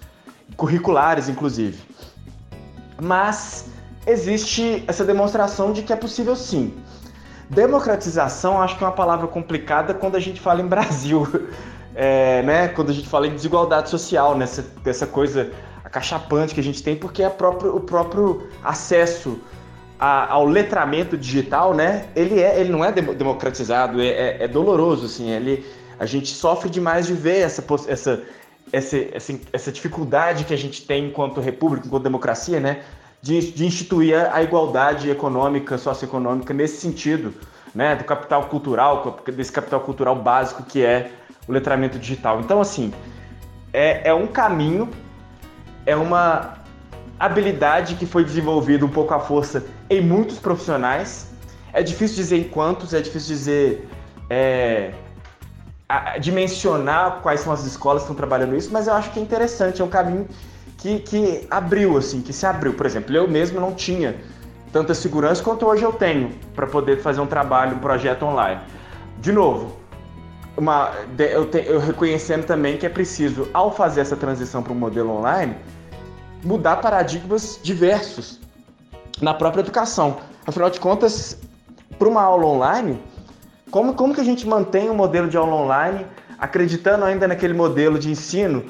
curriculares 0.56 1.28
inclusive. 1.28 1.84
Mas 3.02 3.66
existe 4.08 4.84
essa 4.88 5.04
demonstração 5.04 5.74
de 5.74 5.82
que 5.82 5.92
é 5.92 5.96
possível 5.96 6.36
sim. 6.36 6.74
Democratização 7.52 8.62
acho 8.62 8.78
que 8.78 8.84
é 8.84 8.88
uma 8.88 8.93
palavra 8.93 9.28
complicada 9.28 9.93
quando 9.93 10.16
a 10.16 10.20
gente 10.20 10.39
fala 10.39 10.62
em 10.62 10.68
Brasil, 10.68 11.28
é, 11.93 12.41
né? 12.43 12.68
quando 12.70 12.91
a 12.91 12.93
gente 12.93 13.10
fala 13.10 13.28
em 13.28 13.36
desigualdade 13.36 13.89
social, 13.89 14.38
nessa 14.38 14.66
essa 14.86 15.06
coisa 15.06 15.52
acachapante 15.84 16.54
que 16.54 16.62
a 16.62 16.64
gente 16.64 16.82
tem, 16.82 16.95
porque 16.95 17.22
é 17.22 17.30
próprio, 17.30 17.76
o 17.76 17.82
próprio 17.82 18.47
acesso 18.64 19.38
a, 19.99 20.32
ao 20.32 20.45
letramento 20.45 21.18
digital, 21.18 21.74
né? 21.74 22.06
Ele, 22.16 22.39
é, 22.39 22.58
ele 22.58 22.72
não 22.72 22.86
é 22.86 22.91
democratizado, 22.91 24.02
é, 24.02 24.08
é, 24.08 24.43
é, 24.45 24.47
doloroso, 24.47 25.06
assim. 25.06 25.30
Ele, 25.30 25.66
a 25.99 26.06
gente 26.06 26.30
sofre 26.30 26.70
demais 26.70 27.06
de 27.08 27.14
ver 27.14 27.39
essa, 27.39 27.64
essa, 27.88 28.24
essa, 28.72 28.97
essa, 29.12 29.39
essa 29.52 29.72
dificuldade 29.72 30.45
que 30.45 30.54
a 30.54 30.58
gente 30.58 30.88
tem 30.88 31.08
enquanto 31.08 31.41
república, 31.41 31.86
enquanto 31.86 32.04
democracia, 32.04 32.62
né? 32.62 32.82
De, 33.22 33.51
de 33.51 33.65
instituir 33.65 34.15
a 34.34 34.41
igualdade 34.41 35.09
econômica, 35.09 35.78
socioeconômica 35.78 36.53
nesse 36.53 36.82
sentido, 36.82 37.34
né? 37.74 37.95
Do 37.95 38.03
capital 38.03 38.45
cultural, 38.45 39.22
desse 39.28 39.51
capital 39.51 39.82
cultural 39.82 40.15
básico 40.15 40.63
que 40.63 40.84
é 40.84 41.11
o 41.47 41.51
letramento 41.51 41.99
digital. 41.99 42.39
Então, 42.39 42.59
assim, 42.59 42.91
é, 43.72 44.09
é 44.09 44.13
um 44.13 44.28
caminho, 44.28 44.89
é 45.86 45.95
uma 45.95 46.55
habilidade 47.19 47.95
que 47.95 48.05
foi 48.05 48.24
desenvolvida 48.24 48.84
um 48.86 48.89
pouco 48.89 49.13
à 49.13 49.19
força 49.19 49.63
em 49.89 50.01
muitos 50.01 50.39
profissionais. 50.39 51.30
É 51.72 51.84
difícil 51.84 52.17
dizer 52.17 52.38
em 52.38 52.43
quantos, 52.49 52.93
é 52.93 53.01
difícil 53.01 53.36
dizer 53.36 53.88
é, 54.30 54.93
a, 55.88 56.17
dimensionar 56.17 57.19
quais 57.22 57.41
são 57.41 57.53
as 57.53 57.65
escolas 57.65 58.01
que 58.01 58.05
estão 58.05 58.15
trabalhando 58.15 58.55
isso, 58.55 58.72
mas 58.72 58.88
eu 58.88 58.93
acho 58.93 59.11
que 59.11 59.19
é 59.19 59.22
interessante, 59.22 59.82
é 59.82 59.86
um 59.86 59.89
caminho 59.89 60.28
que, 60.82 60.99
que 60.99 61.47
abriu, 61.49 61.95
assim, 61.95 62.21
que 62.21 62.34
se 62.34 62.45
abriu. 62.45 62.73
Por 62.73 62.88
exemplo, 62.88 63.15
eu 63.15 63.27
mesmo 63.27 63.59
não 63.59 63.73
tinha 63.73 64.15
tanta 64.73 64.95
segurança 64.95 65.43
quanto 65.43 65.65
hoje 65.65 65.84
eu 65.84 65.93
tenho 65.93 66.32
para 66.55 66.65
poder 66.65 67.01
fazer 67.01 67.21
um 67.21 67.27
trabalho, 67.27 67.75
um 67.75 67.79
projeto 67.79 68.23
online. 68.23 68.59
De 69.19 69.32
novo, 69.32 69.77
uma, 70.57 70.91
eu, 71.19 71.45
te, 71.45 71.63
eu 71.67 71.79
reconhecendo 71.79 72.45
também 72.45 72.77
que 72.77 72.86
é 72.86 72.89
preciso, 72.89 73.47
ao 73.53 73.71
fazer 73.71 74.01
essa 74.01 74.15
transição 74.15 74.63
para 74.63 74.73
um 74.73 74.75
modelo 74.75 75.11
online, 75.11 75.55
mudar 76.43 76.77
paradigmas 76.77 77.59
diversos 77.61 78.39
na 79.21 79.36
própria 79.36 79.61
educação. 79.61 80.17
Afinal 80.47 80.71
de 80.71 80.79
contas, 80.79 81.38
para 81.99 82.07
uma 82.07 82.23
aula 82.23 82.47
online, 82.47 82.99
como, 83.69 83.93
como 83.93 84.15
que 84.15 84.21
a 84.21 84.23
gente 84.23 84.47
mantém 84.47 84.89
um 84.89 84.95
modelo 84.95 85.29
de 85.29 85.38
aula 85.38 85.53
online 85.53 86.07
acreditando 86.39 87.05
ainda 87.05 87.27
naquele 87.27 87.53
modelo 87.53 87.99
de 87.99 88.09
ensino 88.09 88.65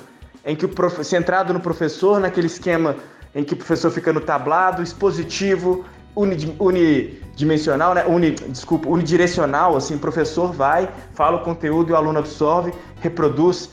em 0.46 0.56
que 0.56 0.66
o 0.66 0.70
prof... 0.70 1.04
centrado 1.04 1.54
no 1.54 1.60
professor, 1.60 2.20
naquele 2.20 2.48
esquema 2.48 2.96
em 3.34 3.44
que 3.44 3.54
o 3.54 3.58
professor 3.58 3.92
fica 3.92 4.12
no 4.12 4.20
tablado, 4.20 4.82
expositivo, 4.84 5.86
unidimensional, 6.16 7.94
né? 7.94 8.06
Uni, 8.06 8.32
desculpa, 8.32 8.89
unidirecional, 8.89 9.78
assim, 9.78 9.96
o 9.96 10.00
professor 10.00 10.52
vai, 10.52 10.89
fala 11.14 11.38
o 11.38 11.44
conteúdo 11.44 11.89
e 11.89 11.94
o 11.94 11.96
aluno 11.96 12.20
absorve, 12.20 12.74
reproduz. 13.00 13.70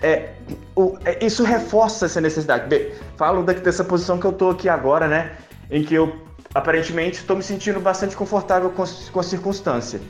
É, 0.00 0.30
o, 0.76 0.96
é, 1.04 1.24
isso 1.24 1.42
reforça 1.42 2.06
essa 2.06 2.20
necessidade. 2.20 2.68
Bem, 2.68 2.92
falo 3.16 3.42
dessa 3.42 3.84
posição 3.84 4.18
que 4.18 4.26
eu 4.26 4.30
estou 4.30 4.50
aqui 4.50 4.68
agora, 4.68 5.08
né? 5.08 5.32
Em 5.70 5.82
que 5.82 5.94
eu 5.94 6.14
aparentemente 6.54 7.18
estou 7.18 7.36
me 7.36 7.42
sentindo 7.42 7.80
bastante 7.80 8.16
confortável 8.16 8.70
com, 8.70 8.84
com 9.12 9.20
a 9.20 9.22
circunstância. 9.22 10.00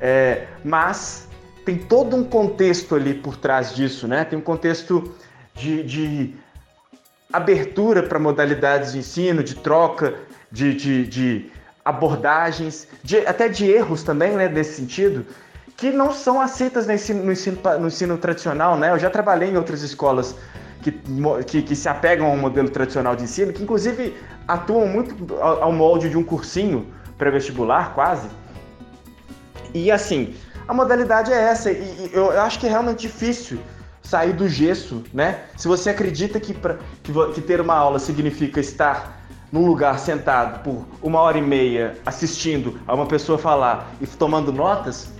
É, 0.00 0.46
mas 0.64 1.28
tem 1.64 1.76
todo 1.76 2.16
um 2.16 2.24
contexto 2.24 2.94
ali 2.94 3.14
por 3.14 3.36
trás 3.36 3.74
disso, 3.74 4.08
né? 4.08 4.24
Tem 4.24 4.38
um 4.38 4.42
contexto 4.42 5.14
de, 5.54 5.82
de 5.82 6.34
abertura 7.32 8.02
para 8.02 8.18
modalidades 8.18 8.92
de 8.92 8.98
ensino, 8.98 9.42
de 9.42 9.54
troca, 9.54 10.14
de, 10.50 10.74
de, 10.74 11.06
de 11.06 11.50
abordagens, 11.84 12.88
de, 13.02 13.18
até 13.26 13.48
de 13.48 13.70
erros 13.70 14.02
também, 14.02 14.32
né? 14.32 14.48
Nesse 14.48 14.74
sentido 14.74 15.26
que 15.76 15.90
não 15.90 16.12
são 16.12 16.38
aceitas 16.38 16.86
no 16.86 16.92
ensino, 16.92 17.24
no 17.24 17.32
ensino, 17.32 17.58
no 17.80 17.86
ensino 17.86 18.18
tradicional, 18.18 18.76
né? 18.76 18.90
Eu 18.90 18.98
já 18.98 19.08
trabalhei 19.08 19.48
em 19.48 19.56
outras 19.56 19.80
escolas 19.80 20.36
que, 20.82 20.92
que, 21.46 21.62
que, 21.62 21.74
se 21.74 21.88
apegam 21.88 22.26
ao 22.26 22.36
modelo 22.36 22.68
tradicional 22.68 23.16
de 23.16 23.24
ensino, 23.24 23.50
que 23.50 23.62
inclusive 23.62 24.14
atuam 24.46 24.86
muito 24.86 25.34
ao, 25.40 25.72
molde 25.72 26.10
de 26.10 26.18
um 26.18 26.22
cursinho 26.22 26.86
pré-vestibular, 27.16 27.94
quase. 27.94 28.28
E 29.72 29.90
assim, 29.90 30.34
a 30.68 30.74
modalidade 30.74 31.32
é 31.32 31.40
essa, 31.40 31.70
e, 31.70 31.76
e 31.76 32.10
eu, 32.12 32.32
eu, 32.32 32.40
acho 32.42 32.58
que 32.58 32.66
é 32.66 32.70
realmente 32.70 33.00
difícil 33.00 33.58
sair 34.10 34.32
do 34.32 34.48
gesso, 34.48 35.04
né? 35.14 35.44
Se 35.56 35.68
você 35.68 35.90
acredita 35.90 36.40
que, 36.40 36.52
pra, 36.52 36.78
que, 37.00 37.12
que 37.32 37.40
ter 37.40 37.60
uma 37.60 37.74
aula 37.74 38.00
significa 38.00 38.58
estar 38.58 39.24
num 39.52 39.64
lugar 39.64 40.00
sentado 40.00 40.64
por 40.64 40.84
uma 41.00 41.20
hora 41.20 41.38
e 41.38 41.42
meia 41.42 41.96
assistindo 42.04 42.80
a 42.88 42.94
uma 42.94 43.06
pessoa 43.06 43.38
falar 43.38 43.88
e 44.00 44.06
tomando 44.08 44.52
notas, 44.52 45.12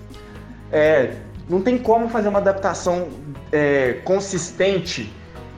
é, 0.72 1.14
não 1.49 1.62
tem 1.62 1.78
como 1.78 2.09
fazer 2.09 2.28
uma 2.28 2.41
adaptação 2.41 3.09
é, 3.53 4.01
consistente 4.05 5.12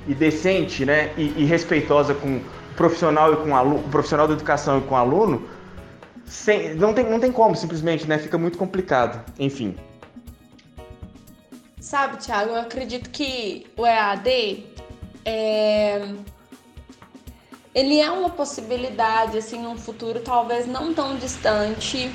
e 0.07 0.15
decente, 0.15 0.85
né, 0.85 1.11
e, 1.17 1.33
e, 1.39 1.45
respeitosa 1.45 2.13
com 2.13 2.41
profissional 2.77 3.33
e 3.33 3.37
com 3.37 3.57
aluno, 3.57 3.83
profissional 3.91 4.29
da 4.29 4.35
educação 4.35 4.79
e 4.79 4.83
com 4.83 4.95
o 4.95 4.99
aluno, 4.99 5.43
sem, 6.27 6.75
não, 6.75 6.93
tem, 6.93 7.09
não 7.09 7.19
tem 7.19 7.33
como, 7.33 7.57
simplesmente, 7.57 8.07
né, 8.07 8.19
fica 8.19 8.37
muito 8.37 8.59
complicado. 8.59 9.25
Enfim. 9.39 9.75
Sabe, 11.83 12.19
Thiago, 12.19 12.51
eu 12.51 12.61
acredito 12.61 13.11
que 13.11 13.67
o 13.77 13.85
EAD 13.85 14.67
é, 15.25 16.15
ele 17.75 17.99
é 17.99 18.09
uma 18.09 18.31
possibilidade, 18.31 19.37
assim, 19.37 19.61
num 19.61 19.77
futuro 19.77 20.21
talvez 20.21 20.65
não 20.65 20.95
tão 20.95 21.17
distante, 21.17 22.09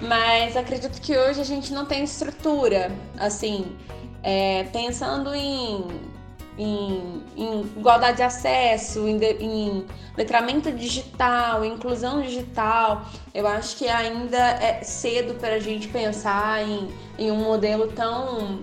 mas 0.00 0.56
acredito 0.56 1.00
que 1.00 1.18
hoje 1.18 1.40
a 1.40 1.44
gente 1.44 1.72
não 1.72 1.84
tem 1.84 2.04
estrutura, 2.04 2.92
assim, 3.18 3.76
é, 4.22 4.62
pensando 4.72 5.34
em 5.34 6.14
em, 6.56 7.22
em 7.36 7.60
igualdade 7.76 8.18
de 8.18 8.22
acesso, 8.22 9.08
em, 9.08 9.18
de, 9.18 9.32
em, 9.40 9.86
letramento 10.16 10.70
digital, 10.72 11.64
inclusão 11.64 12.22
digital. 12.22 13.06
Eu 13.34 13.46
acho 13.46 13.76
que 13.76 13.88
ainda 13.88 14.38
é 14.38 14.82
cedo 14.82 15.34
para 15.34 15.54
a 15.54 15.58
gente 15.58 15.88
pensar 15.88 16.62
em, 16.62 16.88
em 17.18 17.30
um 17.30 17.42
modelo 17.42 17.88
tão, 17.88 18.62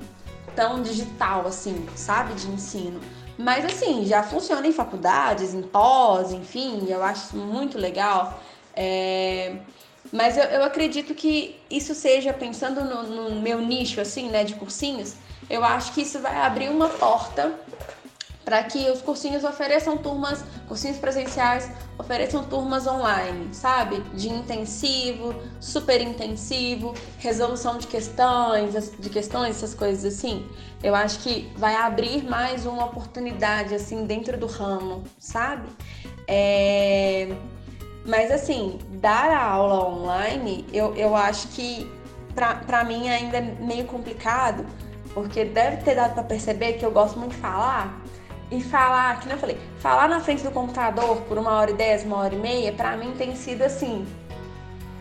tão 0.55 0.81
digital, 0.81 1.47
assim, 1.47 1.87
sabe, 1.95 2.33
de 2.33 2.47
ensino. 2.49 2.99
Mas 3.37 3.65
assim, 3.65 4.05
já 4.05 4.21
funciona 4.23 4.67
em 4.67 4.71
faculdades, 4.71 5.53
em 5.53 5.61
pós, 5.61 6.31
enfim, 6.31 6.85
eu 6.87 7.03
acho 7.03 7.35
muito 7.35 7.77
legal. 7.77 8.39
É... 8.75 9.57
Mas 10.11 10.37
eu, 10.37 10.43
eu 10.45 10.63
acredito 10.63 11.13
que 11.13 11.59
isso 11.69 11.95
seja, 11.95 12.33
pensando 12.33 12.83
no, 12.83 13.03
no 13.03 13.41
meu 13.41 13.59
nicho, 13.59 14.01
assim, 14.01 14.29
né, 14.29 14.43
de 14.43 14.55
cursinhos, 14.55 15.15
eu 15.49 15.63
acho 15.63 15.93
que 15.93 16.01
isso 16.01 16.19
vai 16.19 16.37
abrir 16.41 16.69
uma 16.69 16.89
porta 16.89 17.53
para 18.43 18.63
que 18.63 18.89
os 18.89 19.01
cursinhos 19.01 19.43
ofereçam 19.43 19.97
turmas, 19.97 20.43
cursinhos 20.67 20.97
presenciais 20.97 21.69
ofereçam 21.97 22.43
turmas 22.43 22.87
online, 22.87 23.53
sabe? 23.53 24.01
De 24.15 24.29
intensivo, 24.29 25.35
super 25.59 26.01
intensivo, 26.01 26.93
resolução 27.19 27.77
de 27.77 27.87
questões, 27.87 28.91
de 28.97 29.09
questões, 29.09 29.57
essas 29.57 29.73
coisas 29.73 30.13
assim. 30.13 30.47
Eu 30.83 30.95
acho 30.95 31.19
que 31.19 31.51
vai 31.55 31.75
abrir 31.75 32.23
mais 32.23 32.65
uma 32.65 32.85
oportunidade 32.85 33.75
assim 33.75 34.05
dentro 34.05 34.37
do 34.37 34.47
ramo, 34.47 35.03
sabe? 35.19 35.69
É... 36.27 37.35
Mas 38.05 38.31
assim, 38.31 38.79
dar 38.93 39.29
a 39.29 39.43
aula 39.43 39.87
online, 39.87 40.65
eu, 40.73 40.95
eu 40.95 41.15
acho 41.15 41.47
que 41.49 41.87
para 42.33 42.83
mim 42.83 43.09
ainda 43.09 43.37
é 43.37 43.41
meio 43.41 43.85
complicado, 43.85 44.65
porque 45.13 45.45
deve 45.45 45.83
ter 45.83 45.95
dado 45.95 46.13
para 46.13 46.23
perceber 46.23 46.73
que 46.73 46.85
eu 46.85 46.91
gosto 46.91 47.19
muito 47.19 47.33
de 47.33 47.37
falar. 47.37 48.01
E 48.51 48.61
falar, 48.61 49.19
que 49.21 49.29
não 49.29 49.37
falei, 49.37 49.57
falar 49.79 50.09
na 50.09 50.19
frente 50.19 50.43
do 50.43 50.51
computador 50.51 51.21
por 51.21 51.37
uma 51.37 51.51
hora 51.53 51.71
e 51.71 51.73
dez, 51.73 52.03
uma 52.03 52.17
hora 52.17 52.35
e 52.35 52.37
meia, 52.37 52.73
para 52.73 52.97
mim 52.97 53.13
tem 53.17 53.33
sido 53.33 53.61
assim, 53.61 54.05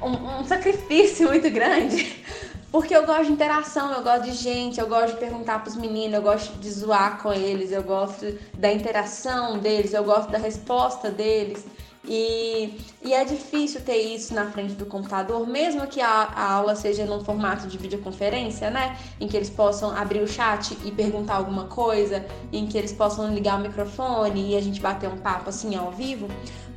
um, 0.00 0.40
um 0.40 0.44
sacrifício 0.44 1.26
muito 1.28 1.50
grande. 1.50 2.24
Porque 2.70 2.94
eu 2.94 3.04
gosto 3.04 3.24
de 3.24 3.32
interação, 3.32 3.92
eu 3.92 4.02
gosto 4.02 4.26
de 4.26 4.32
gente, 4.32 4.78
eu 4.78 4.86
gosto 4.86 5.14
de 5.14 5.18
perguntar 5.18 5.60
pros 5.60 5.74
meninos, 5.74 6.14
eu 6.14 6.22
gosto 6.22 6.56
de 6.58 6.70
zoar 6.70 7.20
com 7.20 7.32
eles, 7.32 7.72
eu 7.72 7.82
gosto 7.82 8.38
da 8.56 8.72
interação 8.72 9.58
deles, 9.58 9.92
eu 9.92 10.04
gosto 10.04 10.30
da 10.30 10.38
resposta 10.38 11.10
deles. 11.10 11.66
E, 12.02 12.80
e 13.04 13.12
é 13.12 13.24
difícil 13.24 13.82
ter 13.82 13.98
isso 13.98 14.32
na 14.32 14.50
frente 14.50 14.72
do 14.72 14.86
computador, 14.86 15.46
mesmo 15.46 15.86
que 15.86 16.00
a, 16.00 16.08
a, 16.08 16.52
aula 16.52 16.74
seja 16.74 17.04
num 17.04 17.22
formato 17.22 17.66
de 17.66 17.76
videoconferência, 17.76 18.70
né? 18.70 18.96
Em 19.20 19.28
que 19.28 19.36
eles 19.36 19.50
possam 19.50 19.94
abrir 19.94 20.20
o 20.20 20.26
chat 20.26 20.76
e 20.84 20.90
perguntar 20.90 21.34
alguma 21.34 21.66
coisa, 21.66 22.24
em 22.50 22.66
que 22.66 22.78
eles 22.78 22.92
possam 22.92 23.32
ligar 23.34 23.58
o 23.58 23.62
microfone 23.62 24.52
e 24.52 24.56
a 24.56 24.62
gente 24.62 24.80
bater 24.80 25.10
um 25.10 25.18
papo 25.18 25.50
assim 25.50 25.76
ao 25.76 25.90
vivo. 25.92 26.26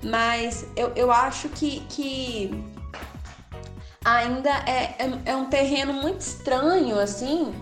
Mas 0.04 0.68
eu, 0.76 0.92
eu 0.94 1.10
acho 1.10 1.48
que, 1.50 1.80
que 1.88 2.52
ainda 4.04 4.50
é, 4.68 4.96
é, 5.00 5.20
é 5.26 5.36
um 5.36 5.46
terreno 5.46 5.94
muito 5.94 6.20
estranho, 6.20 7.00
assim, 7.00 7.54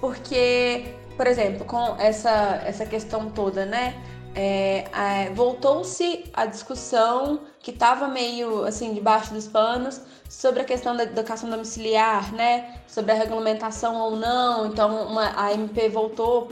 porque, 0.00 0.86
por 1.16 1.28
exemplo, 1.28 1.64
com 1.64 1.94
essa, 2.00 2.60
essa 2.66 2.84
questão 2.84 3.30
toda, 3.30 3.64
né? 3.64 3.94
É, 4.38 4.84
é, 4.92 5.30
voltou-se 5.30 6.24
a 6.34 6.44
discussão 6.44 7.40
que 7.58 7.70
estava 7.70 8.06
meio 8.06 8.66
assim 8.66 8.92
debaixo 8.92 9.32
dos 9.32 9.48
panos 9.48 9.98
sobre 10.28 10.60
a 10.60 10.64
questão 10.64 10.94
da 10.94 11.04
educação 11.04 11.48
domiciliar, 11.48 12.30
né? 12.34 12.78
Sobre 12.86 13.12
a 13.12 13.14
regulamentação 13.14 13.96
ou 13.96 14.14
não. 14.14 14.66
Então 14.66 15.06
uma, 15.06 15.32
a 15.42 15.54
MP 15.54 15.88
voltou 15.88 16.50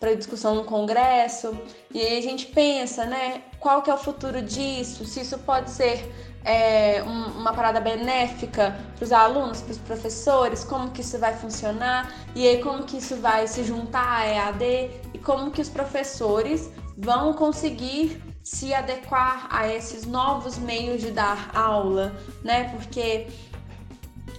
para 0.00 0.10
a 0.10 0.14
discussão 0.16 0.56
no 0.56 0.64
Congresso 0.64 1.56
e 1.92 2.00
aí 2.00 2.18
a 2.18 2.22
gente 2.22 2.46
pensa, 2.46 3.04
né? 3.04 3.42
Qual 3.60 3.80
que 3.80 3.90
é 3.90 3.94
o 3.94 3.98
futuro 3.98 4.42
disso? 4.42 5.04
Se 5.04 5.20
isso 5.20 5.38
pode 5.38 5.70
ser 5.70 6.12
é, 6.44 7.00
um, 7.04 7.38
uma 7.38 7.52
parada 7.52 7.80
benéfica 7.80 8.76
para 8.96 9.04
os 9.04 9.12
alunos, 9.12 9.62
para 9.62 9.70
os 9.70 9.78
professores, 9.78 10.64
como 10.64 10.90
que 10.90 11.00
isso 11.00 11.16
vai 11.16 11.36
funcionar 11.36 12.12
e 12.34 12.48
aí 12.48 12.60
como 12.60 12.82
que 12.82 12.96
isso 12.96 13.14
vai 13.16 13.46
se 13.46 13.62
juntar 13.62 14.18
à 14.18 14.26
EAD 14.26 14.90
e 15.14 15.18
como 15.20 15.52
que 15.52 15.62
os 15.62 15.68
professores 15.68 16.70
vão 16.96 17.32
conseguir 17.32 18.22
se 18.42 18.74
adequar 18.74 19.48
a 19.50 19.68
esses 19.68 20.04
novos 20.04 20.58
meios 20.58 21.00
de 21.00 21.10
dar 21.10 21.50
aula, 21.54 22.14
né? 22.42 22.70
Porque 22.70 23.26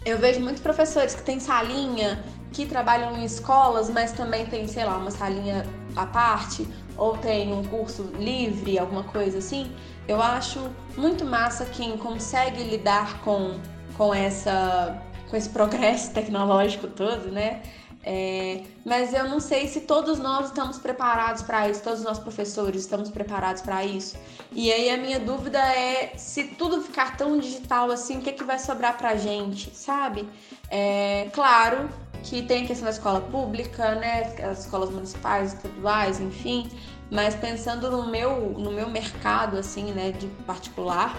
eu 0.05 0.17
vejo 0.19 0.39
muitos 0.39 0.61
professores 0.61 1.15
que 1.15 1.23
têm 1.23 1.39
salinha, 1.39 2.23
que 2.51 2.65
trabalham 2.65 3.17
em 3.17 3.25
escolas, 3.25 3.89
mas 3.89 4.11
também 4.11 4.45
tem, 4.45 4.67
sei 4.67 4.85
lá, 4.85 4.97
uma 4.97 5.11
salinha 5.11 5.65
à 5.95 6.05
parte, 6.05 6.67
ou 6.95 7.17
tem 7.17 7.51
um 7.51 7.63
curso 7.63 8.03
livre, 8.17 8.79
alguma 8.79 9.03
coisa 9.03 9.39
assim. 9.39 9.71
Eu 10.07 10.21
acho 10.21 10.69
muito 10.95 11.25
massa 11.25 11.65
quem 11.65 11.97
consegue 11.97 12.63
lidar 12.63 13.21
com, 13.21 13.59
com, 13.97 14.13
essa, 14.13 15.01
com 15.29 15.35
esse 15.35 15.49
progresso 15.49 16.13
tecnológico 16.15 16.87
todo, 16.87 17.31
né? 17.31 17.63
É, 18.07 18.61
mas 18.85 19.15
eu 19.15 19.27
não 19.27 19.39
sei 19.39 19.67
se 19.67 19.81
todos 19.81 20.19
nós 20.19 20.45
estamos 20.47 20.77
preparados 20.77 21.41
para 21.41 21.67
isso, 21.67 21.81
todos 21.81 22.03
nós 22.03 22.19
professores 22.19 22.81
estamos 22.81 23.09
preparados 23.09 23.63
para 23.63 23.83
isso. 23.83 24.15
E 24.51 24.71
aí 24.71 24.91
a 24.91 24.97
minha 24.97 25.19
dúvida 25.19 25.57
é 25.57 26.13
se 26.15 26.43
tudo 26.43 26.83
ficar 26.83 27.17
tão 27.17 27.39
digital 27.39 27.89
assim, 27.89 28.19
o 28.19 28.21
que, 28.21 28.29
é 28.29 28.33
que 28.33 28.43
vai 28.43 28.59
sobrar 28.59 28.95
para 28.95 29.09
a 29.09 29.15
gente, 29.15 29.75
sabe? 29.75 30.29
É, 30.69 31.29
claro 31.33 31.89
que 32.21 32.43
tem 32.43 32.63
a 32.63 32.67
questão 32.67 32.85
da 32.85 32.91
escola 32.91 33.21
pública, 33.21 33.95
né, 33.95 34.35
as 34.51 34.65
escolas 34.65 34.91
municipais, 34.91 35.53
estaduais, 35.53 36.19
enfim, 36.19 36.69
mas 37.11 37.35
pensando 37.35 37.89
no 37.89 38.07
meu, 38.07 38.51
no 38.57 38.71
meu 38.71 38.89
mercado, 38.89 39.57
assim, 39.57 39.91
né, 39.91 40.11
de 40.11 40.27
particular, 40.45 41.15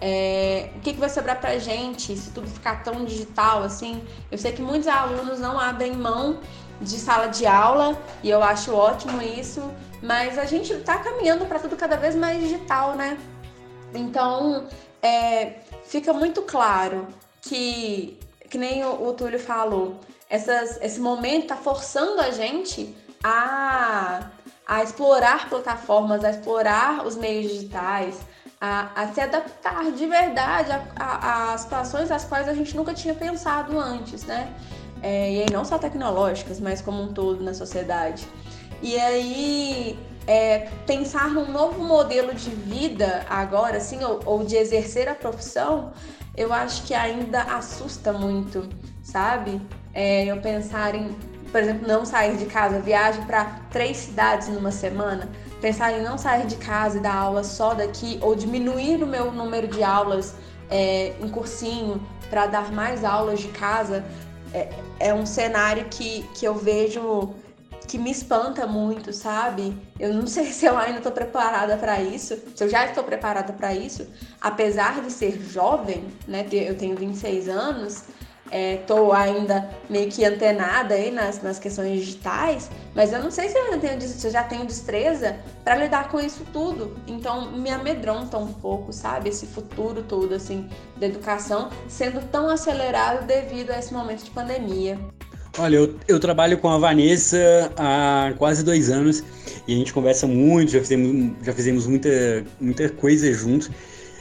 é, 0.00 0.70
o 0.76 0.80
que, 0.80 0.92
que 0.94 1.00
vai 1.00 1.08
sobrar 1.08 1.40
pra 1.40 1.58
gente 1.58 2.16
se 2.16 2.30
tudo 2.30 2.46
ficar 2.46 2.82
tão 2.82 3.04
digital 3.04 3.62
assim? 3.62 4.04
Eu 4.30 4.38
sei 4.38 4.52
que 4.52 4.62
muitos 4.62 4.88
alunos 4.88 5.40
não 5.40 5.58
abrem 5.58 5.92
mão 5.92 6.40
de 6.80 6.98
sala 6.98 7.28
de 7.28 7.46
aula 7.46 7.96
e 8.22 8.28
eu 8.28 8.42
acho 8.42 8.74
ótimo 8.74 9.22
isso, 9.22 9.62
mas 10.02 10.38
a 10.38 10.44
gente 10.44 10.72
está 10.72 10.98
caminhando 10.98 11.46
para 11.46 11.58
tudo 11.58 11.76
cada 11.76 11.96
vez 11.96 12.14
mais 12.14 12.40
digital, 12.40 12.94
né? 12.94 13.16
Então 13.94 14.66
é, 15.00 15.60
fica 15.84 16.12
muito 16.12 16.42
claro 16.42 17.06
que, 17.40 18.18
que 18.50 18.58
nem 18.58 18.84
o, 18.84 19.08
o 19.08 19.12
Túlio 19.14 19.38
falou, 19.38 20.00
essas, 20.28 20.80
esse 20.82 21.00
momento 21.00 21.44
está 21.44 21.56
forçando 21.56 22.20
a 22.20 22.30
gente 22.30 22.94
a, 23.22 24.28
a 24.66 24.82
explorar 24.82 25.48
plataformas, 25.48 26.24
a 26.24 26.30
explorar 26.30 27.06
os 27.06 27.16
meios 27.16 27.52
digitais, 27.52 28.18
a, 28.60 28.90
a 28.94 29.12
se 29.12 29.20
adaptar 29.20 29.92
de 29.92 30.06
verdade 30.06 30.70
a, 30.96 31.56
situações 31.58 32.10
às 32.10 32.24
quais 32.24 32.48
a 32.48 32.54
gente 32.54 32.74
nunca 32.76 32.94
tinha 32.94 33.14
pensado 33.14 33.78
antes, 33.78 34.24
né? 34.24 34.52
É, 35.02 35.32
e 35.32 35.42
aí 35.42 35.46
não 35.52 35.64
só 35.64 35.76
tecnológicas, 35.76 36.60
mas 36.60 36.80
como 36.80 37.02
um 37.02 37.12
todo 37.12 37.44
na 37.44 37.52
sociedade. 37.52 38.26
E 38.80 38.98
aí 38.98 39.98
é, 40.26 40.70
pensar 40.86 41.28
num 41.30 41.50
novo 41.50 41.84
modelo 41.84 42.34
de 42.34 42.48
vida 42.50 43.26
agora, 43.28 43.76
assim, 43.76 44.02
ou, 44.02 44.20
ou 44.24 44.44
de 44.44 44.56
exercer 44.56 45.08
a 45.08 45.14
profissão, 45.14 45.92
eu 46.36 46.52
acho 46.52 46.84
que 46.84 46.94
ainda 46.94 47.42
assusta 47.42 48.12
muito, 48.12 48.68
sabe? 49.02 49.60
É, 49.92 50.24
eu 50.24 50.40
pensar 50.40 50.94
em, 50.94 51.14
por 51.54 51.62
exemplo, 51.62 51.86
não 51.86 52.04
sair 52.04 52.36
de 52.36 52.46
casa, 52.46 52.80
viagem 52.80 53.24
para 53.26 53.44
três 53.70 53.98
cidades 53.98 54.48
numa 54.48 54.72
semana 54.72 55.28
pensar 55.60 55.92
em 55.92 56.02
não 56.02 56.18
sair 56.18 56.48
de 56.48 56.56
casa 56.56 56.98
e 56.98 57.00
dar 57.00 57.14
aula 57.14 57.44
só 57.44 57.74
daqui, 57.74 58.18
ou 58.20 58.34
diminuir 58.34 59.00
o 59.04 59.06
meu 59.06 59.30
número 59.30 59.68
de 59.68 59.80
aulas 59.80 60.34
é, 60.68 61.12
em 61.20 61.28
cursinho 61.28 62.04
para 62.28 62.48
dar 62.48 62.72
mais 62.72 63.04
aulas 63.04 63.38
de 63.38 63.46
casa, 63.50 64.04
é, 64.52 64.68
é 64.98 65.14
um 65.14 65.24
cenário 65.24 65.84
que, 65.84 66.24
que 66.34 66.44
eu 66.44 66.56
vejo 66.56 67.32
que 67.86 67.98
me 67.98 68.10
espanta 68.10 68.66
muito, 68.66 69.12
sabe? 69.12 69.76
Eu 70.00 70.12
não 70.12 70.26
sei 70.26 70.46
se 70.46 70.66
eu 70.66 70.76
ainda 70.76 70.98
estou 70.98 71.12
preparada 71.12 71.76
para 71.76 72.02
isso, 72.02 72.36
se 72.52 72.64
eu 72.64 72.68
já 72.68 72.84
estou 72.84 73.04
preparada 73.04 73.52
para 73.52 73.72
isso, 73.72 74.04
apesar 74.40 75.00
de 75.02 75.12
ser 75.12 75.40
jovem, 75.40 76.04
né? 76.26 76.44
Eu 76.50 76.76
tenho 76.76 76.96
26 76.96 77.48
anos, 77.48 78.02
estou 78.52 79.14
é, 79.14 79.22
ainda 79.22 79.68
meio 79.88 80.10
que 80.10 80.24
antenada 80.24 80.94
aí 80.94 81.10
nas, 81.10 81.42
nas 81.42 81.58
questões 81.58 82.00
digitais, 82.00 82.70
mas 82.94 83.12
eu 83.12 83.20
não 83.22 83.30
sei 83.30 83.48
se 83.48 83.58
eu, 83.58 83.78
tenho, 83.78 84.00
se 84.00 84.26
eu 84.26 84.30
já 84.30 84.42
tenho 84.44 84.64
destreza 84.66 85.36
para 85.64 85.76
lidar 85.76 86.10
com 86.10 86.20
isso 86.20 86.44
tudo. 86.52 86.96
Então 87.06 87.52
me 87.52 87.70
amedronta 87.70 88.38
um 88.38 88.52
pouco, 88.52 88.92
sabe? 88.92 89.30
Esse 89.30 89.46
futuro 89.46 90.02
todo, 90.02 90.34
assim, 90.34 90.68
da 90.96 91.06
educação 91.06 91.70
sendo 91.88 92.20
tão 92.30 92.48
acelerado 92.48 93.26
devido 93.26 93.70
a 93.70 93.78
esse 93.78 93.92
momento 93.92 94.24
de 94.24 94.30
pandemia. 94.30 94.98
Olha, 95.56 95.76
eu, 95.76 95.94
eu 96.08 96.18
trabalho 96.18 96.58
com 96.58 96.68
a 96.68 96.78
Vanessa 96.78 97.72
há 97.76 98.32
quase 98.36 98.64
dois 98.64 98.90
anos 98.90 99.22
e 99.68 99.74
a 99.74 99.76
gente 99.76 99.92
conversa 99.92 100.26
muito, 100.26 100.72
já 100.72 100.80
fizemos, 100.80 101.32
já 101.42 101.52
fizemos 101.52 101.86
muita, 101.86 102.44
muita 102.60 102.88
coisa 102.88 103.32
juntos. 103.32 103.70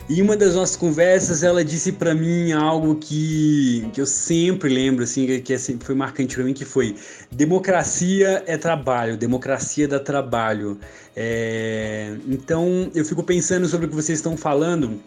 E 0.10 0.22
uma 0.22 0.36
das 0.36 0.54
nossas 0.56 0.76
conversas, 0.76 1.44
ela 1.44 1.64
disse 1.64 1.94
para 1.94 2.14
mim 2.14 2.52
algo 2.52 2.96
que, 2.96 3.90
que 3.94 4.02
eu 4.02 4.06
sempre 4.06 4.70
lembro, 4.70 5.06
assim, 5.06 5.26
que, 5.26 5.40
que 5.40 5.54
é 5.54 5.58
foi 5.58 5.96
marcante 5.96 6.36
para 6.36 6.44
mim, 6.44 6.54
que 6.54 6.66
foi 6.66 6.98
democracia 7.32 8.44
é 8.46 8.58
trabalho, 8.58 9.16
democracia 9.16 9.88
dá 9.88 10.00
trabalho. 10.00 10.78
É, 11.16 12.18
então, 12.28 12.92
eu 12.94 13.06
fico 13.06 13.24
pensando 13.24 13.66
sobre 13.66 13.86
o 13.86 13.90
que 13.90 13.96
vocês 13.96 14.20
estão 14.20 14.36
falando, 14.36 15.00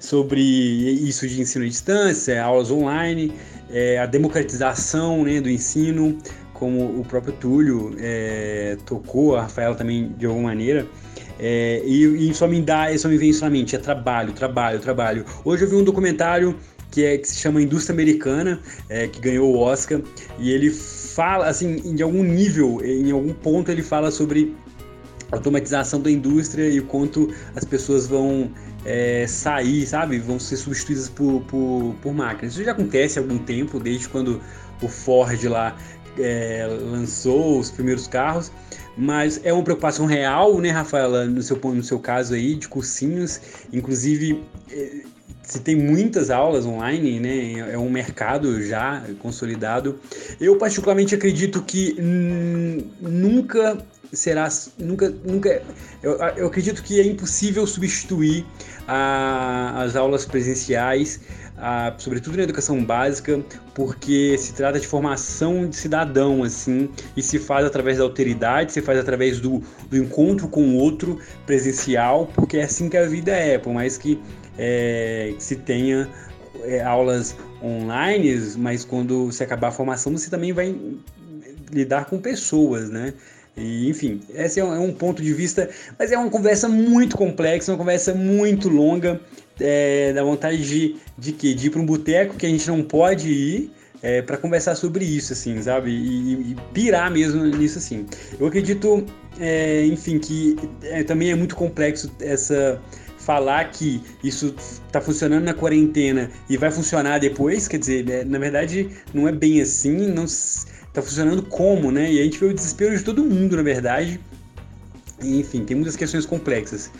sobre 0.00 0.40
isso 0.40 1.28
de 1.28 1.40
ensino 1.40 1.64
à 1.64 1.68
distância, 1.68 2.42
aulas 2.42 2.72
online, 2.72 3.32
é, 3.70 3.98
a 3.98 4.06
democratização 4.06 5.22
né, 5.22 5.40
do 5.40 5.48
ensino, 5.48 6.18
como 6.52 7.00
o 7.00 7.04
próprio 7.04 7.32
Túlio 7.34 7.94
é, 8.00 8.76
tocou, 8.84 9.36
a 9.36 9.42
Rafaela 9.42 9.76
também 9.76 10.12
de 10.18 10.26
alguma 10.26 10.48
maneira. 10.48 10.88
É, 11.42 11.80
e, 11.86 12.28
e, 12.28 12.34
só 12.34 12.46
me 12.46 12.60
dá, 12.60 12.96
só 12.98 13.08
me 13.08 13.16
vem 13.16 13.30
isso 13.30 13.42
na 13.42 13.50
mente, 13.50 13.74
é 13.74 13.78
trabalho, 13.78 14.32
trabalho, 14.32 14.78
trabalho. 14.78 15.24
Hoje 15.42 15.64
eu 15.64 15.70
vi 15.70 15.76
um 15.76 15.82
documentário 15.82 16.54
que, 16.90 17.02
é, 17.02 17.16
que 17.16 17.26
se 17.26 17.36
chama 17.36 17.62
Indústria 17.62 17.94
Americana, 17.94 18.60
é, 18.90 19.06
que 19.06 19.18
ganhou 19.20 19.54
o 19.54 19.58
Oscar, 19.58 20.02
e 20.38 20.50
ele 20.50 20.70
fala, 20.70 21.46
assim, 21.46 21.80
em 21.82 22.02
algum 22.02 22.22
nível, 22.22 22.80
em 22.84 23.10
algum 23.10 23.32
ponto 23.32 23.70
ele 23.70 23.82
fala 23.82 24.10
sobre 24.10 24.54
automatização 25.32 26.00
da 26.00 26.10
indústria 26.10 26.68
e 26.68 26.80
o 26.80 26.84
quanto 26.84 27.32
as 27.56 27.64
pessoas 27.64 28.06
vão 28.06 28.50
é, 28.84 29.26
sair, 29.26 29.86
sabe? 29.86 30.18
Vão 30.18 30.38
ser 30.38 30.56
substituídas 30.56 31.08
por, 31.08 31.40
por, 31.42 31.94
por, 32.02 32.12
máquinas. 32.12 32.54
Isso 32.54 32.64
já 32.64 32.72
acontece 32.72 33.18
há 33.18 33.22
algum 33.22 33.38
tempo, 33.38 33.78
desde 33.78 34.08
quando 34.08 34.40
o 34.82 34.88
Ford 34.88 35.42
lá 35.44 35.76
é, 36.18 36.66
lançou 36.68 37.58
os 37.58 37.70
primeiros 37.70 38.06
carros, 38.06 38.50
mas 39.00 39.40
é 39.42 39.50
uma 39.50 39.64
preocupação 39.64 40.04
real, 40.04 40.60
né, 40.60 40.70
Rafaela, 40.70 41.24
no 41.24 41.42
seu, 41.42 41.56
no 41.56 41.82
seu 41.82 41.98
caso 41.98 42.34
aí, 42.34 42.54
de 42.54 42.68
cursinhos, 42.68 43.40
inclusive 43.72 44.44
é, 44.70 45.00
se 45.42 45.58
tem 45.60 45.74
muitas 45.74 46.28
aulas 46.28 46.66
online, 46.66 47.18
né? 47.18 47.72
É 47.72 47.78
um 47.78 47.88
mercado 47.88 48.62
já 48.62 49.02
consolidado. 49.18 49.98
Eu 50.38 50.56
particularmente 50.56 51.14
acredito 51.14 51.62
que 51.62 51.96
nunca 53.00 53.78
será 54.12 54.48
nunca 54.78 55.08
nunca 55.24 55.62
eu, 56.02 56.18
eu 56.36 56.46
acredito 56.48 56.82
que 56.82 57.00
é 57.00 57.06
impossível 57.06 57.66
substituir 57.66 58.44
a, 58.86 59.82
as 59.82 59.96
aulas 59.96 60.24
presenciais 60.24 61.20
a, 61.60 61.92
sobretudo 61.98 62.36
na 62.36 62.42
educação 62.42 62.82
básica 62.82 63.40
porque 63.74 64.36
se 64.38 64.52
trata 64.54 64.80
de 64.80 64.86
formação 64.86 65.68
de 65.68 65.76
cidadão 65.76 66.42
assim 66.42 66.88
e 67.16 67.22
se 67.22 67.38
faz 67.38 67.66
através 67.66 67.98
da 67.98 68.04
alteridade 68.04 68.72
se 68.72 68.80
faz 68.80 68.98
através 68.98 69.40
do, 69.40 69.62
do 69.88 69.96
encontro 69.96 70.48
com 70.48 70.62
o 70.62 70.76
outro 70.76 71.18
presencial 71.46 72.26
porque 72.34 72.56
é 72.56 72.64
assim 72.64 72.88
que 72.88 72.96
a 72.96 73.06
vida 73.06 73.32
é 73.32 73.58
por 73.58 73.72
mais 73.72 73.98
que 73.98 74.18
é, 74.58 75.34
se 75.38 75.56
tenha 75.56 76.08
é, 76.62 76.82
aulas 76.82 77.36
online 77.62 78.54
mas 78.56 78.84
quando 78.84 79.30
se 79.30 79.42
acabar 79.44 79.68
a 79.68 79.72
formação 79.72 80.16
você 80.16 80.30
também 80.30 80.52
vai 80.52 80.74
lidar 81.70 82.06
com 82.06 82.18
pessoas 82.18 82.88
né 82.88 83.12
e, 83.56 83.88
enfim, 83.88 84.20
esse 84.34 84.60
é 84.60 84.64
um, 84.64 84.74
é 84.74 84.78
um, 84.78 84.92
ponto 84.92 85.22
de 85.22 85.34
vista, 85.34 85.68
mas 85.98 86.12
é 86.12 86.16
uma 86.16 86.30
conversa 86.30 86.68
muito 86.68 87.16
complexa, 87.16 87.72
uma 87.72 87.78
conversa 87.78 88.14
muito 88.14 88.68
longa. 88.68 89.20
É, 89.60 90.12
dá 90.12 90.22
vontade 90.22 90.64
de, 90.64 90.96
de, 91.18 91.32
quê? 91.32 91.54
de 91.54 91.66
ir 91.66 91.70
para 91.70 91.80
um 91.80 91.86
boteco 91.86 92.36
que 92.36 92.46
a 92.46 92.48
gente 92.48 92.66
não 92.68 92.82
pode 92.82 93.28
ir 93.30 93.70
é, 94.02 94.22
para 94.22 94.36
conversar 94.36 94.74
sobre 94.74 95.04
isso, 95.04 95.32
assim, 95.32 95.60
sabe? 95.62 95.90
E, 95.90 96.52
e, 96.52 96.56
pirar 96.72 97.10
mesmo 97.10 97.44
nisso, 97.44 97.78
assim. 97.78 98.06
Eu 98.38 98.46
acredito, 98.46 99.04
é, 99.38 99.84
enfim, 99.86 100.18
que 100.18 100.56
é, 100.82 101.02
também 101.02 101.30
é 101.30 101.34
muito 101.34 101.54
complexo 101.54 102.10
essa 102.20 102.80
falar 103.18 103.70
que 103.70 104.02
isso 104.24 104.54
está 104.86 105.00
funcionando 105.00 105.44
na 105.44 105.52
quarentena 105.52 106.30
e 106.48 106.56
vai 106.56 106.70
funcionar 106.70 107.18
depois, 107.18 107.68
quer 107.68 107.78
dizer, 107.78 108.08
é, 108.08 108.24
na 108.24 108.38
verdade 108.38 108.88
não 109.12 109.28
é 109.28 109.32
bem 109.32 109.60
assim, 109.60 110.08
não 110.08 110.24
tá 110.92 111.02
funcionando 111.02 111.42
como, 111.42 111.92
né? 111.92 112.10
E 112.10 112.18
a 112.18 112.24
gente 112.24 112.38
vê 112.38 112.46
o 112.46 112.54
desespero 112.54 112.96
de 112.96 113.04
todo 113.04 113.22
mundo, 113.22 113.56
na 113.56 113.62
verdade. 113.62 114.18
E, 115.22 115.38
enfim, 115.38 115.64
tem 115.64 115.76
muitas 115.76 115.96
questões 115.96 116.24
complexas. 116.24 116.90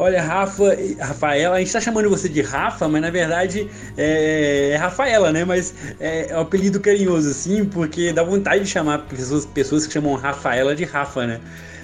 Olha, 0.00 0.22
Rafa, 0.22 0.64
Rafaela, 0.98 1.56
a 1.56 1.58
gente 1.58 1.74
tá 1.74 1.78
chamando 1.78 2.08
você 2.08 2.26
de 2.26 2.40
Rafa, 2.40 2.88
mas 2.88 3.02
na 3.02 3.10
verdade 3.10 3.68
é, 3.98 4.70
é 4.72 4.76
Rafaela, 4.76 5.30
né? 5.30 5.44
Mas 5.44 5.74
é, 6.00 6.30
é 6.30 6.36
um 6.38 6.40
apelido 6.40 6.80
carinhoso, 6.80 7.28
assim, 7.28 7.66
porque 7.66 8.10
dá 8.10 8.22
vontade 8.22 8.64
de 8.64 8.70
chamar 8.70 9.00
pessoas, 9.00 9.44
pessoas 9.44 9.86
que 9.86 9.92
chamam 9.92 10.14
Rafaela 10.14 10.74
de 10.74 10.84
Rafa, 10.84 11.26
né? 11.26 11.38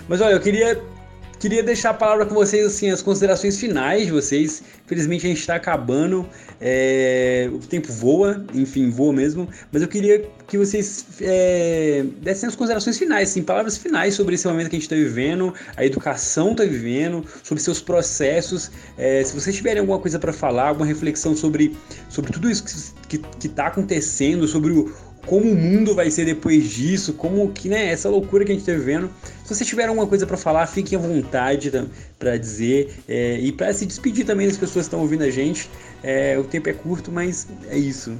Mas 0.09 0.23
olha, 0.23 0.33
eu 0.33 0.41
queria 0.41 0.81
Queria 1.39 1.63
deixar 1.63 1.91
a 1.91 1.95
palavra 1.95 2.25
com 2.25 2.35
vocês, 2.35 2.65
assim, 2.65 2.91
as 2.91 3.03
considerações 3.03 3.59
finais 3.59 4.07
de 4.07 4.13
vocês. 4.13 4.63
Infelizmente 4.87 5.27
a 5.27 5.29
gente 5.29 5.41
está 5.41 5.55
acabando, 5.55 6.27
é... 6.59 7.51
o 7.53 7.59
tempo 7.59 7.93
voa, 7.93 8.43
enfim, 8.55 8.89
voa 8.89 9.13
mesmo. 9.13 9.47
Mas 9.71 9.83
eu 9.83 9.89
queria 9.89 10.27
que 10.49 10.57
vocês 10.57 11.05
é... 11.21 12.07
dessem 12.23 12.49
as 12.49 12.57
considerações 12.57 12.97
finais, 12.97 13.31
assim, 13.31 13.43
palavras 13.43 13.77
finais 13.77 14.15
sobre 14.15 14.35
esse 14.35 14.47
momento 14.47 14.71
que 14.71 14.77
a 14.77 14.79
gente 14.79 14.91
está 14.91 14.97
vivendo, 14.97 15.53
a 15.77 15.85
educação 15.85 16.53
está 16.53 16.65
vivendo, 16.65 17.23
sobre 17.43 17.63
seus 17.63 17.83
processos. 17.83 18.71
É... 18.97 19.23
se 19.23 19.35
vocês 19.35 19.55
tiverem 19.55 19.81
alguma 19.81 19.99
coisa 19.99 20.19
para 20.19 20.33
falar, 20.33 20.69
alguma 20.69 20.87
reflexão 20.87 21.37
sobre, 21.37 21.77
sobre 22.09 22.33
tudo 22.33 22.51
isso 22.51 22.65
que 23.09 23.21
está 23.47 23.67
acontecendo, 23.67 24.49
sobre 24.49 24.73
o, 24.73 24.91
como 25.27 25.51
o 25.51 25.55
mundo 25.55 25.95
vai 25.95 26.11
ser 26.11 26.25
depois 26.25 26.71
disso, 26.71 27.13
como 27.15 27.51
que, 27.53 27.69
né, 27.69 27.89
essa 27.91 28.09
loucura 28.09 28.45
que 28.45 28.53
a 28.53 28.55
gente 28.55 28.63
está 28.63 28.73
vivendo. 28.73 29.11
Se 29.45 29.55
você 29.55 29.65
tiver 29.65 29.89
alguma 29.89 30.07
coisa 30.07 30.27
para 30.27 30.37
falar, 30.37 30.67
fiquem 30.67 30.99
à 30.99 31.03
vontade 31.03 31.71
para 32.19 32.37
dizer 32.37 32.95
é, 33.09 33.39
e 33.39 33.53
para 33.53 33.73
se 33.73 33.85
despedir 33.85 34.25
também 34.25 34.47
das 34.47 34.57
pessoas 34.57 34.87
que 34.87 34.89
estão 34.89 35.01
ouvindo 35.01 35.25
a 35.25 35.31
gente. 35.31 35.69
É, 36.03 36.39
o 36.39 36.45
tempo 36.45 36.69
é 36.69 36.73
curto, 36.73 37.13
mas 37.13 37.47
é 37.69 37.77
isso. 37.77 38.17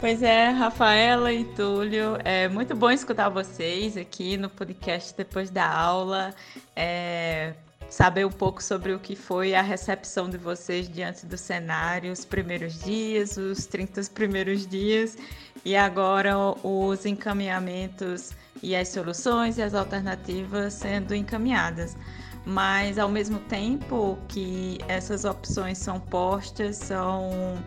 Pois 0.00 0.22
é, 0.22 0.50
Rafaela 0.50 1.32
e 1.32 1.44
Túlio, 1.44 2.18
é 2.24 2.48
muito 2.48 2.76
bom 2.76 2.90
escutar 2.90 3.28
vocês 3.30 3.96
aqui 3.96 4.36
no 4.36 4.48
podcast 4.48 5.12
depois 5.16 5.50
da 5.50 5.68
aula. 5.68 6.32
É, 6.76 7.54
saber 7.88 8.26
um 8.26 8.30
pouco 8.30 8.62
sobre 8.62 8.92
o 8.92 8.98
que 8.98 9.16
foi 9.16 9.54
a 9.54 9.62
recepção 9.62 10.28
de 10.28 10.36
vocês 10.36 10.88
diante 10.88 11.24
do 11.24 11.38
cenário, 11.38 12.12
os 12.12 12.24
primeiros 12.24 12.78
dias, 12.82 13.36
os 13.36 13.66
30 13.66 14.02
primeiros 14.14 14.66
dias 14.66 15.16
e 15.64 15.74
agora 15.76 16.34
os 16.62 17.06
encaminhamentos 17.06 18.32
e 18.62 18.76
as 18.76 18.88
soluções 18.88 19.58
e 19.58 19.62
as 19.62 19.74
alternativas 19.74 20.74
sendo 20.74 21.14
encaminhadas. 21.14 21.96
Mas 22.44 22.98
ao 22.98 23.08
mesmo 23.08 23.38
tempo 23.40 24.18
que 24.28 24.78
essas 24.88 25.24
opções 25.24 25.78
são 25.78 26.00
postas, 26.00 26.76
são 26.76 27.58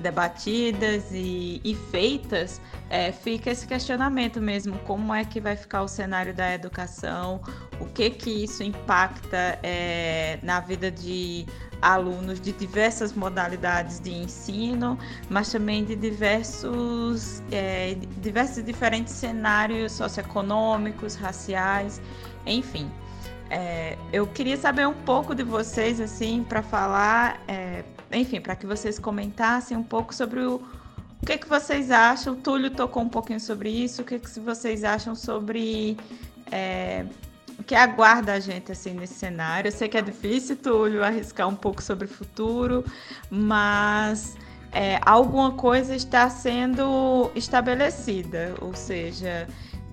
debatidas 0.00 1.04
e, 1.12 1.60
e 1.62 1.74
feitas, 1.90 2.60
é, 2.88 3.12
fica 3.12 3.50
esse 3.50 3.66
questionamento 3.66 4.40
mesmo: 4.40 4.78
como 4.80 5.14
é 5.14 5.24
que 5.24 5.40
vai 5.40 5.56
ficar 5.56 5.82
o 5.82 5.88
cenário 5.88 6.34
da 6.34 6.52
educação, 6.52 7.40
o 7.78 7.86
que 7.86 8.10
que 8.10 8.30
isso 8.44 8.62
impacta 8.62 9.58
é, 9.62 10.38
na 10.42 10.60
vida 10.60 10.90
de 10.90 11.46
alunos 11.82 12.40
de 12.40 12.52
diversas 12.52 13.12
modalidades 13.12 14.00
de 14.00 14.12
ensino, 14.12 14.98
mas 15.28 15.50
também 15.50 15.84
de 15.84 15.96
diversos, 15.96 17.42
é, 17.50 17.96
diversos 18.20 18.62
diferentes 18.64 19.14
cenários 19.14 19.92
socioeconômicos, 19.92 21.14
raciais, 21.14 22.00
enfim. 22.46 22.90
É, 23.50 23.98
eu 24.12 24.26
queria 24.28 24.56
saber 24.56 24.86
um 24.86 24.94
pouco 24.94 25.34
de 25.34 25.42
vocês, 25.42 26.00
assim, 26.00 26.44
para 26.48 26.62
falar, 26.62 27.42
é, 27.48 27.82
enfim, 28.12 28.40
para 28.40 28.54
que 28.54 28.64
vocês 28.64 28.98
comentassem 28.98 29.76
um 29.76 29.82
pouco 29.82 30.14
sobre 30.14 30.40
o, 30.40 30.62
o 31.20 31.26
que, 31.26 31.36
que 31.36 31.48
vocês 31.48 31.90
acham. 31.90 32.34
O 32.34 32.36
Túlio 32.36 32.70
tocou 32.70 33.02
um 33.02 33.08
pouquinho 33.08 33.40
sobre 33.40 33.68
isso. 33.68 34.02
O 34.02 34.04
que, 34.04 34.20
que 34.20 34.38
vocês 34.38 34.84
acham 34.84 35.16
sobre 35.16 35.96
é, 36.50 37.04
o 37.58 37.64
que 37.64 37.74
aguarda 37.74 38.34
a 38.34 38.40
gente 38.40 38.70
assim 38.70 38.94
nesse 38.94 39.14
cenário? 39.14 39.68
Eu 39.68 39.72
sei 39.72 39.88
que 39.88 39.98
é 39.98 40.02
difícil, 40.02 40.56
Túlio, 40.56 41.02
arriscar 41.02 41.48
um 41.48 41.56
pouco 41.56 41.82
sobre 41.82 42.06
o 42.06 42.08
futuro, 42.08 42.84
mas 43.28 44.36
é, 44.72 45.00
alguma 45.04 45.52
coisa 45.52 45.94
está 45.94 46.30
sendo 46.30 47.30
estabelecida, 47.34 48.54
ou 48.60 48.74
seja, 48.74 49.48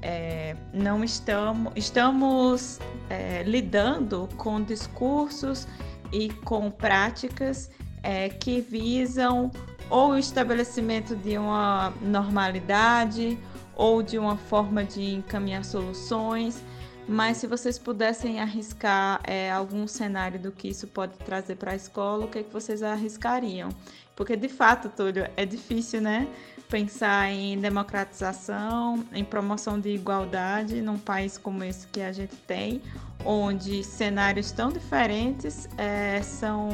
é, 0.07 0.55
não 0.73 1.03
estamos, 1.03 1.73
estamos 1.75 2.79
é, 3.09 3.43
lidando 3.43 4.29
com 4.37 4.63
discursos 4.63 5.67
e 6.13 6.29
com 6.29 6.71
práticas 6.71 7.69
é, 8.01 8.29
que 8.29 8.61
visam 8.61 9.51
ou 9.89 10.11
o 10.11 10.17
estabelecimento 10.17 11.13
de 11.13 11.37
uma 11.37 11.93
normalidade 12.01 13.37
ou 13.75 14.01
de 14.01 14.17
uma 14.17 14.37
forma 14.37 14.81
de 14.81 15.15
encaminhar 15.15 15.65
soluções. 15.65 16.63
Mas 17.05 17.37
se 17.37 17.47
vocês 17.47 17.77
pudessem 17.77 18.39
arriscar 18.39 19.19
é, 19.25 19.51
algum 19.51 19.87
cenário 19.87 20.39
do 20.39 20.53
que 20.53 20.69
isso 20.69 20.87
pode 20.87 21.17
trazer 21.17 21.55
para 21.55 21.73
a 21.73 21.75
escola, 21.75 22.23
o 22.23 22.27
que, 22.29 22.39
é 22.39 22.43
que 22.43 22.51
vocês 22.51 22.81
arriscariam? 22.81 23.69
Porque 24.15 24.37
de 24.37 24.47
fato, 24.47 24.87
Túlio, 24.87 25.29
é 25.35 25.45
difícil, 25.45 26.01
né? 26.01 26.27
Pensar 26.69 27.31
em 27.31 27.57
democratização, 27.59 29.05
em 29.13 29.23
promoção 29.23 29.79
de 29.79 29.89
igualdade 29.89 30.81
num 30.81 30.97
país 30.97 31.37
como 31.37 31.63
esse 31.63 31.87
que 31.87 32.01
a 32.01 32.11
gente 32.11 32.35
tem, 32.35 32.81
onde 33.23 33.83
cenários 33.83 34.51
tão 34.51 34.69
diferentes 34.69 35.69
é, 35.77 36.21
são 36.21 36.69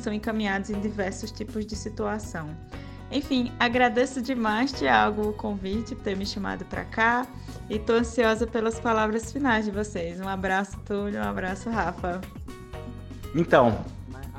são 0.00 0.12
encaminhados 0.12 0.70
em 0.70 0.80
diversos 0.80 1.30
tipos 1.30 1.66
de 1.66 1.76
situação. 1.76 2.56
Enfim, 3.12 3.52
agradeço 3.58 4.22
demais, 4.22 4.72
Tiago, 4.72 5.30
o 5.30 5.32
convite 5.32 5.94
por 5.94 6.04
ter 6.04 6.16
me 6.16 6.24
chamado 6.24 6.64
para 6.64 6.84
cá 6.84 7.26
e 7.68 7.76
estou 7.76 7.96
ansiosa 7.96 8.46
pelas 8.46 8.78
palavras 8.78 9.32
finais 9.32 9.64
de 9.64 9.70
vocês. 9.70 10.20
Um 10.20 10.28
abraço, 10.28 10.78
Túlio, 10.86 11.18
um 11.18 11.24
abraço, 11.24 11.68
Rafa. 11.68 12.20
Então, 13.34 13.84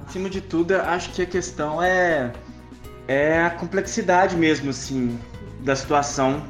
acima 0.08 0.30
de 0.30 0.40
tudo, 0.40 0.76
acho 0.76 1.12
que 1.12 1.22
a 1.22 1.26
questão 1.26 1.84
é, 1.84 2.32
é 3.08 3.42
a 3.42 3.50
complexidade 3.50 4.36
mesmo, 4.36 4.70
assim, 4.70 5.20
da 5.62 5.76
situação 5.76 6.44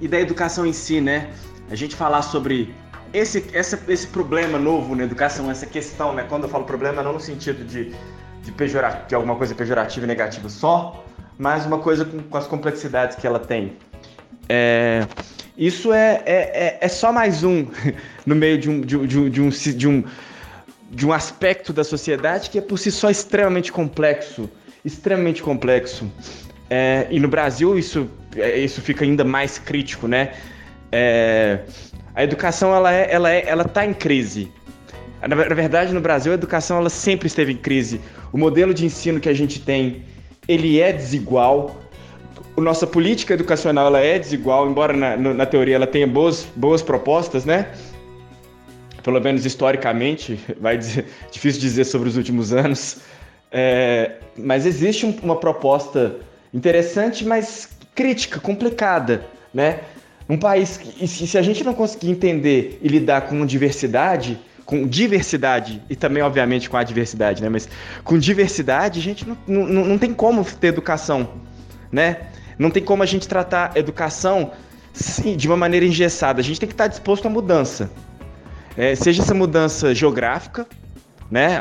e 0.00 0.08
da 0.08 0.18
educação 0.18 0.66
em 0.66 0.72
si, 0.72 1.00
né? 1.00 1.30
A 1.70 1.74
gente 1.74 1.94
falar 1.94 2.22
sobre 2.22 2.74
esse, 3.12 3.44
essa, 3.52 3.78
esse 3.88 4.06
problema 4.06 4.58
novo 4.58 4.94
na 4.94 5.04
educação, 5.04 5.50
essa 5.50 5.66
questão, 5.66 6.14
né? 6.14 6.24
Quando 6.28 6.44
eu 6.44 6.48
falo 6.48 6.64
problema, 6.64 7.02
não 7.02 7.12
no 7.12 7.20
sentido 7.20 7.64
de, 7.64 7.92
de, 8.42 8.52
pejorar, 8.52 9.06
de 9.06 9.14
alguma 9.14 9.36
coisa 9.36 9.54
pejorativa 9.54 10.06
e 10.06 10.08
negativa 10.08 10.48
só, 10.48 11.04
mas 11.38 11.66
uma 11.66 11.78
coisa 11.78 12.04
com, 12.04 12.18
com 12.20 12.38
as 12.38 12.46
complexidades 12.46 13.16
que 13.16 13.26
ela 13.26 13.38
tem. 13.38 13.76
É, 14.48 15.06
isso 15.56 15.92
é, 15.92 16.22
é, 16.24 16.34
é, 16.34 16.78
é, 16.80 16.88
só 16.88 17.12
mais 17.12 17.44
um 17.44 17.66
no 18.24 18.34
meio 18.34 18.58
de 18.58 18.70
um, 18.70 18.80
de, 18.80 19.06
de, 19.06 19.30
de, 19.30 19.40
um, 19.40 19.48
de, 19.48 19.88
um, 19.88 20.04
de 20.90 21.06
um 21.06 21.12
aspecto 21.12 21.72
da 21.72 21.84
sociedade 21.84 22.50
que 22.50 22.58
é 22.58 22.62
por 22.62 22.78
si 22.78 22.90
só 22.90 23.10
extremamente 23.10 23.70
complexo. 23.70 24.50
Extremamente 24.84 25.42
complexo. 25.42 26.10
É, 26.68 27.06
e 27.10 27.18
no 27.18 27.28
Brasil 27.28 27.78
isso, 27.78 28.08
é, 28.36 28.58
isso 28.58 28.80
fica 28.80 29.04
ainda 29.04 29.24
mais 29.24 29.58
crítico, 29.58 30.06
né? 30.06 30.32
É, 30.92 31.60
a 32.14 32.24
educação 32.24 32.74
ela 32.74 32.92
é, 32.92 33.12
ela 33.12 33.30
é, 33.30 33.44
ela 33.46 33.62
está 33.62 33.84
em 33.84 33.92
crise. 33.92 34.50
Na, 35.20 35.28
na 35.28 35.54
verdade, 35.54 35.92
no 35.92 36.00
Brasil, 36.00 36.32
a 36.32 36.34
educação 36.34 36.78
ela 36.78 36.88
sempre 36.88 37.26
esteve 37.26 37.52
em 37.52 37.56
crise. 37.56 38.00
O 38.32 38.38
modelo 38.38 38.72
de 38.72 38.86
ensino 38.86 39.20
que 39.20 39.28
a 39.28 39.34
gente 39.34 39.60
tem 39.60 40.04
ele 40.48 40.80
é 40.80 40.92
desigual. 40.92 41.80
A 42.56 42.60
nossa 42.60 42.86
política 42.86 43.34
educacional 43.34 43.86
ela 43.86 44.00
é 44.00 44.18
desigual, 44.18 44.68
embora 44.68 44.92
na, 44.92 45.16
na 45.16 45.46
teoria 45.46 45.76
ela 45.76 45.86
tenha 45.86 46.06
boas, 46.06 46.46
boas 46.56 46.82
propostas, 46.82 47.44
né? 47.44 47.72
Pelo 49.02 49.20
menos 49.20 49.46
historicamente, 49.46 50.38
vai 50.60 50.76
dizer, 50.76 51.06
difícil 51.30 51.60
dizer 51.60 51.84
sobre 51.84 52.08
os 52.08 52.16
últimos 52.16 52.52
anos. 52.52 52.98
É, 53.52 54.12
mas 54.36 54.66
existe 54.66 55.04
um, 55.04 55.14
uma 55.22 55.36
proposta 55.36 56.16
interessante, 56.52 57.24
mas 57.24 57.68
crítica, 57.94 58.38
complicada, 58.40 59.26
né? 59.52 59.80
Um 60.28 60.38
país 60.38 60.76
que, 60.76 61.08
se 61.08 61.36
a 61.36 61.42
gente 61.42 61.64
não 61.64 61.74
conseguir 61.74 62.10
entender 62.10 62.78
e 62.80 62.88
lidar 62.88 63.22
com 63.22 63.44
diversidade, 63.44 64.38
com 64.64 64.86
diversidade 64.86 65.82
e 65.90 65.96
também, 65.96 66.22
obviamente, 66.22 66.70
com 66.70 66.76
a 66.76 66.84
diversidade, 66.84 67.42
né? 67.42 67.48
Mas 67.48 67.68
com 68.04 68.16
diversidade, 68.16 69.00
a 69.00 69.02
gente 69.02 69.28
não, 69.28 69.36
não, 69.46 69.84
não 69.84 69.98
tem 69.98 70.14
como 70.14 70.44
ter 70.44 70.68
educação, 70.68 71.28
né? 71.90 72.28
Não 72.56 72.70
tem 72.70 72.82
como 72.82 73.02
a 73.02 73.06
gente 73.06 73.26
tratar 73.26 73.76
educação 73.76 74.52
sim, 74.92 75.36
de 75.36 75.48
uma 75.48 75.56
maneira 75.56 75.84
engessada. 75.84 76.40
A 76.40 76.44
gente 76.44 76.60
tem 76.60 76.68
que 76.68 76.74
estar 76.74 76.86
disposto 76.86 77.26
à 77.26 77.30
mudança. 77.30 77.90
É, 78.76 78.94
seja 78.94 79.22
essa 79.22 79.34
mudança 79.34 79.92
geográfica, 79.92 80.66
né? 81.30 81.60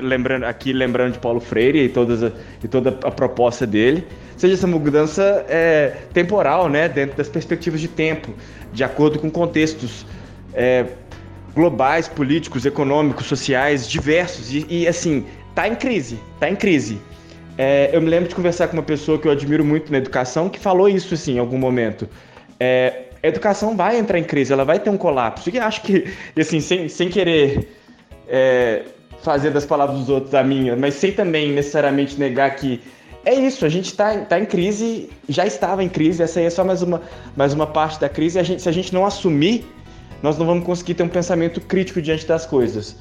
Lembrando 0.00 0.44
aqui, 0.44 0.72
lembrando 0.72 1.12
de 1.12 1.18
Paulo 1.18 1.40
Freire 1.40 1.84
e, 1.84 1.88
todas 1.88 2.32
e 2.62 2.68
toda 2.68 2.90
a 3.02 3.10
proposta 3.10 3.66
dele, 3.66 4.06
seja 4.36 4.54
essa 4.54 4.66
mudança 4.66 5.44
é, 5.48 5.94
temporal, 6.12 6.68
né? 6.68 6.88
Dentro 6.88 7.16
das 7.16 7.28
perspectivas 7.28 7.80
de 7.80 7.88
tempo, 7.88 8.32
de 8.72 8.82
acordo 8.82 9.18
com 9.18 9.30
contextos 9.30 10.06
é, 10.54 10.86
globais, 11.54 12.08
políticos, 12.08 12.64
econômicos, 12.64 13.26
sociais, 13.26 13.86
diversos. 13.86 14.52
E, 14.52 14.66
e 14.68 14.88
assim, 14.88 15.26
tá 15.54 15.68
em 15.68 15.74
crise, 15.74 16.18
tá 16.38 16.48
em 16.48 16.56
crise. 16.56 16.98
É, 17.58 17.90
eu 17.92 18.00
me 18.00 18.08
lembro 18.08 18.28
de 18.28 18.34
conversar 18.34 18.68
com 18.68 18.74
uma 18.74 18.82
pessoa 18.82 19.18
que 19.18 19.28
eu 19.28 19.32
admiro 19.32 19.62
muito 19.62 19.92
na 19.92 19.98
educação 19.98 20.48
que 20.48 20.58
falou 20.58 20.88
isso 20.88 21.12
assim, 21.12 21.34
em 21.34 21.38
algum 21.38 21.58
momento. 21.58 22.08
É, 22.58 23.02
a 23.22 23.28
educação 23.28 23.76
vai 23.76 23.98
entrar 23.98 24.18
em 24.18 24.24
crise, 24.24 24.50
ela 24.50 24.64
vai 24.64 24.78
ter 24.78 24.88
um 24.88 24.96
colapso. 24.96 25.50
E 25.52 25.58
acho 25.58 25.82
que, 25.82 26.06
assim, 26.38 26.60
sem, 26.60 26.88
sem 26.88 27.10
querer 27.10 27.68
é, 28.26 28.84
fazer 29.22 29.50
das 29.50 29.64
palavras 29.64 29.98
dos 29.98 30.08
outros 30.08 30.34
a 30.34 30.42
minha, 30.42 30.76
mas 30.76 30.94
sem 30.94 31.12
também 31.12 31.52
necessariamente 31.52 32.18
negar 32.18 32.54
que 32.56 32.80
é 33.24 33.34
isso, 33.34 33.66
a 33.66 33.68
gente 33.68 33.86
está 33.86 34.16
tá 34.20 34.40
em 34.40 34.46
crise, 34.46 35.10
já 35.28 35.44
estava 35.44 35.84
em 35.84 35.88
crise, 35.90 36.22
essa 36.22 36.40
aí 36.40 36.46
é 36.46 36.50
só 36.50 36.64
mais 36.64 36.80
uma, 36.80 37.02
mais 37.36 37.52
uma 37.52 37.66
parte 37.66 38.00
da 38.00 38.08
crise. 38.08 38.38
A 38.38 38.42
gente, 38.42 38.62
se 38.62 38.68
a 38.68 38.72
gente 38.72 38.94
não 38.94 39.04
assumir 39.04 39.66
nós 40.22 40.36
não 40.36 40.46
vamos 40.46 40.64
conseguir 40.64 40.94
ter 40.94 41.02
um 41.02 41.08
pensamento 41.08 41.60
crítico 41.60 42.00
diante 42.00 42.26
das 42.26 42.44
coisas. 42.44 42.96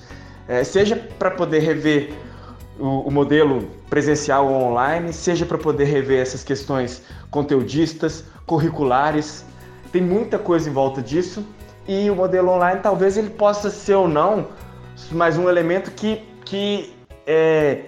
É, 0.47 0.63
seja 0.63 0.95
para 0.95 1.31
poder 1.31 1.59
rever 1.59 2.11
o, 2.79 3.07
o, 3.07 3.11
modelo 3.11 3.69
presencial 3.89 4.47
ou 4.47 4.63
online, 4.63 5.11
seja 5.11 5.45
para 5.45 5.57
poder 5.57 5.83
rever 5.85 6.21
essas 6.21 6.43
questões 6.43 7.03
conteudistas, 7.29 8.23
curriculares. 8.45 9.45
Tem 9.91 10.01
muita 10.01 10.39
coisa 10.39 10.69
em 10.69 10.73
volta 10.73 11.01
disso 11.01 11.45
e 11.87 12.09
o 12.09 12.15
modelo 12.15 12.49
online 12.49 12.79
talvez 12.81 13.17
ele 13.17 13.29
possa 13.29 13.69
ser 13.69 13.95
ou 13.95 14.07
não 14.07 14.47
mais 15.11 15.37
um 15.37 15.49
elemento 15.49 15.91
que, 15.91 16.21
que 16.45 16.93
é, 17.25 17.81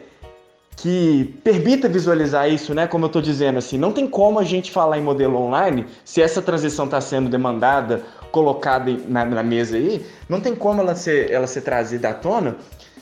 que 0.75 1.39
permita 1.43 1.87
visualizar 1.87 2.49
isso, 2.49 2.73
né? 2.73 2.87
Como 2.87 3.05
eu 3.05 3.07
estou 3.07 3.21
dizendo, 3.21 3.59
assim, 3.59 3.77
não 3.77 3.91
tem 3.91 4.07
como 4.07 4.39
a 4.39 4.43
gente 4.43 4.71
falar 4.71 4.97
em 4.97 5.01
modelo 5.03 5.37
online 5.37 5.85
se 6.03 6.21
essa 6.21 6.41
transição 6.41 6.85
está 6.85 6.99
sendo 6.99 7.29
demandada 7.29 8.01
colocada 8.31 8.91
na, 9.07 9.23
na, 9.23 9.43
mesa 9.43 9.77
aí, 9.77 10.03
não 10.27 10.39
tem 10.41 10.55
como 10.55 10.81
ela 10.81 10.95
ser, 10.95 11.29
ela 11.29 11.45
ser 11.45 11.61
trazida 11.61 12.09
à 12.09 12.13
tona 12.13 12.55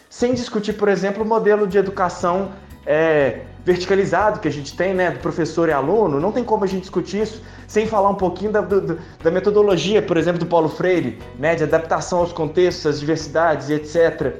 sem 0.09 0.33
discutir, 0.33 0.73
por 0.73 0.89
exemplo, 0.89 1.23
o 1.23 1.25
modelo 1.27 1.67
de 1.67 1.77
educação 1.77 2.51
é, 2.85 3.41
verticalizado 3.63 4.39
que 4.39 4.47
a 4.47 4.51
gente 4.51 4.75
tem, 4.75 4.93
né, 4.93 5.11
do 5.11 5.19
professor 5.19 5.69
e 5.69 5.71
aluno, 5.71 6.19
não 6.19 6.31
tem 6.31 6.43
como 6.43 6.63
a 6.63 6.67
gente 6.67 6.81
discutir 6.81 7.21
isso 7.21 7.41
sem 7.69 7.85
falar 7.85 8.09
um 8.09 8.15
pouquinho 8.15 8.51
da, 8.51 8.61
do, 8.61 8.99
da 9.23 9.29
metodologia, 9.29 10.01
por 10.01 10.17
exemplo, 10.17 10.39
do 10.39 10.45
Paulo 10.47 10.67
Freire, 10.67 11.19
né, 11.37 11.53
de 11.53 11.63
adaptação 11.63 12.17
aos 12.17 12.33
contextos, 12.33 12.87
às 12.87 12.99
diversidades 12.99 13.69
e 13.69 13.73
etc. 13.73 14.37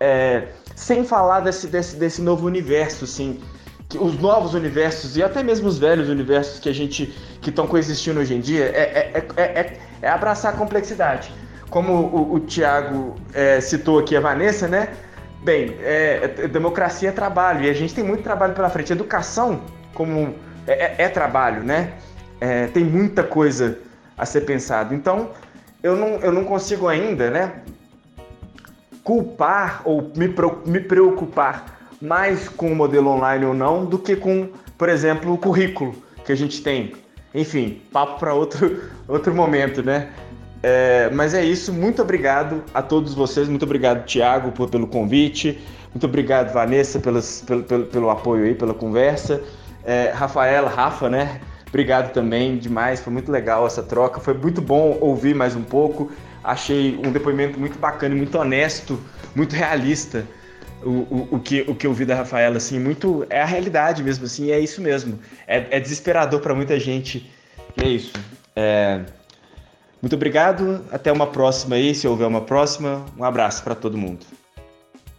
É, 0.00 0.48
sem 0.74 1.04
falar 1.04 1.40
desse, 1.40 1.68
desse, 1.68 1.94
desse 1.94 2.20
novo 2.20 2.44
universo, 2.44 3.04
assim, 3.04 3.38
que 3.88 3.96
os 3.96 4.18
novos 4.18 4.52
universos 4.52 5.16
e 5.16 5.22
até 5.22 5.44
mesmo 5.44 5.68
os 5.68 5.78
velhos 5.78 6.08
universos 6.08 6.58
que 6.58 6.68
a 6.68 6.74
gente 6.74 7.14
que 7.40 7.50
estão 7.50 7.68
coexistindo 7.68 8.18
hoje 8.18 8.34
em 8.34 8.40
dia 8.40 8.64
é, 8.64 9.12
é, 9.14 9.26
é, 9.36 9.78
é, 10.02 10.08
abraçar 10.08 10.52
a 10.52 10.56
complexidade. 10.56 11.32
Como 11.70 11.92
o, 11.92 12.34
o 12.34 12.40
Tiago 12.40 13.14
citou 13.62 14.00
aqui 14.00 14.16
a 14.16 14.20
Vanessa, 14.20 14.66
né? 14.66 14.88
Bem, 15.44 15.76
democracia 16.50 17.10
é 17.10 17.12
trabalho 17.12 17.64
e 17.64 17.70
a 17.70 17.72
gente 17.72 17.94
tem 17.94 18.02
muito 18.02 18.24
trabalho 18.24 18.54
pela 18.54 18.68
frente. 18.68 18.92
Educação 18.92 19.60
como 19.94 20.34
é, 20.66 21.08
trabalho, 21.08 21.62
né? 21.62 21.92
Tem 22.72 22.84
muita 22.84 23.22
coisa 23.22 23.78
a 24.16 24.24
ser 24.24 24.42
pensado. 24.42 24.94
Então, 24.94 25.30
eu 25.82 25.96
não, 25.96 26.08
eu 26.20 26.32
não 26.32 26.44
consigo 26.44 26.88
ainda, 26.88 27.30
né? 27.30 27.62
Culpar 29.02 29.82
ou 29.84 30.10
me, 30.16 30.34
me 30.66 30.80
preocupar 30.80 31.90
mais 32.00 32.48
com 32.48 32.72
o 32.72 32.74
modelo 32.74 33.10
online 33.10 33.44
ou 33.44 33.54
não 33.54 33.84
do 33.84 33.98
que 33.98 34.16
com, 34.16 34.48
por 34.76 34.88
exemplo, 34.88 35.32
o 35.32 35.38
currículo 35.38 35.94
que 36.24 36.32
a 36.32 36.34
gente 36.34 36.62
tem. 36.62 36.92
Enfim, 37.34 37.80
papo 37.92 38.18
para 38.18 38.34
outro, 38.34 38.82
outro 39.06 39.34
momento, 39.34 39.82
né? 39.82 40.10
É, 40.62 41.10
mas 41.12 41.34
é 41.34 41.44
isso, 41.44 41.72
muito 41.72 42.02
obrigado 42.02 42.64
a 42.74 42.82
todos 42.82 43.14
vocês, 43.14 43.48
muito 43.48 43.64
obrigado, 43.64 44.04
Tiago, 44.04 44.50
pelo 44.66 44.86
convite, 44.86 45.60
muito 45.92 46.06
obrigado, 46.06 46.52
Vanessa, 46.52 46.98
pelas, 46.98 47.42
pelo, 47.42 47.62
pelo, 47.62 47.84
pelo 47.86 48.10
apoio 48.10 48.46
aí, 48.46 48.54
pela 48.54 48.74
conversa. 48.74 49.40
É, 49.84 50.10
Rafaela, 50.10 50.68
Rafa, 50.68 51.08
né? 51.08 51.40
Obrigado 51.68 52.12
também 52.12 52.56
demais, 52.56 53.00
foi 53.00 53.12
muito 53.12 53.30
legal 53.30 53.66
essa 53.66 53.82
troca, 53.82 54.20
foi 54.20 54.34
muito 54.34 54.60
bom 54.60 54.96
ouvir 55.00 55.34
mais 55.34 55.56
um 55.56 55.62
pouco. 55.62 56.10
Achei 56.42 56.98
um 57.04 57.10
depoimento 57.10 57.58
muito 57.58 57.78
bacana 57.78 58.14
muito 58.14 58.38
honesto, 58.38 58.98
muito 59.34 59.54
realista 59.54 60.24
o, 60.82 60.90
o, 60.90 61.28
o, 61.32 61.40
que, 61.40 61.62
o 61.62 61.74
que 61.74 61.86
eu 61.86 61.92
vi 61.92 62.04
da 62.04 62.14
Rafaela, 62.14 62.56
assim, 62.56 62.78
muito. 62.78 63.26
É 63.30 63.40
a 63.40 63.44
realidade 63.44 64.02
mesmo, 64.02 64.24
assim, 64.24 64.50
é 64.50 64.58
isso 64.58 64.80
mesmo. 64.80 65.18
É, 65.46 65.66
é 65.70 65.80
desesperador 65.80 66.40
para 66.40 66.54
muita 66.54 66.78
gente. 66.78 67.30
E 67.76 67.84
é 67.84 67.88
isso. 67.88 68.12
É... 68.54 69.00
Muito 70.00 70.14
obrigado. 70.14 70.84
Até 70.92 71.10
uma 71.10 71.26
próxima 71.26 71.76
aí, 71.76 71.94
se 71.94 72.06
houver 72.06 72.26
uma 72.26 72.42
próxima. 72.42 73.04
Um 73.16 73.24
abraço 73.24 73.62
para 73.64 73.74
todo 73.74 73.96
mundo. 73.96 74.24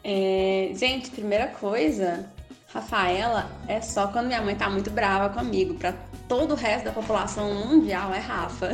É, 0.04 0.72
gente, 0.74 1.10
primeira 1.10 1.48
coisa, 1.48 2.26
Rafaela 2.74 3.52
é 3.68 3.82
só 3.82 4.08
quando 4.08 4.28
minha 4.28 4.42
mãe 4.42 4.56
tá 4.56 4.70
muito 4.70 4.90
brava 4.90 5.30
comigo. 5.30 5.74
Para 5.74 5.94
todo 6.28 6.52
o 6.52 6.56
resto 6.56 6.86
da 6.86 6.92
população 6.92 7.54
mundial 7.54 8.14
é 8.14 8.20
Rafa. 8.20 8.72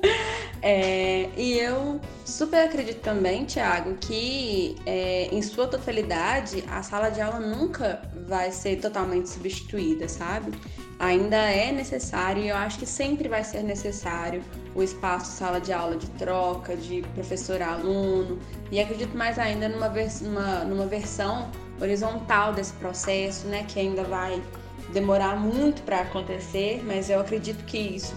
é, 0.60 1.28
e 1.36 1.58
eu 1.58 2.00
super 2.24 2.66
acredito 2.66 3.00
também, 3.00 3.44
Tiago, 3.44 3.94
que 3.94 4.76
é, 4.84 5.28
em 5.32 5.40
sua 5.42 5.66
totalidade 5.66 6.64
a 6.68 6.82
sala 6.82 7.10
de 7.10 7.20
aula 7.20 7.40
nunca 7.40 8.02
vai 8.26 8.50
ser 8.52 8.76
totalmente 8.76 9.28
substituída, 9.28 10.08
sabe? 10.08 10.52
Ainda 10.98 11.36
é 11.36 11.72
necessário, 11.72 12.42
e 12.44 12.48
eu 12.48 12.56
acho 12.56 12.78
que 12.78 12.86
sempre 12.86 13.28
vai 13.28 13.42
ser 13.42 13.62
necessário, 13.62 14.42
o 14.74 14.82
espaço 14.82 15.32
sala 15.32 15.60
de 15.60 15.72
aula 15.72 15.96
de 15.96 16.08
troca, 16.10 16.76
de 16.76 17.02
professor-aluno, 17.14 18.38
e 18.70 18.80
acredito 18.80 19.16
mais 19.16 19.38
ainda 19.38 19.68
numa, 19.68 19.88
vers 19.88 20.20
numa, 20.20 20.64
numa 20.64 20.86
versão 20.86 21.50
horizontal 21.80 22.52
desse 22.52 22.72
processo, 22.74 23.48
né, 23.48 23.64
que 23.66 23.80
ainda 23.80 24.04
vai 24.04 24.40
demorar 24.92 25.36
muito 25.36 25.82
para 25.82 26.00
acontecer, 26.00 26.82
mas 26.84 27.10
eu 27.10 27.20
acredito 27.20 27.64
que 27.64 27.78
isso 27.78 28.14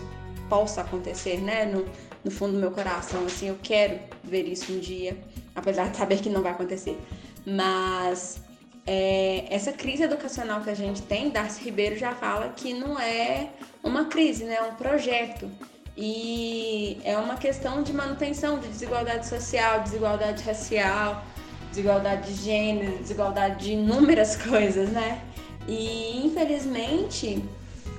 possa 0.49 0.81
acontecer, 0.81 1.41
né, 1.41 1.65
no, 1.65 1.85
no 2.23 2.31
fundo 2.31 2.53
do 2.53 2.59
meu 2.59 2.71
coração, 2.71 3.25
assim, 3.25 3.47
eu 3.47 3.57
quero 3.61 3.99
ver 4.23 4.43
isso 4.43 4.71
um 4.71 4.79
dia, 4.79 5.17
apesar 5.55 5.89
de 5.89 5.97
saber 5.97 6.19
que 6.19 6.29
não 6.29 6.41
vai 6.41 6.51
acontecer. 6.51 6.99
Mas 7.45 8.41
é, 8.85 9.45
essa 9.49 9.71
crise 9.71 10.03
educacional 10.03 10.61
que 10.61 10.69
a 10.69 10.75
gente 10.75 11.01
tem, 11.01 11.29
Darcy 11.29 11.63
Ribeiro 11.63 11.97
já 11.97 12.13
fala 12.13 12.49
que 12.49 12.73
não 12.73 12.99
é 12.99 13.49
uma 13.83 14.05
crise, 14.05 14.43
né, 14.43 14.55
é 14.55 14.63
um 14.63 14.75
projeto. 14.75 15.49
E 15.97 16.99
é 17.05 17.17
uma 17.17 17.37
questão 17.37 17.81
de 17.81 17.93
manutenção 17.93 18.59
de 18.59 18.67
desigualdade 18.67 19.27
social, 19.27 19.81
desigualdade 19.81 20.43
racial, 20.43 21.23
desigualdade 21.69 22.33
de 22.33 22.43
gênero, 22.43 22.97
desigualdade 22.97 23.63
de 23.63 23.73
inúmeras 23.73 24.35
coisas, 24.43 24.89
né? 24.89 25.21
E 25.67 26.25
infelizmente 26.25 27.43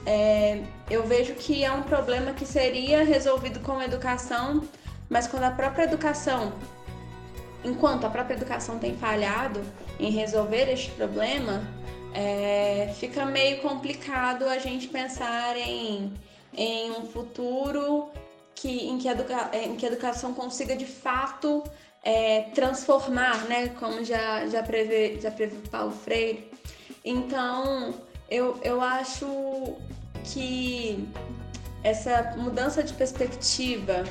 é, 0.04 0.62
eu 0.88 1.04
vejo 1.04 1.34
que 1.34 1.64
é 1.64 1.72
um 1.72 1.82
problema 1.82 2.32
que 2.32 2.46
seria 2.46 3.04
resolvido 3.04 3.60
com 3.60 3.82
educação, 3.82 4.62
mas 5.08 5.26
quando 5.26 5.44
a 5.44 5.50
própria 5.50 5.84
educação, 5.84 6.52
enquanto 7.64 8.04
a 8.04 8.10
própria 8.10 8.34
educação 8.34 8.78
tem 8.78 8.96
falhado 8.96 9.60
em 9.98 10.10
resolver 10.10 10.70
este 10.70 10.92
problema, 10.92 11.62
é, 12.14 12.94
fica 12.98 13.26
meio 13.26 13.60
complicado 13.60 14.44
a 14.48 14.58
gente 14.58 14.88
pensar 14.88 15.56
em, 15.56 16.12
em 16.54 16.90
um 16.92 17.06
futuro 17.06 18.08
que, 18.54 18.88
em, 18.88 18.96
que 18.98 19.08
educa, 19.08 19.50
em 19.52 19.76
que 19.76 19.84
a 19.84 19.88
educação 19.88 20.32
consiga 20.32 20.76
de 20.76 20.86
fato 20.86 21.62
é, 22.02 22.42
transformar, 22.54 23.44
né? 23.46 23.68
Como 23.80 24.04
já, 24.04 24.46
já, 24.46 24.62
prevê, 24.62 25.20
já 25.20 25.32
Paulo 25.70 25.90
Freire. 25.90 26.48
Então, 27.06 27.94
eu, 28.28 28.58
eu 28.64 28.80
acho 28.80 29.76
que 30.24 31.08
essa 31.84 32.34
mudança 32.36 32.82
de 32.82 32.92
perspectiva, 32.94 34.02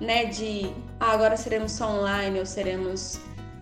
né, 0.00 0.26
de 0.26 0.72
ah, 1.00 1.10
agora 1.10 1.36
seremos 1.36 1.72
só 1.72 1.90
online 1.90 2.38
ou 2.38 2.46
seremos 2.46 3.18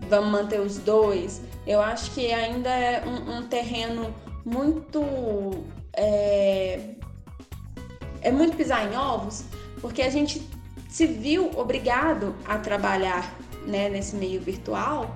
vamos 0.07 0.29
manter 0.29 0.59
os 0.59 0.77
dois, 0.77 1.41
eu 1.65 1.81
acho 1.81 2.11
que 2.11 2.31
ainda 2.31 2.69
é 2.69 3.03
um, 3.03 3.37
um 3.37 3.47
terreno 3.47 4.13
muito 4.45 5.63
é, 5.93 6.89
é 8.21 8.31
muito 8.31 8.55
pisar 8.55 8.91
em 8.91 8.95
ovos, 8.95 9.45
porque 9.81 10.03
a 10.03 10.09
gente 10.09 10.47
se 10.87 11.07
viu 11.07 11.49
obrigado 11.55 12.35
a 12.45 12.59
trabalhar 12.59 13.33
né, 13.65 13.89
nesse 13.89 14.15
meio 14.15 14.39
virtual 14.39 15.15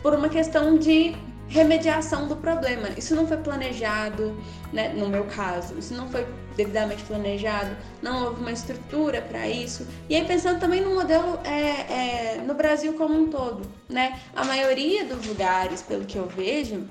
por 0.00 0.14
uma 0.14 0.30
questão 0.30 0.78
de 0.78 1.14
remediação 1.54 2.26
do 2.26 2.34
problema. 2.34 2.88
Isso 2.96 3.14
não 3.14 3.28
foi 3.28 3.36
planejado, 3.36 4.36
né, 4.72 4.88
no 4.88 5.08
meu 5.08 5.24
caso, 5.24 5.78
isso 5.78 5.94
não 5.94 6.08
foi 6.08 6.26
devidamente 6.56 7.04
planejado, 7.04 7.76
não 8.02 8.24
houve 8.24 8.40
uma 8.40 8.50
estrutura 8.50 9.22
para 9.22 9.46
isso. 9.46 9.86
E 10.08 10.16
aí 10.16 10.24
pensando 10.24 10.58
também 10.58 10.80
no 10.80 10.92
modelo 10.92 11.38
é, 11.44 12.38
é, 12.38 12.42
no 12.44 12.54
Brasil 12.54 12.94
como 12.94 13.14
um 13.14 13.28
todo, 13.28 13.62
né? 13.88 14.18
A 14.34 14.44
maioria 14.44 15.04
dos 15.04 15.24
lugares, 15.26 15.80
pelo 15.80 16.04
que 16.04 16.16
eu 16.16 16.26
vejo, 16.26 16.88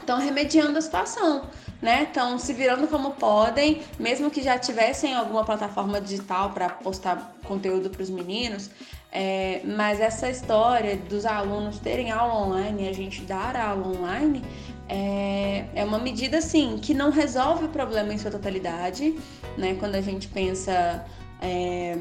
estão 0.00 0.18
remediando 0.18 0.78
a 0.78 0.80
situação. 0.80 1.46
Né? 1.82 2.04
Estão 2.04 2.38
se 2.38 2.54
virando 2.54 2.88
como 2.88 3.10
podem, 3.10 3.82
mesmo 3.98 4.30
que 4.30 4.42
já 4.42 4.58
tivessem 4.58 5.14
alguma 5.14 5.44
plataforma 5.44 6.00
digital 6.00 6.50
para 6.50 6.70
postar 6.70 7.36
conteúdo 7.44 7.90
para 7.90 8.02
os 8.02 8.08
meninos, 8.08 8.70
é, 9.14 9.60
mas 9.64 10.00
essa 10.00 10.28
história 10.28 10.96
dos 10.96 11.24
alunos 11.24 11.78
terem 11.78 12.10
aula 12.10 12.34
online 12.34 12.88
a 12.88 12.92
gente 12.92 13.22
dar 13.22 13.54
aula 13.54 13.86
online 13.86 14.42
é, 14.88 15.66
é 15.74 15.84
uma 15.84 15.98
medida, 15.98 16.38
assim, 16.38 16.78
que 16.78 16.92
não 16.92 17.10
resolve 17.10 17.66
o 17.66 17.68
problema 17.68 18.12
em 18.12 18.18
sua 18.18 18.30
totalidade, 18.30 19.16
né? 19.56 19.76
Quando 19.78 19.94
a 19.94 20.00
gente 20.00 20.28
pensa 20.28 21.06
é, 21.40 21.96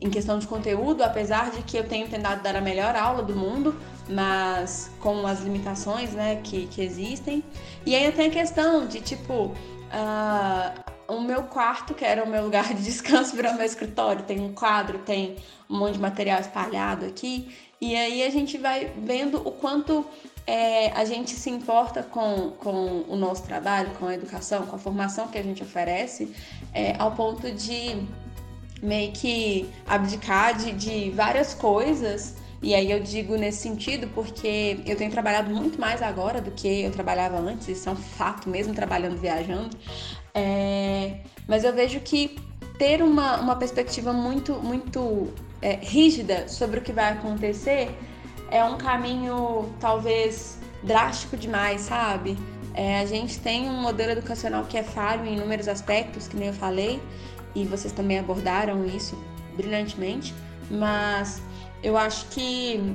em 0.00 0.10
questão 0.10 0.38
de 0.38 0.46
conteúdo, 0.46 1.02
apesar 1.02 1.50
de 1.52 1.62
que 1.62 1.76
eu 1.76 1.88
tenho 1.88 2.08
tentado 2.08 2.42
dar 2.42 2.56
a 2.56 2.60
melhor 2.60 2.94
aula 2.96 3.22
do 3.22 3.34
mundo, 3.34 3.74
mas 4.08 4.90
com 5.00 5.26
as 5.26 5.40
limitações, 5.40 6.12
né, 6.12 6.40
que, 6.42 6.66
que 6.66 6.82
existem. 6.82 7.42
E 7.86 7.94
aí 7.94 8.10
tem 8.12 8.26
a 8.26 8.30
questão 8.30 8.86
de, 8.86 9.00
tipo, 9.00 9.44
uh, 9.44 10.95
o 11.08 11.20
meu 11.20 11.44
quarto, 11.44 11.94
que 11.94 12.04
era 12.04 12.24
o 12.24 12.28
meu 12.28 12.44
lugar 12.44 12.72
de 12.74 12.82
descanso, 12.82 13.34
virou 13.34 13.54
meu 13.54 13.64
escritório. 13.64 14.24
Tem 14.24 14.40
um 14.40 14.52
quadro, 14.52 14.98
tem 14.98 15.36
um 15.68 15.78
monte 15.78 15.94
de 15.94 16.00
material 16.00 16.40
espalhado 16.40 17.06
aqui. 17.06 17.54
E 17.80 17.94
aí 17.94 18.22
a 18.22 18.30
gente 18.30 18.56
vai 18.56 18.92
vendo 18.96 19.36
o 19.46 19.52
quanto 19.52 20.04
é, 20.46 20.90
a 20.92 21.04
gente 21.04 21.32
se 21.32 21.50
importa 21.50 22.02
com, 22.02 22.52
com 22.58 23.04
o 23.08 23.16
nosso 23.16 23.42
trabalho, 23.42 23.90
com 23.98 24.06
a 24.06 24.14
educação, 24.14 24.66
com 24.66 24.76
a 24.76 24.78
formação 24.78 25.28
que 25.28 25.36
a 25.36 25.42
gente 25.42 25.62
oferece, 25.62 26.32
é, 26.72 26.94
ao 26.98 27.12
ponto 27.12 27.50
de 27.50 28.02
meio 28.82 29.12
que 29.12 29.68
abdicar 29.86 30.56
de, 30.56 30.72
de 30.72 31.10
várias 31.10 31.52
coisas. 31.52 32.36
E 32.62 32.74
aí 32.74 32.90
eu 32.90 33.00
digo 33.00 33.36
nesse 33.36 33.58
sentido 33.58 34.08
porque 34.14 34.80
eu 34.86 34.96
tenho 34.96 35.10
trabalhado 35.10 35.54
muito 35.54 35.78
mais 35.78 36.00
agora 36.00 36.40
do 36.40 36.50
que 36.50 36.82
eu 36.82 36.90
trabalhava 36.90 37.38
antes, 37.38 37.68
isso 37.68 37.88
é 37.88 37.92
um 37.92 37.96
fato, 37.96 38.48
mesmo 38.48 38.72
trabalhando 38.72 39.16
viajando. 39.18 39.76
É, 40.36 41.20
mas 41.48 41.64
eu 41.64 41.72
vejo 41.72 41.98
que 42.00 42.38
ter 42.78 43.02
uma, 43.02 43.40
uma 43.40 43.56
perspectiva 43.56 44.12
muito, 44.12 44.52
muito 44.62 45.32
é, 45.62 45.76
rígida 45.76 46.46
sobre 46.46 46.78
o 46.78 46.82
que 46.82 46.92
vai 46.92 47.14
acontecer 47.14 47.96
é 48.50 48.62
um 48.62 48.76
caminho 48.76 49.74
talvez 49.80 50.58
drástico 50.82 51.38
demais, 51.38 51.80
sabe? 51.80 52.36
É, 52.74 53.00
a 53.00 53.06
gente 53.06 53.38
tem 53.40 53.66
um 53.68 53.80
modelo 53.80 54.12
educacional 54.12 54.64
que 54.64 54.76
é 54.76 54.82
falho 54.82 55.24
em 55.24 55.36
inúmeros 55.36 55.68
aspectos, 55.68 56.28
que 56.28 56.36
nem 56.36 56.48
eu 56.48 56.54
falei, 56.54 57.02
e 57.54 57.64
vocês 57.64 57.92
também 57.92 58.18
abordaram 58.18 58.84
isso 58.84 59.18
brilhantemente, 59.56 60.34
mas 60.70 61.40
eu 61.82 61.96
acho 61.96 62.26
que 62.26 62.94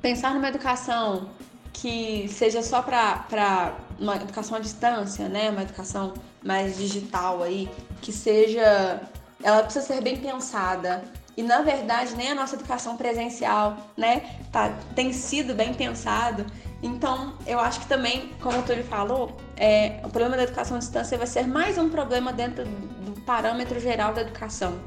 pensar 0.00 0.32
numa 0.32 0.48
educação 0.48 1.28
que 1.74 2.26
seja 2.28 2.62
só 2.62 2.80
para 2.80 3.76
uma 3.98 4.16
educação 4.16 4.56
à 4.56 4.60
distância, 4.60 5.28
né? 5.28 5.50
Uma 5.50 5.62
educação 5.62 6.14
mais 6.42 6.78
digital 6.78 7.42
aí, 7.42 7.68
que 8.00 8.12
seja. 8.12 9.02
Ela 9.42 9.62
precisa 9.62 9.84
ser 9.84 10.00
bem 10.00 10.16
pensada. 10.16 11.04
E 11.36 11.42
na 11.42 11.62
verdade, 11.62 12.14
nem 12.14 12.30
a 12.30 12.34
nossa 12.34 12.54
educação 12.54 12.96
presencial, 12.96 13.76
né, 13.96 14.38
tá, 14.52 14.70
tem 14.94 15.12
sido 15.12 15.52
bem 15.52 15.74
pensado. 15.74 16.46
Então, 16.80 17.34
eu 17.44 17.58
acho 17.58 17.80
que 17.80 17.86
também, 17.86 18.30
como 18.40 18.60
o 18.60 18.62
Túlio 18.62 18.84
falou, 18.84 19.36
é, 19.56 20.00
o 20.04 20.10
problema 20.10 20.36
da 20.36 20.44
educação 20.44 20.76
à 20.76 20.80
distância 20.80 21.18
vai 21.18 21.26
ser 21.26 21.46
mais 21.46 21.76
um 21.76 21.88
problema 21.88 22.32
dentro 22.32 22.64
do 22.64 23.20
parâmetro 23.22 23.80
geral 23.80 24.14
da 24.14 24.20
educação. 24.20 24.78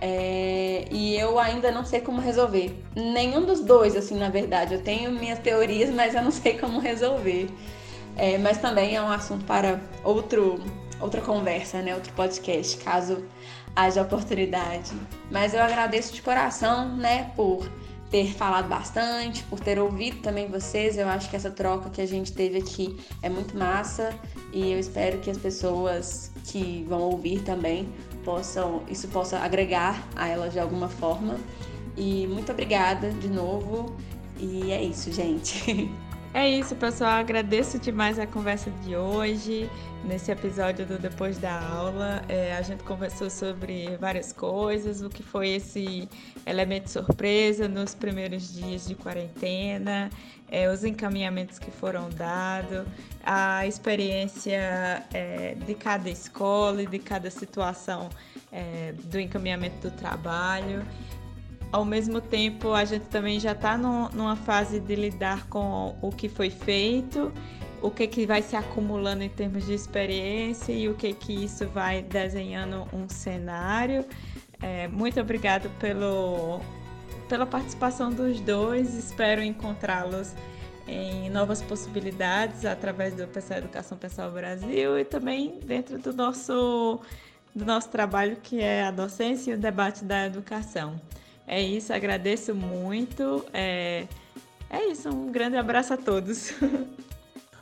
É, 0.00 0.86
e 0.90 1.16
eu 1.16 1.38
ainda 1.38 1.70
não 1.70 1.84
sei 1.84 2.00
como 2.00 2.20
resolver. 2.20 2.74
Nenhum 2.94 3.44
dos 3.44 3.60
dois, 3.60 3.96
assim, 3.96 4.16
na 4.16 4.28
verdade. 4.28 4.74
Eu 4.74 4.82
tenho 4.82 5.10
minhas 5.10 5.38
teorias, 5.38 5.90
mas 5.90 6.14
eu 6.14 6.22
não 6.22 6.30
sei 6.30 6.58
como 6.58 6.78
resolver. 6.78 7.48
É, 8.16 8.38
mas 8.38 8.58
também 8.58 8.96
é 8.96 9.02
um 9.02 9.10
assunto 9.10 9.44
para 9.44 9.80
outro, 10.04 10.60
outra 11.00 11.20
conversa, 11.20 11.82
né? 11.82 11.94
Outro 11.94 12.12
podcast, 12.12 12.78
caso 12.78 13.24
haja 13.76 14.02
oportunidade. 14.02 14.92
Mas 15.30 15.52
eu 15.52 15.62
agradeço 15.62 16.14
de 16.14 16.22
coração, 16.22 16.96
né, 16.96 17.30
por 17.36 17.68
ter 18.10 18.32
falado 18.32 18.68
bastante, 18.68 19.42
por 19.44 19.60
ter 19.60 19.78
ouvido 19.78 20.22
também 20.22 20.48
vocês. 20.48 20.96
Eu 20.96 21.08
acho 21.08 21.28
que 21.28 21.36
essa 21.36 21.50
troca 21.50 21.90
que 21.90 22.00
a 22.00 22.06
gente 22.06 22.32
teve 22.32 22.58
aqui 22.58 22.96
é 23.22 23.28
muito 23.28 23.56
massa 23.56 24.14
e 24.52 24.72
eu 24.72 24.78
espero 24.78 25.18
que 25.18 25.30
as 25.30 25.36
pessoas 25.36 26.30
que 26.44 26.84
vão 26.88 27.02
ouvir 27.02 27.42
também 27.42 27.92
possam, 28.26 28.82
isso 28.88 29.06
possa 29.06 29.38
agregar 29.38 30.04
a 30.16 30.26
elas 30.26 30.52
de 30.52 30.58
alguma 30.58 30.88
forma. 30.88 31.38
E 31.96 32.26
muito 32.26 32.50
obrigada 32.50 33.08
de 33.12 33.28
novo. 33.28 33.94
E 34.36 34.72
é 34.72 34.82
isso, 34.82 35.12
gente. 35.12 35.88
É 36.36 36.46
isso, 36.46 36.76
pessoal. 36.76 37.12
Agradeço 37.12 37.78
demais 37.78 38.18
a 38.18 38.26
conversa 38.26 38.70
de 38.70 38.94
hoje. 38.94 39.70
Nesse 40.04 40.30
episódio 40.30 40.84
do 40.84 40.98
Depois 40.98 41.38
da 41.38 41.58
Aula, 41.58 42.22
é, 42.28 42.54
a 42.54 42.60
gente 42.60 42.84
conversou 42.84 43.30
sobre 43.30 43.96
várias 43.96 44.34
coisas, 44.34 45.00
o 45.00 45.08
que 45.08 45.22
foi 45.22 45.48
esse 45.48 46.06
elemento 46.44 46.90
surpresa 46.90 47.66
nos 47.66 47.94
primeiros 47.94 48.52
dias 48.52 48.86
de 48.86 48.94
quarentena, 48.94 50.10
é, 50.50 50.70
os 50.70 50.84
encaminhamentos 50.84 51.58
que 51.58 51.70
foram 51.70 52.10
dados, 52.10 52.86
a 53.24 53.66
experiência 53.66 55.04
é, 55.14 55.54
de 55.54 55.74
cada 55.74 56.10
escola 56.10 56.82
e 56.82 56.86
de 56.86 56.98
cada 56.98 57.30
situação 57.30 58.10
é, 58.52 58.92
do 59.04 59.18
encaminhamento 59.18 59.88
do 59.88 59.90
trabalho 59.96 60.84
ao 61.76 61.84
mesmo 61.84 62.22
tempo 62.22 62.72
a 62.72 62.86
gente 62.86 63.04
também 63.04 63.38
já 63.38 63.52
está 63.52 63.76
numa 63.76 64.34
fase 64.34 64.80
de 64.80 64.96
lidar 64.96 65.46
com 65.48 65.94
o 66.00 66.10
que 66.10 66.26
foi 66.26 66.48
feito, 66.48 67.30
o 67.82 67.90
que, 67.90 68.06
que 68.06 68.26
vai 68.26 68.40
se 68.40 68.56
acumulando 68.56 69.22
em 69.22 69.28
termos 69.28 69.66
de 69.66 69.74
experiência 69.74 70.72
e 70.72 70.88
o 70.88 70.94
que, 70.94 71.12
que 71.12 71.44
isso 71.44 71.68
vai 71.68 72.02
desenhando 72.02 72.88
um 72.94 73.06
cenário. 73.10 74.06
É, 74.62 74.88
muito 74.88 75.20
obrigado 75.20 75.68
pelo, 75.78 76.60
pela 77.28 77.44
participação 77.44 78.10
dos 78.10 78.40
dois, 78.40 78.94
espero 78.94 79.42
encontrá-los 79.42 80.34
em 80.88 81.28
novas 81.28 81.60
possibilidades 81.60 82.64
através 82.64 83.14
do 83.14 83.26
Pessoal 83.26 83.58
Educação 83.58 83.98
Pessoal 83.98 84.30
Brasil 84.30 84.98
e 84.98 85.04
também 85.04 85.60
dentro 85.62 85.98
do 85.98 86.14
nosso, 86.14 87.00
do 87.54 87.66
nosso 87.66 87.90
trabalho 87.90 88.38
que 88.42 88.62
é 88.62 88.84
a 88.84 88.90
docência 88.90 89.50
e 89.50 89.54
o 89.54 89.58
debate 89.58 90.06
da 90.06 90.24
educação. 90.24 90.98
É 91.46 91.60
isso, 91.60 91.92
agradeço 91.92 92.54
muito. 92.54 93.44
É, 93.52 94.06
é 94.68 94.90
isso, 94.90 95.08
um 95.08 95.30
grande 95.30 95.56
abraço 95.56 95.94
a 95.94 95.96
todos. 95.96 96.52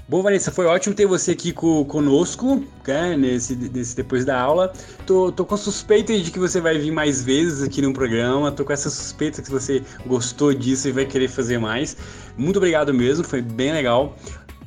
Bom, 0.06 0.22
Vanessa, 0.22 0.50
foi 0.50 0.66
ótimo 0.66 0.94
ter 0.94 1.06
você 1.06 1.30
aqui 1.30 1.50
co 1.50 1.86
conosco, 1.86 2.62
né, 2.86 3.16
nesse, 3.16 3.56
nesse 3.56 3.96
depois 3.96 4.22
da 4.22 4.38
aula. 4.38 4.70
Tô, 5.06 5.32
tô 5.32 5.46
com 5.46 5.56
suspeita 5.56 6.18
de 6.18 6.30
que 6.30 6.38
você 6.38 6.60
vai 6.60 6.76
vir 6.76 6.90
mais 6.90 7.22
vezes 7.22 7.62
aqui 7.62 7.80
no 7.80 7.90
programa. 7.90 8.52
Tô 8.52 8.66
com 8.66 8.72
essa 8.72 8.90
suspeita 8.90 9.40
que 9.40 9.50
você 9.50 9.82
gostou 10.06 10.52
disso 10.52 10.88
e 10.88 10.92
vai 10.92 11.06
querer 11.06 11.28
fazer 11.28 11.56
mais. 11.56 11.96
Muito 12.36 12.58
obrigado 12.58 12.92
mesmo, 12.92 13.24
foi 13.24 13.40
bem 13.40 13.72
legal 13.72 14.14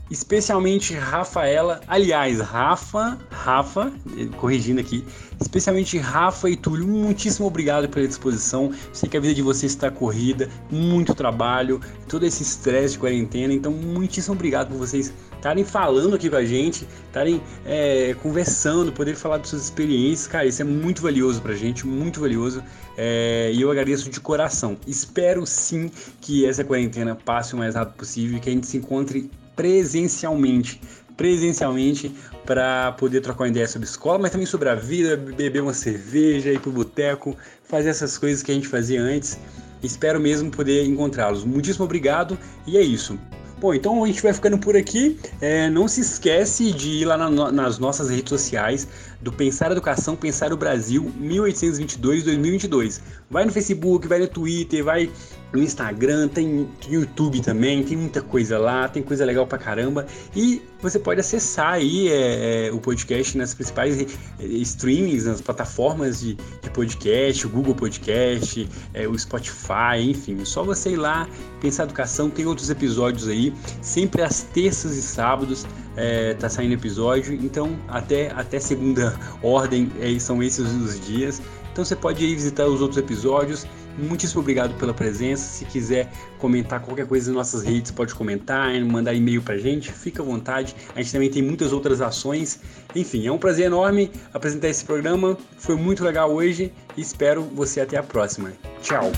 especialmente 0.10 0.94
Rafaela, 0.94 1.82
aliás, 1.88 2.40
Rafa, 2.40 3.18
Rafa, 3.48 3.94
corrigindo 4.36 4.82
aqui, 4.82 5.06
especialmente 5.40 5.98
Rafa 5.98 6.50
e 6.50 6.58
Túlio, 6.58 6.86
muitíssimo 6.86 7.48
obrigado 7.48 7.88
pela 7.88 8.06
disposição. 8.06 8.74
Sei 8.92 9.08
que 9.08 9.16
a 9.16 9.22
vida 9.22 9.34
de 9.34 9.42
vocês 9.42 9.72
está 9.72 9.90
corrida, 9.90 10.50
muito 10.70 11.16
trabalho, 11.16 11.80
todo 12.10 12.26
esse 12.26 12.44
estresse 12.44 12.96
de 12.96 13.00
quarentena, 13.00 13.54
então 13.54 13.72
muitíssimo 13.72 14.36
obrigado 14.36 14.68
por 14.68 14.78
vocês 14.78 15.14
estarem 15.34 15.64
falando 15.64 16.18
aqui 16.18 16.30
com 16.30 16.36
a 16.36 16.44
gente, 16.44 16.86
estarem 17.06 17.42
é, 17.66 18.14
conversando, 18.22 18.92
poder 18.92 19.16
falar 19.16 19.38
de 19.38 19.48
suas 19.48 19.64
experiências, 19.64 20.28
cara, 20.28 20.46
isso 20.46 20.62
é 20.62 20.66
muito 20.66 21.02
valioso 21.02 21.42
pra 21.42 21.56
gente, 21.56 21.88
muito 21.88 22.20
valioso. 22.20 22.62
É, 22.98 23.50
e 23.54 23.62
eu 23.62 23.72
agradeço 23.72 24.10
de 24.10 24.20
coração. 24.20 24.76
Espero 24.86 25.46
sim 25.46 25.90
que 26.20 26.46
essa 26.46 26.66
quarentena 26.66 27.16
passe 27.16 27.54
o 27.54 27.58
mais 27.58 27.76
rápido 27.76 27.96
possível 27.96 28.38
e 28.38 28.42
que 28.42 28.50
a 28.50 28.52
gente 28.52 28.68
se 28.68 28.76
encontre 28.76 29.32
presencialmente 29.56 30.82
presencialmente 31.18 32.16
para 32.46 32.94
poder 32.94 33.20
trocar 33.22 33.44
uma 33.44 33.50
ideia 33.50 33.68
sobre 33.68 33.88
escola, 33.88 34.20
mas 34.20 34.32
também 34.32 34.46
sobre 34.46 34.70
a 34.70 34.76
vida, 34.76 35.18
beber 35.18 35.62
uma 35.62 35.74
cerveja, 35.74 36.54
ir 36.54 36.60
pro 36.60 36.72
boteco, 36.72 37.36
fazer 37.64 37.90
essas 37.90 38.18
coisas 38.18 38.42
que 38.42 38.52
a 38.52 38.56
gente 38.56 38.68
fazia 38.68 39.02
antes. 39.02 39.38
Espero 39.84 40.20
mesmo 40.20 40.50
poder 40.50 40.86
encontrá-los. 40.86 41.44
Muitíssimo 41.44 41.86
obrigado 41.86 42.38
e 42.66 42.78
é 42.78 42.82
isso. 42.82 43.20
Bom, 43.60 43.74
então 43.74 44.04
a 44.04 44.08
gente 44.08 44.22
vai 44.22 44.32
ficando 44.34 44.58
por 44.60 44.78
aqui. 44.78 45.20
É, 45.42 45.68
não 45.70 45.88
se 45.88 46.02
esquece 46.02 46.72
de 46.72 46.90
ir 46.90 47.06
lá 47.06 47.18
na, 47.18 47.52
nas 47.52 47.80
nossas 47.80 48.10
redes 48.10 48.30
sociais 48.30 48.88
do 49.22 49.32
Pensar 49.32 49.72
Educação, 49.72 50.16
Pensar 50.16 50.54
o 50.54 50.58
Brasil 50.58 51.12
1822-2022. 51.22 53.02
Vai 53.30 53.46
no 53.46 53.52
Facebook, 53.52 54.08
vai 54.08 54.20
no 54.20 54.28
Twitter, 54.28 54.84
vai 54.84 55.10
no 55.52 55.62
Instagram, 55.62 56.28
tem 56.28 56.68
YouTube 56.88 57.42
também, 57.42 57.84
tem 57.84 57.98
muita 57.98 58.22
coisa 58.22 58.58
lá, 58.58 58.88
tem 58.88 59.02
coisa 59.02 59.26
legal 59.26 59.48
pra 59.48 59.58
caramba. 59.58 60.06
E 60.36 60.62
você 60.82 61.00
pode 61.00 61.20
acessar 61.20 61.74
aí 61.74 62.10
é, 62.10 62.68
é, 62.68 62.72
o 62.72 62.80
podcast 62.80 63.38
nas 63.38 63.54
principais 63.54 64.00
é, 64.00 64.06
streamings, 64.44 65.26
nas 65.26 65.42
plataformas 65.42 66.20
de, 66.20 66.36
de 66.36 66.70
podcast, 66.70 67.48
o 67.48 67.50
Google 67.50 67.76
Podcast, 67.76 68.68
é, 68.94 69.08
o 69.08 69.18
Spotify, 69.18 70.00
enfim. 70.02 70.44
Só 70.46 70.64
você 70.64 70.92
ir 70.92 70.98
lá, 70.98 71.28
pensar 71.62 71.84
educação, 71.84 72.30
tem 72.30 72.46
outros 72.46 72.70
episódios 72.70 73.28
aí, 73.28 73.54
sempre 73.82 74.22
às 74.22 74.44
terças 74.44 74.96
e 74.96 75.02
sábados 75.02 75.66
é, 75.98 76.36
tá 76.36 76.48
saindo 76.48 76.74
episódio. 76.74 77.34
Então, 77.34 77.78
até, 77.88 78.32
até 78.32 78.60
segunda 78.60 79.07
ordem, 79.42 79.92
é, 80.00 80.18
são 80.20 80.42
esses 80.42 80.68
os 80.72 81.00
dias. 81.00 81.42
Então 81.72 81.86
você 81.86 81.96
pode 81.96 82.24
ir 82.26 82.36
visitar 82.36 82.66
os 82.66 82.82
outros 82.82 82.98
episódios 82.98 83.68
Muitíssimo 83.98 84.42
obrigado 84.42 84.76
pela 84.76 84.94
presença. 84.94 85.44
Se 85.44 85.66
quiser 85.66 86.12
comentar 86.38 86.80
qualquer 86.80 87.08
coisa 87.08 87.32
nas 87.32 87.38
nossas 87.38 87.64
redes, 87.64 87.92
pode 87.92 88.14
comentar, 88.14 88.80
mandar 88.82 89.14
e-mail 89.14 89.42
pra 89.42 89.58
gente, 89.58 89.92
fica 89.92 90.22
à 90.22 90.26
vontade. 90.26 90.76
A 90.96 91.02
gente 91.02 91.12
também 91.12 91.30
tem 91.30 91.42
muitas 91.42 91.74
outras 91.74 92.00
ações. 92.00 92.60
Enfim, 92.96 93.26
é 93.26 93.32
um 93.32 93.40
prazer 93.40 93.66
enorme 93.66 94.12
apresentar 94.34 94.70
esse 94.70 94.86
programa. 94.86 95.36
Foi 95.58 95.76
muito 95.76 96.04
legal 96.04 96.32
hoje 96.32 96.72
e 96.96 97.02
espero 97.02 97.42
você 97.42 97.82
até 97.82 97.98
a 97.98 98.04
próxima. 98.04 98.54
Tchau! 98.82 99.12